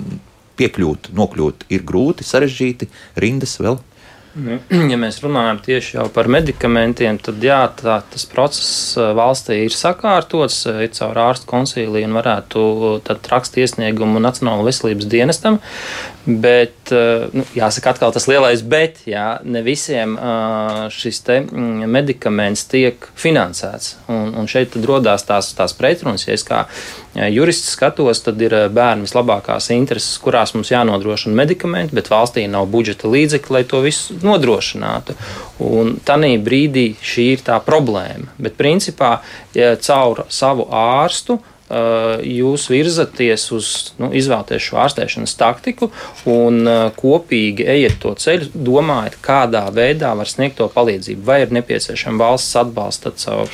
piekļūt, 0.58 1.14
nokļūt 1.14 1.68
ir 1.70 1.84
grūti, 1.84 2.24
sarežģīti, 2.24 2.90
rindas 3.16 3.60
vēl. 3.62 3.78
Nu, 4.38 4.60
ja 4.92 4.98
mēs 5.00 5.20
runājam 5.24 5.60
tieši 5.66 6.06
par 6.14 6.30
medikamentiem, 6.32 7.18
tad 7.24 7.42
jā, 7.44 7.60
tā, 7.80 8.00
tas 8.12 8.26
process 8.30 8.98
valstī 9.18 9.64
ir 9.66 9.74
sakārtots, 9.74 10.64
ir 10.70 10.94
caur 10.98 11.22
ārstu 11.28 11.50
konsīliju 11.50 12.10
un 12.10 12.18
varētu 12.20 12.66
rakstīt 13.32 13.66
iesniegumu 13.66 14.22
Nacionālajai 14.22 14.70
veselības 14.70 15.10
dienestam. 15.10 15.60
Bet, 16.28 16.92
uh, 16.92 17.30
nu, 17.32 17.46
jāsaka, 17.56 17.94
atkal 17.96 18.12
tas 18.12 18.28
lielais 18.28 18.60
bet, 18.68 19.00
jā, 19.08 19.38
ne 19.48 19.62
visiem 19.64 20.18
šis 20.92 21.22
mm, 21.28 21.88
medikaments 21.88 22.66
tiek 22.68 23.08
finansēts. 23.16 23.96
Un, 24.12 24.34
un 24.36 24.50
šeit 24.52 24.76
radās 24.88 25.24
tās, 25.28 25.54
tās 25.56 25.76
pretrunas. 25.78 26.28
Ja 26.28 26.36
es 26.36 26.44
kā 26.48 26.66
jurists 27.32 27.72
skatos, 27.74 28.22
tad 28.26 28.42
ir 28.44 28.54
bērnu 28.74 29.08
vislabākās 29.08 29.72
intereses, 29.76 30.18
kurās 30.22 30.54
mums 30.56 30.72
jānodrošina 30.72 31.36
medikamenti, 31.38 31.96
bet 31.98 32.12
valstī 32.12 32.46
nav 32.52 32.68
budžeta 32.72 33.10
līdzekļi, 33.12 33.56
lai 33.56 33.64
to 33.68 33.82
visu 33.86 34.18
nodrošinātu. 34.24 35.18
Un 35.64 35.96
tādā 36.06 36.34
brīdī 36.44 36.90
šī 37.02 37.30
ir 37.38 37.46
tā 37.48 37.60
problēma. 37.64 38.34
Bet 38.42 38.58
principā 38.60 39.18
ja 39.56 39.76
caur 39.82 40.26
savu 40.34 40.68
ārstu 40.74 41.40
jūs 41.68 42.70
virzaties 42.72 43.50
uz 43.52 43.70
nu, 44.00 44.08
izvēlēties 44.16 44.64
šo 44.70 44.78
ārstēšanas 44.86 45.36
taktiku 45.40 45.90
un 46.32 46.62
uh, 46.64 46.84
kopīgi 46.96 47.66
ejiet 47.68 47.98
to 48.04 48.14
ceļu, 48.16 48.54
domājat, 48.56 49.18
kādā 49.24 49.66
veidā 49.76 50.14
var 50.16 50.32
sniegt 50.32 50.60
to 50.62 50.70
palīdzību. 50.72 51.26
Vai 51.28 51.42
ir 51.44 51.52
nepieciešama 51.58 52.24
valsts 52.24 52.56
atbalsta 52.64 53.12
caur 53.20 53.52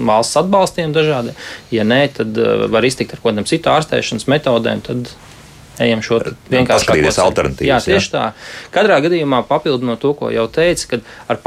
valsts 0.00 0.38
atbalstiem 0.40 0.94
dažādiem. 0.94 1.34
Ja 1.74 1.84
nē, 1.84 2.04
tad 2.20 2.38
uh, 2.38 2.68
var 2.70 2.86
iztikt 2.86 3.16
ar 3.16 3.22
kaut 3.22 3.32
kādām 3.32 3.48
citu 3.50 3.72
ārstēšanas 3.72 4.28
metodēm. 4.30 4.84
Tad 4.86 5.10
ejam 5.80 6.02
šo 6.04 6.20
vienkāršāko 6.50 7.12
alternatīvu. 7.24 7.68
Jā, 7.68 7.78
tieši 7.84 8.10
jā. 8.10 8.12
tā. 8.12 8.24
Katrā 8.74 9.00
gadījumā 9.04 9.42
papildinot 9.48 10.00
to, 10.02 10.12
ko 10.18 10.30
jau 10.32 10.46
teicu, 10.52 10.86
kad 10.92 11.08
ar 11.32 11.40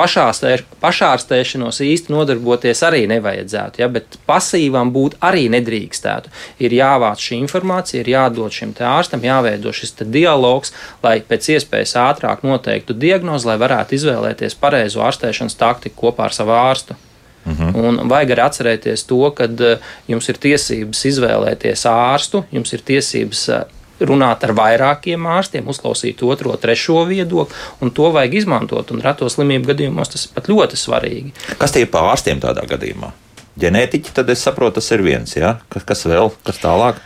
pašārstēšanos 0.83 1.81
īsti 1.85 2.13
nodarboties 2.13 2.83
arī 2.87 3.05
nevajadzētu, 3.11 3.83
ja, 3.83 3.89
bet 3.93 4.17
pasīvam 4.29 4.91
būt 4.95 5.19
arī 5.23 5.45
nedrīkstētu. 5.53 6.33
Ir 6.65 6.77
jāvāc 6.79 7.23
šī 7.23 7.39
informācija, 7.43 8.03
ir 8.03 8.11
jādod 8.15 8.53
šim 8.53 8.75
ārstam, 8.93 9.23
jāveido 9.25 9.73
šis 9.75 9.95
dialogs, 10.03 10.73
lai 11.05 11.19
pēc 11.27 11.53
iespējas 11.57 11.95
ātrāk 12.03 12.43
noteiktu 12.45 12.97
diagnozi, 12.97 13.49
lai 13.51 13.57
varētu 13.61 13.97
izvēlēties 13.99 14.59
pareizo 14.59 15.03
ārstēšanas 15.05 15.59
taktiku 15.59 16.07
kopā 16.07 16.29
ar 16.29 16.35
savu 16.35 16.55
ārstu. 16.57 16.97
Mhm. 17.45 17.63
-huh. 17.63 17.75
Un 17.75 18.09
vajag 18.09 18.29
arī 18.29 18.41
atcerēties 18.47 19.03
to, 19.07 19.31
ka 19.35 19.43
uh, 19.43 19.77
jums 20.07 20.29
ir 20.29 20.37
tiesības 20.37 21.05
izvēlēties 21.05 21.85
ārstu, 21.85 22.43
jums 22.51 22.73
ir 22.73 22.81
tiesības 22.81 23.49
uh, 23.49 23.63
runāt 24.09 24.43
ar 24.45 24.53
vairākiem 24.57 25.27
ārstiem, 25.35 25.67
uzklausīt 25.71 26.23
otro, 26.27 26.55
trešo 26.59 27.03
viedokli, 27.09 27.57
un 27.81 27.93
to 27.95 28.11
vajag 28.15 28.39
izmantot. 28.41 28.93
Un 28.93 29.03
reto 29.03 29.29
slimību 29.29 29.71
gadījumos 29.73 30.13
tas 30.13 30.27
ir 30.27 30.35
pat 30.35 30.49
ļoti 30.51 30.79
svarīgi. 30.79 31.33
Kas 31.61 31.75
tie 31.75 31.85
ir 31.85 31.91
pa 31.93 32.05
ārstiem 32.11 32.41
tādā 32.43 32.65
gadījumā? 32.69 33.13
Ģenētiķi, 33.59 34.13
tad 34.17 34.31
es 34.33 34.41
saprotu, 34.41 34.79
tas 34.79 34.89
ir 34.95 35.03
viens, 35.05 35.35
ja? 35.37 35.59
kas, 35.69 35.85
kas 35.85 36.07
vēl, 36.09 36.31
kas 36.45 36.61
tālāk? 36.63 37.01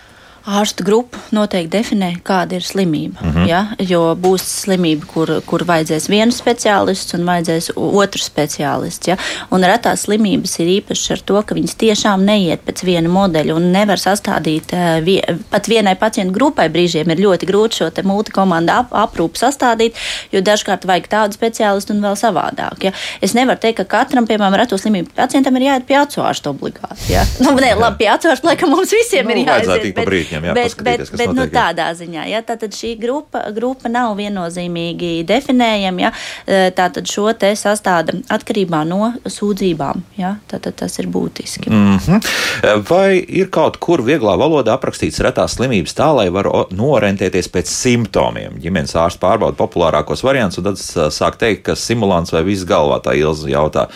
Ārstu 0.47 0.85
grupa 0.87 1.19
noteikti 1.35 1.71
definē, 1.73 2.09
kāda 2.25 2.55
ir 2.57 2.63
slimība. 2.63 3.19
Mm 3.21 3.31
-hmm. 3.31 3.47
ja? 3.49 3.65
Jo 3.79 4.15
būs 4.15 4.45
slimība, 4.63 5.05
kur, 5.13 5.31
kur 5.45 5.63
vajadzēs 5.67 6.07
vienu 6.09 6.31
speciālistu 6.31 7.17
un 7.17 7.25
vajadzēs 7.27 7.71
otru 7.75 8.21
speciālistu. 8.21 9.09
Ja? 9.09 9.17
Un 9.51 9.63
retās 9.63 10.05
slimības 10.07 10.59
ir 10.59 10.67
īpašas 10.79 11.11
ar 11.11 11.19
to, 11.19 11.41
ka 11.41 11.55
viņas 11.55 11.75
tiešām 11.75 12.23
neiet 12.25 12.63
pēc 12.65 12.83
viena 12.85 13.09
modeļa 13.09 13.55
un 13.55 13.71
nevar 13.71 13.99
sastādīt 13.99 14.73
uh, 14.73 15.03
vie, 15.03 15.21
pat 15.49 15.67
vienai 15.67 15.95
pacientu 15.95 16.33
grupai. 16.33 16.69
Brīžiem 16.69 17.11
ir 17.11 17.19
ļoti 17.19 17.45
grūti 17.45 17.75
šo 17.77 17.91
multikomandu 18.03 18.71
ap, 18.71 18.91
aprūpu 18.91 19.35
sastādīt, 19.35 19.95
jo 20.31 20.41
dažkārt 20.41 20.85
vajag 20.85 21.07
tādu 21.07 21.33
speciālistu 21.33 21.93
un 21.93 22.01
vēl 22.01 22.15
savādāk. 22.15 22.83
Ja? 22.83 22.91
Es 23.21 23.33
nevaru 23.33 23.59
teikt, 23.59 23.77
ka 23.77 23.83
katram, 23.83 24.27
piemēram, 24.27 24.55
reto 24.55 24.77
slimību 24.77 25.11
pacientam 25.15 25.55
ir 25.55 25.67
jāiet 25.67 25.85
pie 25.87 25.97
acu 25.97 26.21
ārsta 26.21 26.49
obligāti. 26.49 27.11
Ja? 27.11 27.25
Nu, 27.39 27.51
nē, 27.51 27.75
labi, 27.75 27.97
pie 27.97 28.09
acu 28.09 28.31
ārsta 28.31 28.47
laikam 28.47 28.69
mums 28.69 28.91
visiem 28.91 29.25
nu, 29.25 29.31
ir 29.31 29.37
jāiet. 29.47 30.36
Bet, 30.37 30.45
viņam 30.45 30.57
jāpaskatās. 30.57 30.97
Bet, 30.97 31.11
bet, 31.11 31.27
bet 31.27 31.35
nu, 31.37 31.45
tādā 31.51 31.87
ziņā, 31.97 32.25
ja 32.31 32.41
tātad 32.45 32.75
šī 32.75 32.93
grupa, 33.01 33.43
grupa 33.55 33.91
nav 33.91 34.15
viennozīmīgi 34.19 35.11
definējama, 35.27 36.05
ja 36.05 36.11
e, 36.45 36.71
tātad 36.77 37.07
šo 37.09 37.31
te 37.37 37.51
sastāda 37.57 38.15
atkarībā 38.33 38.83
no 38.87 39.11
sūdzībām. 39.25 40.03
Ja, 40.17 40.35
tātad 40.51 40.77
tas 40.81 40.97
ir 41.01 41.09
būtiski. 41.11 41.71
Mm 41.71 41.97
-hmm. 41.97 42.83
Vai 42.89 43.25
ir 43.27 43.49
kaut 43.53 43.77
kur 43.83 44.01
vieglā 44.01 44.37
valodā 44.39 44.77
aprakstīts 44.77 45.21
retās 45.23 45.57
slimības 45.57 45.95
tā, 45.97 46.09
lai 46.15 46.29
var 46.29 46.49
norentēties 46.71 47.49
pēc 47.53 47.71
simptomiem? 47.71 48.59
Ģimenes 48.61 48.95
ārsts 48.95 49.21
pārbauda 49.21 49.57
populārākos 49.57 50.23
variantus, 50.23 50.57
un 50.57 50.63
tad 50.63 50.77
sāk 51.13 51.37
teikt, 51.37 51.63
ka 51.63 51.75
simulants 51.75 52.33
vai 52.33 52.43
viss 52.43 52.65
galvā 52.65 52.99
tā 53.03 53.15
ilza 53.17 53.49
jautā. 53.49 53.87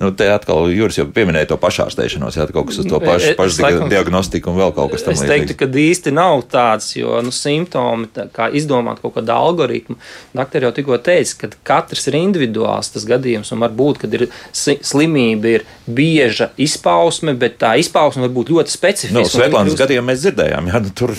Nu, 0.00 0.10
te 0.10 0.30
atkal 0.30 0.70
Juris 0.70 0.98
jau 0.98 1.06
pieminēja 1.06 1.46
to 1.52 1.56
pašārstēšanos, 1.56 2.36
ja 2.36 2.46
kaut 2.46 2.70
kas 2.70 2.78
uz 2.78 2.86
to 2.90 3.00
pašu, 3.00 3.34
pašu 3.38 3.88
diagnostiku 3.88 4.50
un 4.52 4.58
vēl 4.60 4.74
kaut 4.76 4.94
kas 4.94 5.06
teiktu, 5.22 5.56
ka 5.58 5.66
īsti 5.80 6.12
nav 6.14 6.42
tāds, 6.52 6.92
jo 6.96 7.18
nu, 7.24 7.32
simptomi, 7.34 8.08
tā 8.14 8.28
kā 8.34 8.48
izdomāt 8.54 9.02
kaut 9.02 9.16
kādu 9.18 9.34
algoritmu. 9.34 9.98
Doktori 10.36 10.68
jau 10.68 10.72
tikko 10.76 11.00
teica, 11.04 11.44
ka 11.44 11.52
katrs 11.72 12.08
ir 12.10 12.18
individuāls 12.20 12.92
tas 12.94 13.06
gadījums, 13.08 13.52
un 13.54 13.64
varbūt, 13.64 14.02
kad 14.04 14.16
ir 14.18 14.28
slimība, 14.52 15.58
ir 15.58 15.68
bieža 15.86 16.52
izpausme, 16.60 17.36
bet 17.38 17.60
tā 17.62 17.76
izpausme 17.82 18.26
var 18.26 18.34
būt 18.36 18.52
ļoti 18.54 18.74
specifiska. 18.74 19.18
No, 19.18 19.28
Svetlānas 19.28 19.78
gadījumā 19.78 20.12
mēs 20.12 20.26
dzirdējām, 20.26 20.72
ja, 20.72 20.82
nu, 20.82 20.94
tur 20.96 21.14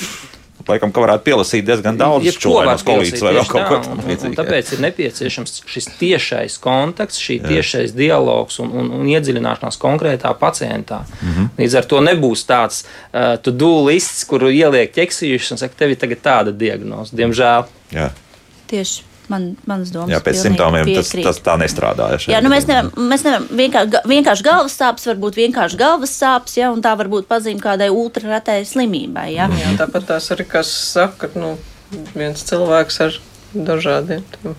laikam, 0.70 0.94
ka 0.94 1.04
varētu 1.04 1.26
pielasīt 1.26 1.66
diezgan 1.68 1.98
daudz 2.00 2.38
čūlas 2.40 2.86
kolītes 2.88 3.24
vai 3.26 3.34
vēl 3.38 3.50
kaut 3.50 3.68
ko 3.70 3.80
tādu. 3.88 4.32
Tāpēc 4.38 4.72
ir 4.76 4.84
nepieciešams 4.86 5.60
šis 5.70 5.90
tiešais 6.00 6.60
kontakts, 6.64 7.20
šī 7.22 7.40
Jā. 7.40 7.52
tiešais 7.54 7.96
dialogs 7.98 8.62
un, 8.64 8.72
un, 8.72 8.94
un 9.00 9.12
iedziļināšanās 9.12 9.80
konkrētā 9.82 10.34
pacientā. 10.40 11.04
Mm 11.22 11.34
-hmm. 11.34 11.52
Līdz 11.60 11.78
ar 11.82 11.92
to 11.92 12.02
nebūs 12.06 12.46
tāds 12.48 12.86
uh, 12.86 13.36
to 13.42 13.52
do 13.52 13.74
lists, 13.90 14.24
kuru 14.30 14.50
ieliek 14.50 14.96
ķeksījušas 14.96 15.52
un 15.52 15.64
saka, 15.66 15.76
tev 15.78 15.96
ir 15.96 16.02
tagad 16.02 16.24
tāda 16.24 16.52
diagnoze. 16.52 17.16
Diemžēl. 17.16 17.66
Jā. 17.92 18.10
Tieši 18.68 19.09
man, 19.32 19.50
manas 19.70 19.94
domas. 19.94 20.14
Jā, 20.14 20.22
pēc 20.26 20.42
simptomiem 20.42 20.90
tas, 20.94 21.12
tas 21.14 21.42
tā 21.46 21.56
nestrādā. 21.62 22.12
Ja 22.16 22.36
jā, 22.36 22.44
nu 22.46 22.52
mēs 22.54 22.68
nevaram, 22.70 22.92
mēs 23.12 23.26
nevaram 23.28 23.50
vienkārši, 23.62 24.04
vienkārši 24.14 24.48
galvas 24.50 24.78
sāpes, 24.80 25.10
varbūt 25.12 25.42
vienkārši 25.42 25.80
galvas 25.80 26.16
sāpes, 26.20 26.58
ja, 26.60 26.72
un 26.74 26.84
tā 26.86 26.96
var 27.00 27.12
būt 27.12 27.30
pazīme 27.30 27.64
kādai 27.64 27.92
ultraretai 27.94 28.62
slimībai. 28.70 29.30
Ja. 29.36 29.50
Jā, 29.62 29.76
tāpat 29.82 30.10
tās 30.14 30.32
arī, 30.36 30.48
kas 30.50 30.72
saka, 30.94 31.32
nu, 31.40 31.56
viens 32.16 32.46
cilvēks 32.50 33.06
ar 33.08 33.22
dažādiem. 33.54 34.26
Tiem 34.38 34.58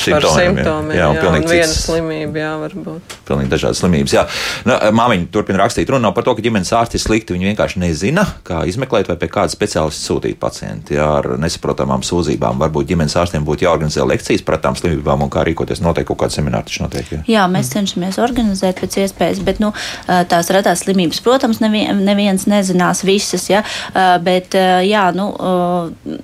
simptomiem. 0.00 0.56
simptomiem 0.56 0.96
jā, 0.96 1.08
jā, 1.08 1.22
jā 1.22 1.32
un 1.32 1.48
viena 1.50 1.72
slimība, 1.72 2.40
jā, 2.42 2.52
varbūt. 2.62 3.16
Pilnīgi 3.28 3.52
dažādas 3.52 3.82
slimības. 3.82 4.14
Jā. 4.16 4.24
Nu, 4.68 4.76
māmiņa 5.00 5.28
turpina 5.34 5.62
rakstīt, 5.62 5.90
runā 5.92 6.12
par 6.16 6.26
to, 6.26 6.36
ka 6.36 6.44
ģimenes 6.44 6.72
ārsti 6.76 7.00
slikti. 7.02 7.36
Viņi 7.36 7.50
vienkārši 7.50 7.82
nezina, 7.82 8.26
kā 8.46 8.62
izmeklēt 8.70 9.10
vai 9.10 9.18
pie 9.20 9.30
kāda 9.32 9.52
speciālista 9.52 10.10
sūtīt 10.10 10.40
pacientu 10.42 10.96
jā, 10.96 11.08
ar 11.20 11.32
nesaprotamām 11.42 12.04
sūdzībām. 12.06 12.60
Varbūt 12.62 12.90
ģimenes 12.92 13.16
ārstiem 13.20 13.46
būtu 13.46 13.66
jāorganizē 13.66 14.06
lekcijas 14.06 14.44
par 14.46 14.60
tām 14.62 14.78
slimībām 14.78 15.26
un 15.26 15.32
kā 15.32 15.44
rīkoties. 15.46 15.82
Noteikti 15.84 16.10
kaut 16.12 16.22
kāda 16.24 16.36
semināra 16.38 16.66
taču 16.68 16.84
notiek. 16.84 17.12
Jā, 17.12 17.22
jā 17.30 17.46
mēs 17.50 17.72
cenšamies 17.74 18.20
organizēt 18.22 18.80
pēc 18.82 19.00
iespējas, 19.04 19.42
bet 19.46 19.60
nu, 19.62 19.72
tās 20.06 20.50
retās 20.54 20.84
slimības, 20.84 21.20
protams, 21.24 21.60
nevien, 21.64 22.02
neviens 22.06 22.46
nezinās 22.50 23.02
visas, 23.06 23.46
ja, 23.50 23.62
bet 24.24 24.56
jā, 24.86 25.04
nu, 25.16 25.28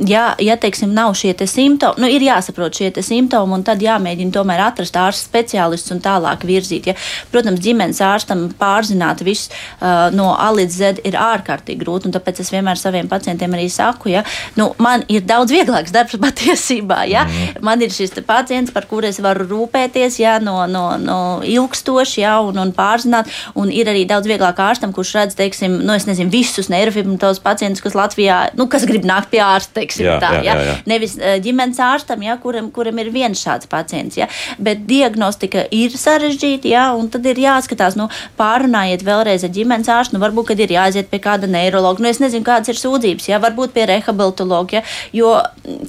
jā, 0.09 0.27
ja 0.43 0.59
teiksim, 0.61 0.93
nav 0.95 1.15
šie 1.19 1.35
te 1.39 1.49
simptomi, 1.51 2.03
nu, 2.03 2.11
ir 2.11 2.25
jāsaprot 2.27 2.79
šie 2.79 2.93
simptomi 3.03 3.57
un 3.63 3.69
tad 3.69 3.83
jāmēģina 3.83 4.35
tomēr 4.35 4.65
atrast 4.67 4.99
ārsta 4.99 5.29
speciālistus 5.31 5.95
un 5.95 6.03
tālāk 6.03 6.43
virzīt. 6.49 6.91
Ja? 6.91 6.97
Protams, 7.33 7.63
ģimenes 7.63 8.03
ārstam 8.03 8.49
pārzināt 8.59 9.23
visu 9.27 9.53
uh, 9.53 10.11
no 10.15 10.33
A 10.35 10.51
līdz 10.55 10.75
Z 10.75 11.03
ir 11.07 11.17
ārkārtīgi 11.21 11.81
grūti, 11.83 12.09
un 12.09 12.17
tāpēc 12.17 12.43
es 12.43 12.51
vienmēr 12.53 12.81
saviem 12.81 13.09
pacientiem 13.11 13.55
arī 13.55 13.69
saku, 13.71 14.11
ja 14.13 14.25
nu, 14.59 14.73
man 14.83 15.05
ir 15.13 15.23
daudz 15.29 15.55
vieglāks 15.55 15.95
darbs 15.95 16.19
patiesībā. 16.27 17.05
Ja? 17.11 17.25
Mm. 17.29 17.63
Man 17.65 17.85
ir 17.85 17.95
šis 17.95 18.17
pacients, 18.27 18.75
par 18.75 18.89
kuru 18.91 19.11
es 19.11 19.21
varu 19.23 19.47
rūpēties 19.51 20.19
ja? 20.23 20.39
no, 20.43 20.65
no, 20.71 20.85
no 20.99 21.21
ilgstoši 21.47 22.25
ja? 22.25 22.39
un, 22.43 22.59
un 22.63 22.75
pārzināt, 22.77 23.31
un 23.59 23.71
ir 23.73 23.91
arī 23.93 24.05
daudz 24.09 24.31
vieglāk 24.31 24.59
ārstam, 24.63 24.95
kurš 24.97 25.15
redz, 25.21 25.39
teiksim, 25.39 25.79
nu, 25.87 25.95
nezinu, 25.95 26.33
visus 26.33 26.71
neirofibromatozus 26.73 27.43
pacientus, 27.45 27.85
kas 27.85 27.97
Latvijā, 27.99 28.43
nu, 28.59 28.67
kas 28.73 28.87
grib 28.89 29.07
nākt 29.09 29.31
pie 29.33 29.43
ārsta, 29.45 29.77
teiksim, 29.81 30.09
jā, 30.09 30.19
tā, 30.23 30.35
jā, 30.41 30.49
jā, 30.49 30.69
jā. 30.71 30.77
nevis 30.91 31.17
uh, 31.21 31.37
ģimenes 31.43 31.81
ārstam, 31.83 32.25
ja? 32.27 32.39
kuram, 32.43 32.71
kuram 32.75 32.99
ir 33.03 33.13
viens 33.15 33.42
šāds 33.43 33.69
pacients. 33.71 34.19
Ja? 34.21 34.29
Bet 34.63 34.87
diagnostika 34.89 35.67
ir 35.75 35.95
sarežģīta, 35.99 36.71
ja? 36.71 36.87
un 36.99 37.11
tad 37.13 37.27
ir 37.29 37.41
jāskatās, 37.43 37.97
nu, 37.99 38.09
pārunājiet 38.41 39.05
vēlreiz 39.07 39.47
ar 39.47 39.55
ģimenes 39.55 39.91
ārstu. 39.93 40.17
Nu, 40.17 40.23
varbūt, 40.25 40.53
kad 40.53 40.63
ir 40.63 40.75
jāaiziet 40.77 41.11
pie 41.13 41.21
kāda 41.23 41.51
neiroloģa, 41.51 42.03
nu, 42.03 42.11
es 42.11 42.23
nezinu, 42.23 42.47
kādas 42.47 42.73
ir 42.73 42.81
sūdzības, 42.81 43.29
ja? 43.33 43.41
varbūt 43.43 43.75
pie 43.77 43.87
rehabilitologa. 43.91 44.81
Ja? 44.81 44.85
Jo 45.13 45.35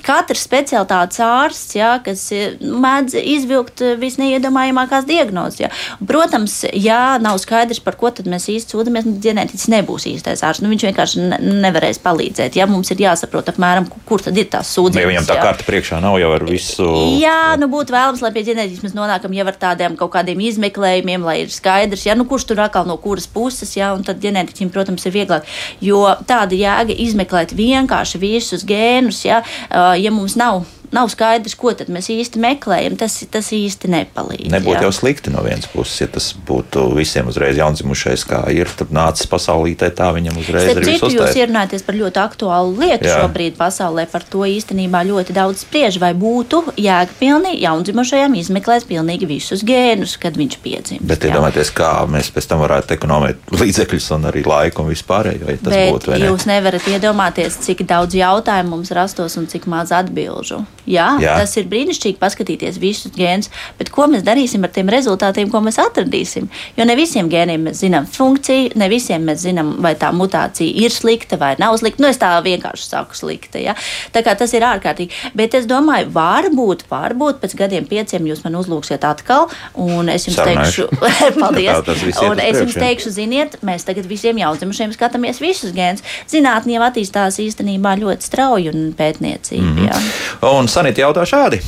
katrs 0.03 0.43
specialitātes 0.45 1.21
ārsts, 1.23 1.75
ja? 1.77 1.95
kas 2.03 2.25
nu, 2.61 2.77
mēdz 2.83 3.17
izvilkt 3.19 3.83
visneiedomājamākās 4.01 5.07
diagnozes. 5.09 5.63
Ja? 5.63 5.71
Protams, 6.07 6.61
ja 6.73 7.17
nav 7.21 7.39
skaidrs, 7.41 7.81
par 7.83 7.97
ko 7.99 8.11
mēs 8.29 8.49
īsti 8.51 8.75
sūdzamies, 8.75 9.07
tad 9.07 9.23
ģenētiķis 9.23 9.69
nebūs 9.73 10.07
īstais 10.11 10.43
ārsts. 10.45 10.63
Nu, 10.63 10.71
viņš 10.73 10.87
vienkārši 10.89 11.27
nevarēs 11.63 12.01
palīdzēt. 12.03 12.57
Ja? 12.59 12.67
Mums 12.69 12.91
ir 12.93 13.03
jāsaprot 13.05 13.51
apmēram, 13.53 13.89
kur 14.07 14.23
tad 14.23 14.37
ir 14.39 14.49
tās 14.53 14.71
sūdzības. 14.75 15.01
Ja 15.01 15.09
viņam 15.09 15.29
tā 15.29 15.39
karta 15.41 15.67
priekšā 15.67 15.99
nav 16.03 16.19
jau 16.21 16.31
ar 16.35 16.45
visu. 16.47 16.89
Jā, 17.19 17.37
nu 17.59 17.69
būtu 17.71 17.95
vēlams, 17.95 18.21
lai 18.23 18.31
pie 18.35 18.45
ģenētikas 18.49 18.83
mēs 18.85 18.95
nonākam 18.97 19.33
jau 19.35 19.47
ar 19.49 19.57
tādiem 19.61 19.97
kaut 19.99 20.13
kādiem 20.15 20.41
izmeklējumiem, 20.49 21.25
lai 21.27 21.39
ir 21.43 21.53
skaidrs, 21.53 22.05
ja, 22.07 22.17
nu, 22.19 22.27
kurš 22.29 22.47
tur 22.49 22.63
atkal 22.65 22.87
no 22.89 22.97
kuras 23.01 23.27
puses, 23.29 23.75
ja, 23.77 23.93
un 23.95 24.05
tad 24.07 24.21
ģenētiķim, 24.23 24.71
protams, 24.73 25.07
ir 25.07 25.15
vieglāk. 25.15 25.49
Jo 25.83 26.05
tāda 26.29 26.57
jēga 26.57 26.95
izmeklēt 27.05 27.55
vienkārši 27.57 28.21
visus 28.21 28.65
gēnus, 28.67 29.23
ja, 29.27 29.43
ja 29.71 30.13
mums 30.13 30.37
nav 30.39 30.63
nav 30.93 31.09
skaidrs, 31.11 31.55
ko 31.59 31.73
mēs 31.91 32.09
īsti 32.13 32.41
meklējam. 32.41 32.97
Tas, 32.99 33.19
tas 33.31 33.49
īsti 33.55 33.89
nepalīdz. 33.91 34.51
Nebūtu 34.53 34.77
jā. 34.77 34.83
jau 34.85 34.93
slikti 34.95 35.33
no 35.33 35.43
vienas 35.45 35.67
puses, 35.71 35.97
ja 36.03 36.07
tas 36.11 36.31
būtu 36.47 36.85
visiem 36.97 37.29
uzreiz 37.31 37.57
jaundzimušais, 37.59 38.25
kā 38.29 38.43
ir. 38.53 38.69
Tad 38.77 38.93
nācis 38.95 39.29
pasaulītē, 39.29 39.89
tā 39.95 40.11
viņam 40.15 40.39
uzreiz 40.41 40.71
ir. 40.71 40.83
Citu 40.87 41.11
jūs 41.13 41.37
ierunājaties 41.39 41.85
par 41.87 41.97
ļoti 41.97 42.21
aktuālu 42.23 42.75
lietu 42.83 43.09
jā. 43.09 43.19
šobrīd 43.21 43.57
pasaulē. 43.59 44.05
Par 44.11 44.25
to 44.29 44.45
īstenībā 44.47 45.03
ļoti 45.09 45.35
daudz 45.35 45.65
spriež, 45.65 45.99
vai 46.01 46.13
būtu 46.17 46.61
jēgpilni 46.79 47.55
jaundzimušajam 47.63 48.37
izmeklēt 48.41 48.87
pilnīgi 48.89 49.29
visus 49.29 49.65
gēnus, 49.67 50.17
kad 50.21 50.37
viņš 50.39 50.59
piedzimst. 50.63 51.07
Bet 51.09 51.25
iedomājieties, 51.27 51.73
kā 51.75 51.91
mēs 52.09 52.31
pēc 52.33 52.49
tam 52.51 52.63
varētu 52.63 52.97
ekonomēt 52.97 53.51
līdzekļus 53.61 54.11
un 54.17 54.29
arī 54.31 54.45
laiku 54.47 54.85
un 54.85 54.91
vispārējo. 54.93 55.49
Ja 55.49 55.59
Bet 55.63 55.93
būtu, 55.93 56.13
ne? 56.13 56.29
jūs 56.29 56.47
nevarat 56.49 56.87
iedomāties, 56.91 57.59
cik 57.65 57.85
daudz 57.89 58.17
jautājumu 58.17 58.77
mums 58.77 58.93
rastos 58.95 59.37
un 59.39 59.49
cik 59.51 59.67
maz 59.71 59.93
atbilžu. 59.95 60.63
Jā, 60.89 61.07
Jā. 61.21 61.37
tas 61.39 61.53
ir 61.59 61.69
brīnišķīgi 61.71 62.19
paskatīties 62.19 62.79
visus 62.81 63.13
gēnus, 63.15 63.49
bet 63.79 63.91
ko 63.93 64.07
mēs 64.11 64.25
darīsim 64.25 64.65
ar 64.65 64.71
tiem 64.75 64.89
rezultātiem, 64.91 65.51
ko 65.51 65.61
mēs 65.63 65.79
atradīsim? 65.79 66.49
Jo 66.77 66.87
ne 66.87 66.95
visiem 66.99 67.29
gēniem 67.31 67.69
mēs 67.69 67.79
zinām 67.83 68.07
funkciju, 68.09 68.73
ne 68.79 68.89
visiem 68.91 69.23
mēs 69.27 69.45
zinām, 69.45 69.75
vai 69.83 69.93
tā 69.99 70.11
mutācija 70.15 70.83
ir 70.83 70.91
slikta 70.91 71.39
vai 71.39 71.53
nav 71.61 71.77
slikta. 71.79 72.03
Nu, 72.03 72.09
es 72.11 72.19
tā 72.19 72.33
vienkārši 72.43 72.89
saku 72.89 73.15
slikta. 73.17 73.61
Ja? 73.63 73.77
Tā 74.13 74.23
kā 74.25 74.35
tas 74.39 74.51
ir 74.53 74.65
ārkārtīgi. 74.67 75.31
Bet 75.37 75.55
es 75.57 75.67
domāju, 75.69 76.09
varbūt, 76.13 76.85
varbūt 76.91 77.39
pēc 77.43 77.55
gadiem 77.63 77.87
pieciem 77.87 78.27
jūs 78.27 78.43
man 78.43 78.59
uzlūksiet 78.59 79.07
atkal, 79.07 79.47
un 79.79 80.11
es 80.11 80.27
jums 80.27 80.41
Sarunājuši. 80.41 80.87
teikšu, 80.99 81.39
paldies. 81.41 82.19
un 82.27 82.43
es 82.43 82.59
jums 82.59 82.77
teikšu, 82.77 83.13
ziniet, 83.15 83.57
mēs 83.63 83.87
tagad 83.87 84.07
visiem 84.09 84.41
jaundzimušiem 84.41 84.91
skatāmies 84.95 85.39
visus 85.43 85.71
gēnus. 85.75 86.03
Zinātnē 86.31 86.75
jau 86.77 86.83
attīstās 86.89 87.39
īstenībā 87.43 87.95
ļoti 88.03 88.27
strauji 88.27 88.71
un 88.73 88.91
pētniecīgi. 88.97 89.63
Mm 89.63 89.87
-hmm. 89.87 90.33
Sanita 90.73 91.03
jautā 91.03 91.21
šādi 91.29 91.59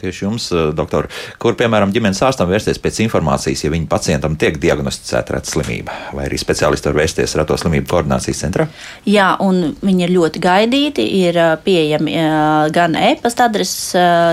tieši 0.00 0.24
jums, 0.24 0.48
eh, 0.52 0.70
doktor, 0.76 1.08
kur, 1.38 1.56
piemēram, 1.58 1.92
ģimenes 1.94 2.22
ārstam 2.24 2.48
vērsties 2.50 2.80
pēc 2.82 3.00
informācijas, 3.06 3.64
ja 3.64 3.72
viņa 3.72 3.88
pacientam 3.90 4.36
tiek 4.40 4.58
diagnosticēta 4.60 5.36
reta 5.36 5.50
slimība, 5.52 5.94
vai 6.16 6.26
arī 6.28 6.40
speciālisti 6.40 6.90
var 6.90 6.98
vērsties 7.02 7.36
reto 7.40 7.56
slimību 7.60 7.90
koordinācijas 7.90 8.42
centrā? 8.44 8.66
Jā, 9.08 9.34
un 9.44 9.76
viņi 9.82 10.06
ir 10.06 10.14
ļoti 10.16 10.42
gaidīti, 10.44 11.06
ir 11.20 11.40
eh, 11.40 11.52
pieejami 11.64 12.16
eh, 12.16 12.70
gan 12.74 12.96
e-pasta 12.96 13.48
adreses, 13.50 13.78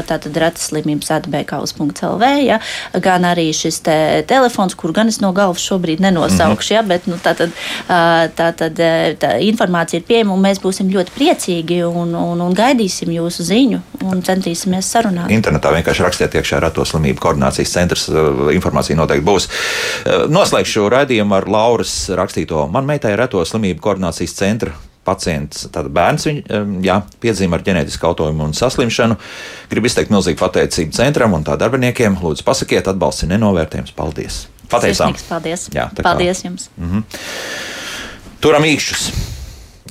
tātad 0.08 0.36
retas 0.38 0.70
slimības 0.70 1.10
atbēkaus.lv, 1.18 2.28
ja, 2.46 2.60
gan 3.04 3.26
arī 3.28 3.50
šis 3.56 3.82
te 3.86 3.98
telefons, 4.28 4.76
kur 4.78 4.94
gan 4.96 5.12
es 5.12 5.20
no 5.24 5.32
galvas 5.36 5.64
šobrīd 5.64 6.02
nenosaukšu, 6.04 6.46
mm 6.46 6.58
-hmm. 6.58 6.74
ja, 6.76 6.82
bet 6.84 7.08
nu, 7.08 7.18
tātad, 7.24 7.52
tātad 8.38 8.80
tā 9.22 9.32
informācija 9.44 10.00
ir 10.00 10.06
pieejama, 10.08 10.34
un 10.34 10.44
mēs 10.44 10.62
būsim 10.64 10.92
ļoti 10.94 11.14
priecīgi 11.16 11.82
un, 11.88 12.16
un, 12.16 12.42
un 12.42 12.54
gaidīsim 12.56 13.12
jūsu 13.16 13.44
ziņu 13.48 13.82
un 14.08 14.22
centīsimies 14.26 14.90
sarunāt. 14.94 15.32
Internet 15.34 15.57
internetā 15.58 15.74
vienkārši 15.76 16.06
rakstiet 16.06 16.36
iekšā 16.38 16.62
Rato 16.62 16.86
slimību 16.86 17.22
koordinācijas 17.22 17.74
centrs. 17.74 18.08
Eh, 18.10 18.54
informācija 18.56 18.98
noteikti 18.98 19.26
būs. 19.26 19.48
Eh, 20.06 20.28
noslēgšu 20.30 20.90
raidījumu 20.90 21.36
ar 21.36 21.48
Lauras 21.48 22.10
rakstīto. 22.10 22.70
Man 22.72 22.86
meitai 22.86 23.14
ir 23.14 23.20
Rato 23.20 23.44
slimību 23.44 23.80
koordinācijas 23.80 24.34
centra 24.34 24.74
pacients, 25.08 25.70
tāda 25.72 25.88
bērns, 25.88 26.26
viņ, 26.28 26.84
jā, 26.84 26.98
piedzīvo 27.22 27.54
ar 27.56 27.62
ģenētisku 27.64 28.02
kautojumu 28.02 28.44
un 28.44 28.52
saslimšanu. 28.52 29.16
Gribu 29.70 29.88
izteikt 29.88 30.12
milzīgu 30.12 30.36
pateicību 30.36 30.92
centram 30.92 31.34
un 31.34 31.46
tā 31.48 31.56
darbiniekiem. 31.56 32.18
Lūdzu, 32.20 32.44
pasakiet, 32.44 32.88
atbalsts 32.92 33.24
ir 33.24 33.32
nenovērtējams. 33.32 33.96
Paldies! 33.96 34.48
Pateicām! 34.68 35.16
Paldies! 35.30 35.70
Jā, 35.72 35.88
paldies 36.04 36.44
kā. 36.44 36.50
jums! 36.50 36.70
Mm 36.76 36.92
-hmm. 36.92 37.04
Turam 38.42 38.64
īkšķus! 38.64 39.37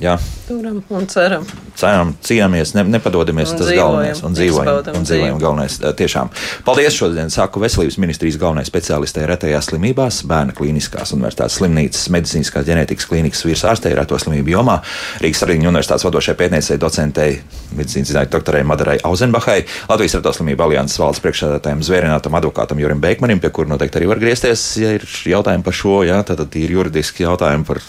Jā. 0.01 0.13
Turam 0.45 0.77
un 0.93 1.07
ceram. 1.09 1.45
Ceram, 1.77 2.11
cīnāmies, 2.25 2.73
ne, 2.77 2.83
nepadodamies. 2.93 3.51
Un 3.53 3.59
tas 3.59 3.69
dzīvojam, 3.69 3.93
galvenais. 3.95 4.21
Un 4.25 4.35
dzīvojam, 4.37 4.89
un 4.93 5.05
dzīvojam 5.07 5.39
galvenais. 5.41 5.77
Tiešām. 5.97 6.29
Paldies 6.65 6.97
šodien, 6.97 7.31
saku 7.33 7.61
veselības 7.63 7.97
ministrijas 8.01 8.37
galvenais 8.41 8.69
speciālistē 8.69 9.25
retajās 9.29 9.71
slimībās, 9.71 10.21
bērna 10.29 10.53
klīniskās 10.57 11.15
universitātes 11.17 11.57
slimnīcas, 11.57 12.05
medicīniskās 12.13 12.67
ģenētikas 12.69 13.09
klīnikas 13.09 13.43
virsārstē 13.47 13.93
reto 13.97 14.19
slimību 14.21 14.53
jomā, 14.53 14.77
Rīgas 15.23 15.43
Rīgas 15.49 15.71
universitātes 15.71 16.07
vadošajai 16.07 16.39
pētniecei 16.43 16.79
docentei, 16.81 17.41
medicīnas 17.73 18.13
zinātņu 18.13 18.33
doktorai 18.37 18.63
Madarai 18.69 18.97
Auzenbachai, 19.07 19.59
Latvijas 19.89 20.19
reto 20.19 20.33
slimību 20.37 20.67
alianses 20.69 21.01
valdes 21.01 21.21
priekšsēdētājiem 21.25 21.83
zvērinātam 21.89 22.37
advokātam 22.37 22.81
Jurim 22.81 23.01
Beikmanim, 23.01 23.41
pie 23.41 23.53
kura 23.53 23.73
noteikti 23.73 24.01
arī 24.01 24.13
var 24.13 24.21
griezties, 24.21 24.69
ja 24.81 24.93
ir 24.97 25.05
jautājumi 25.05 25.65
par 25.65 25.77
šo, 25.77 25.99
jā, 26.07 26.21
tad 26.27 26.45
ir 26.57 26.77
juridiski 26.77 27.25
jautājumi 27.25 27.67
par 27.67 27.81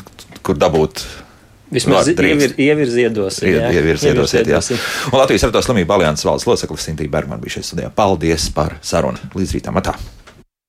kur 0.49 0.57
dabūt 0.57 1.05
Vismaz 1.73 2.09
ievir, 2.09 2.55
ievirziedosim. 2.57 3.51
Jā, 3.53 3.73
ievirziedosim. 3.77 4.49
Jā. 4.49 4.61
Un 5.13 5.21
Latvijas 5.21 5.49
Reto 5.49 5.65
slimību 5.65 5.99
alianses 5.99 6.29
valdes 6.29 6.49
loceklis 6.49 6.89
Sintīna 6.89 7.13
Bergman 7.13 7.43
bija 7.43 7.59
šeit 7.59 7.69
studijā. 7.73 7.91
Paldies 7.95 8.49
par 8.57 8.79
sarunu. 8.81 9.21
Līdz 9.37 9.59
rītam! 9.59 9.83
Atā. 9.83 9.99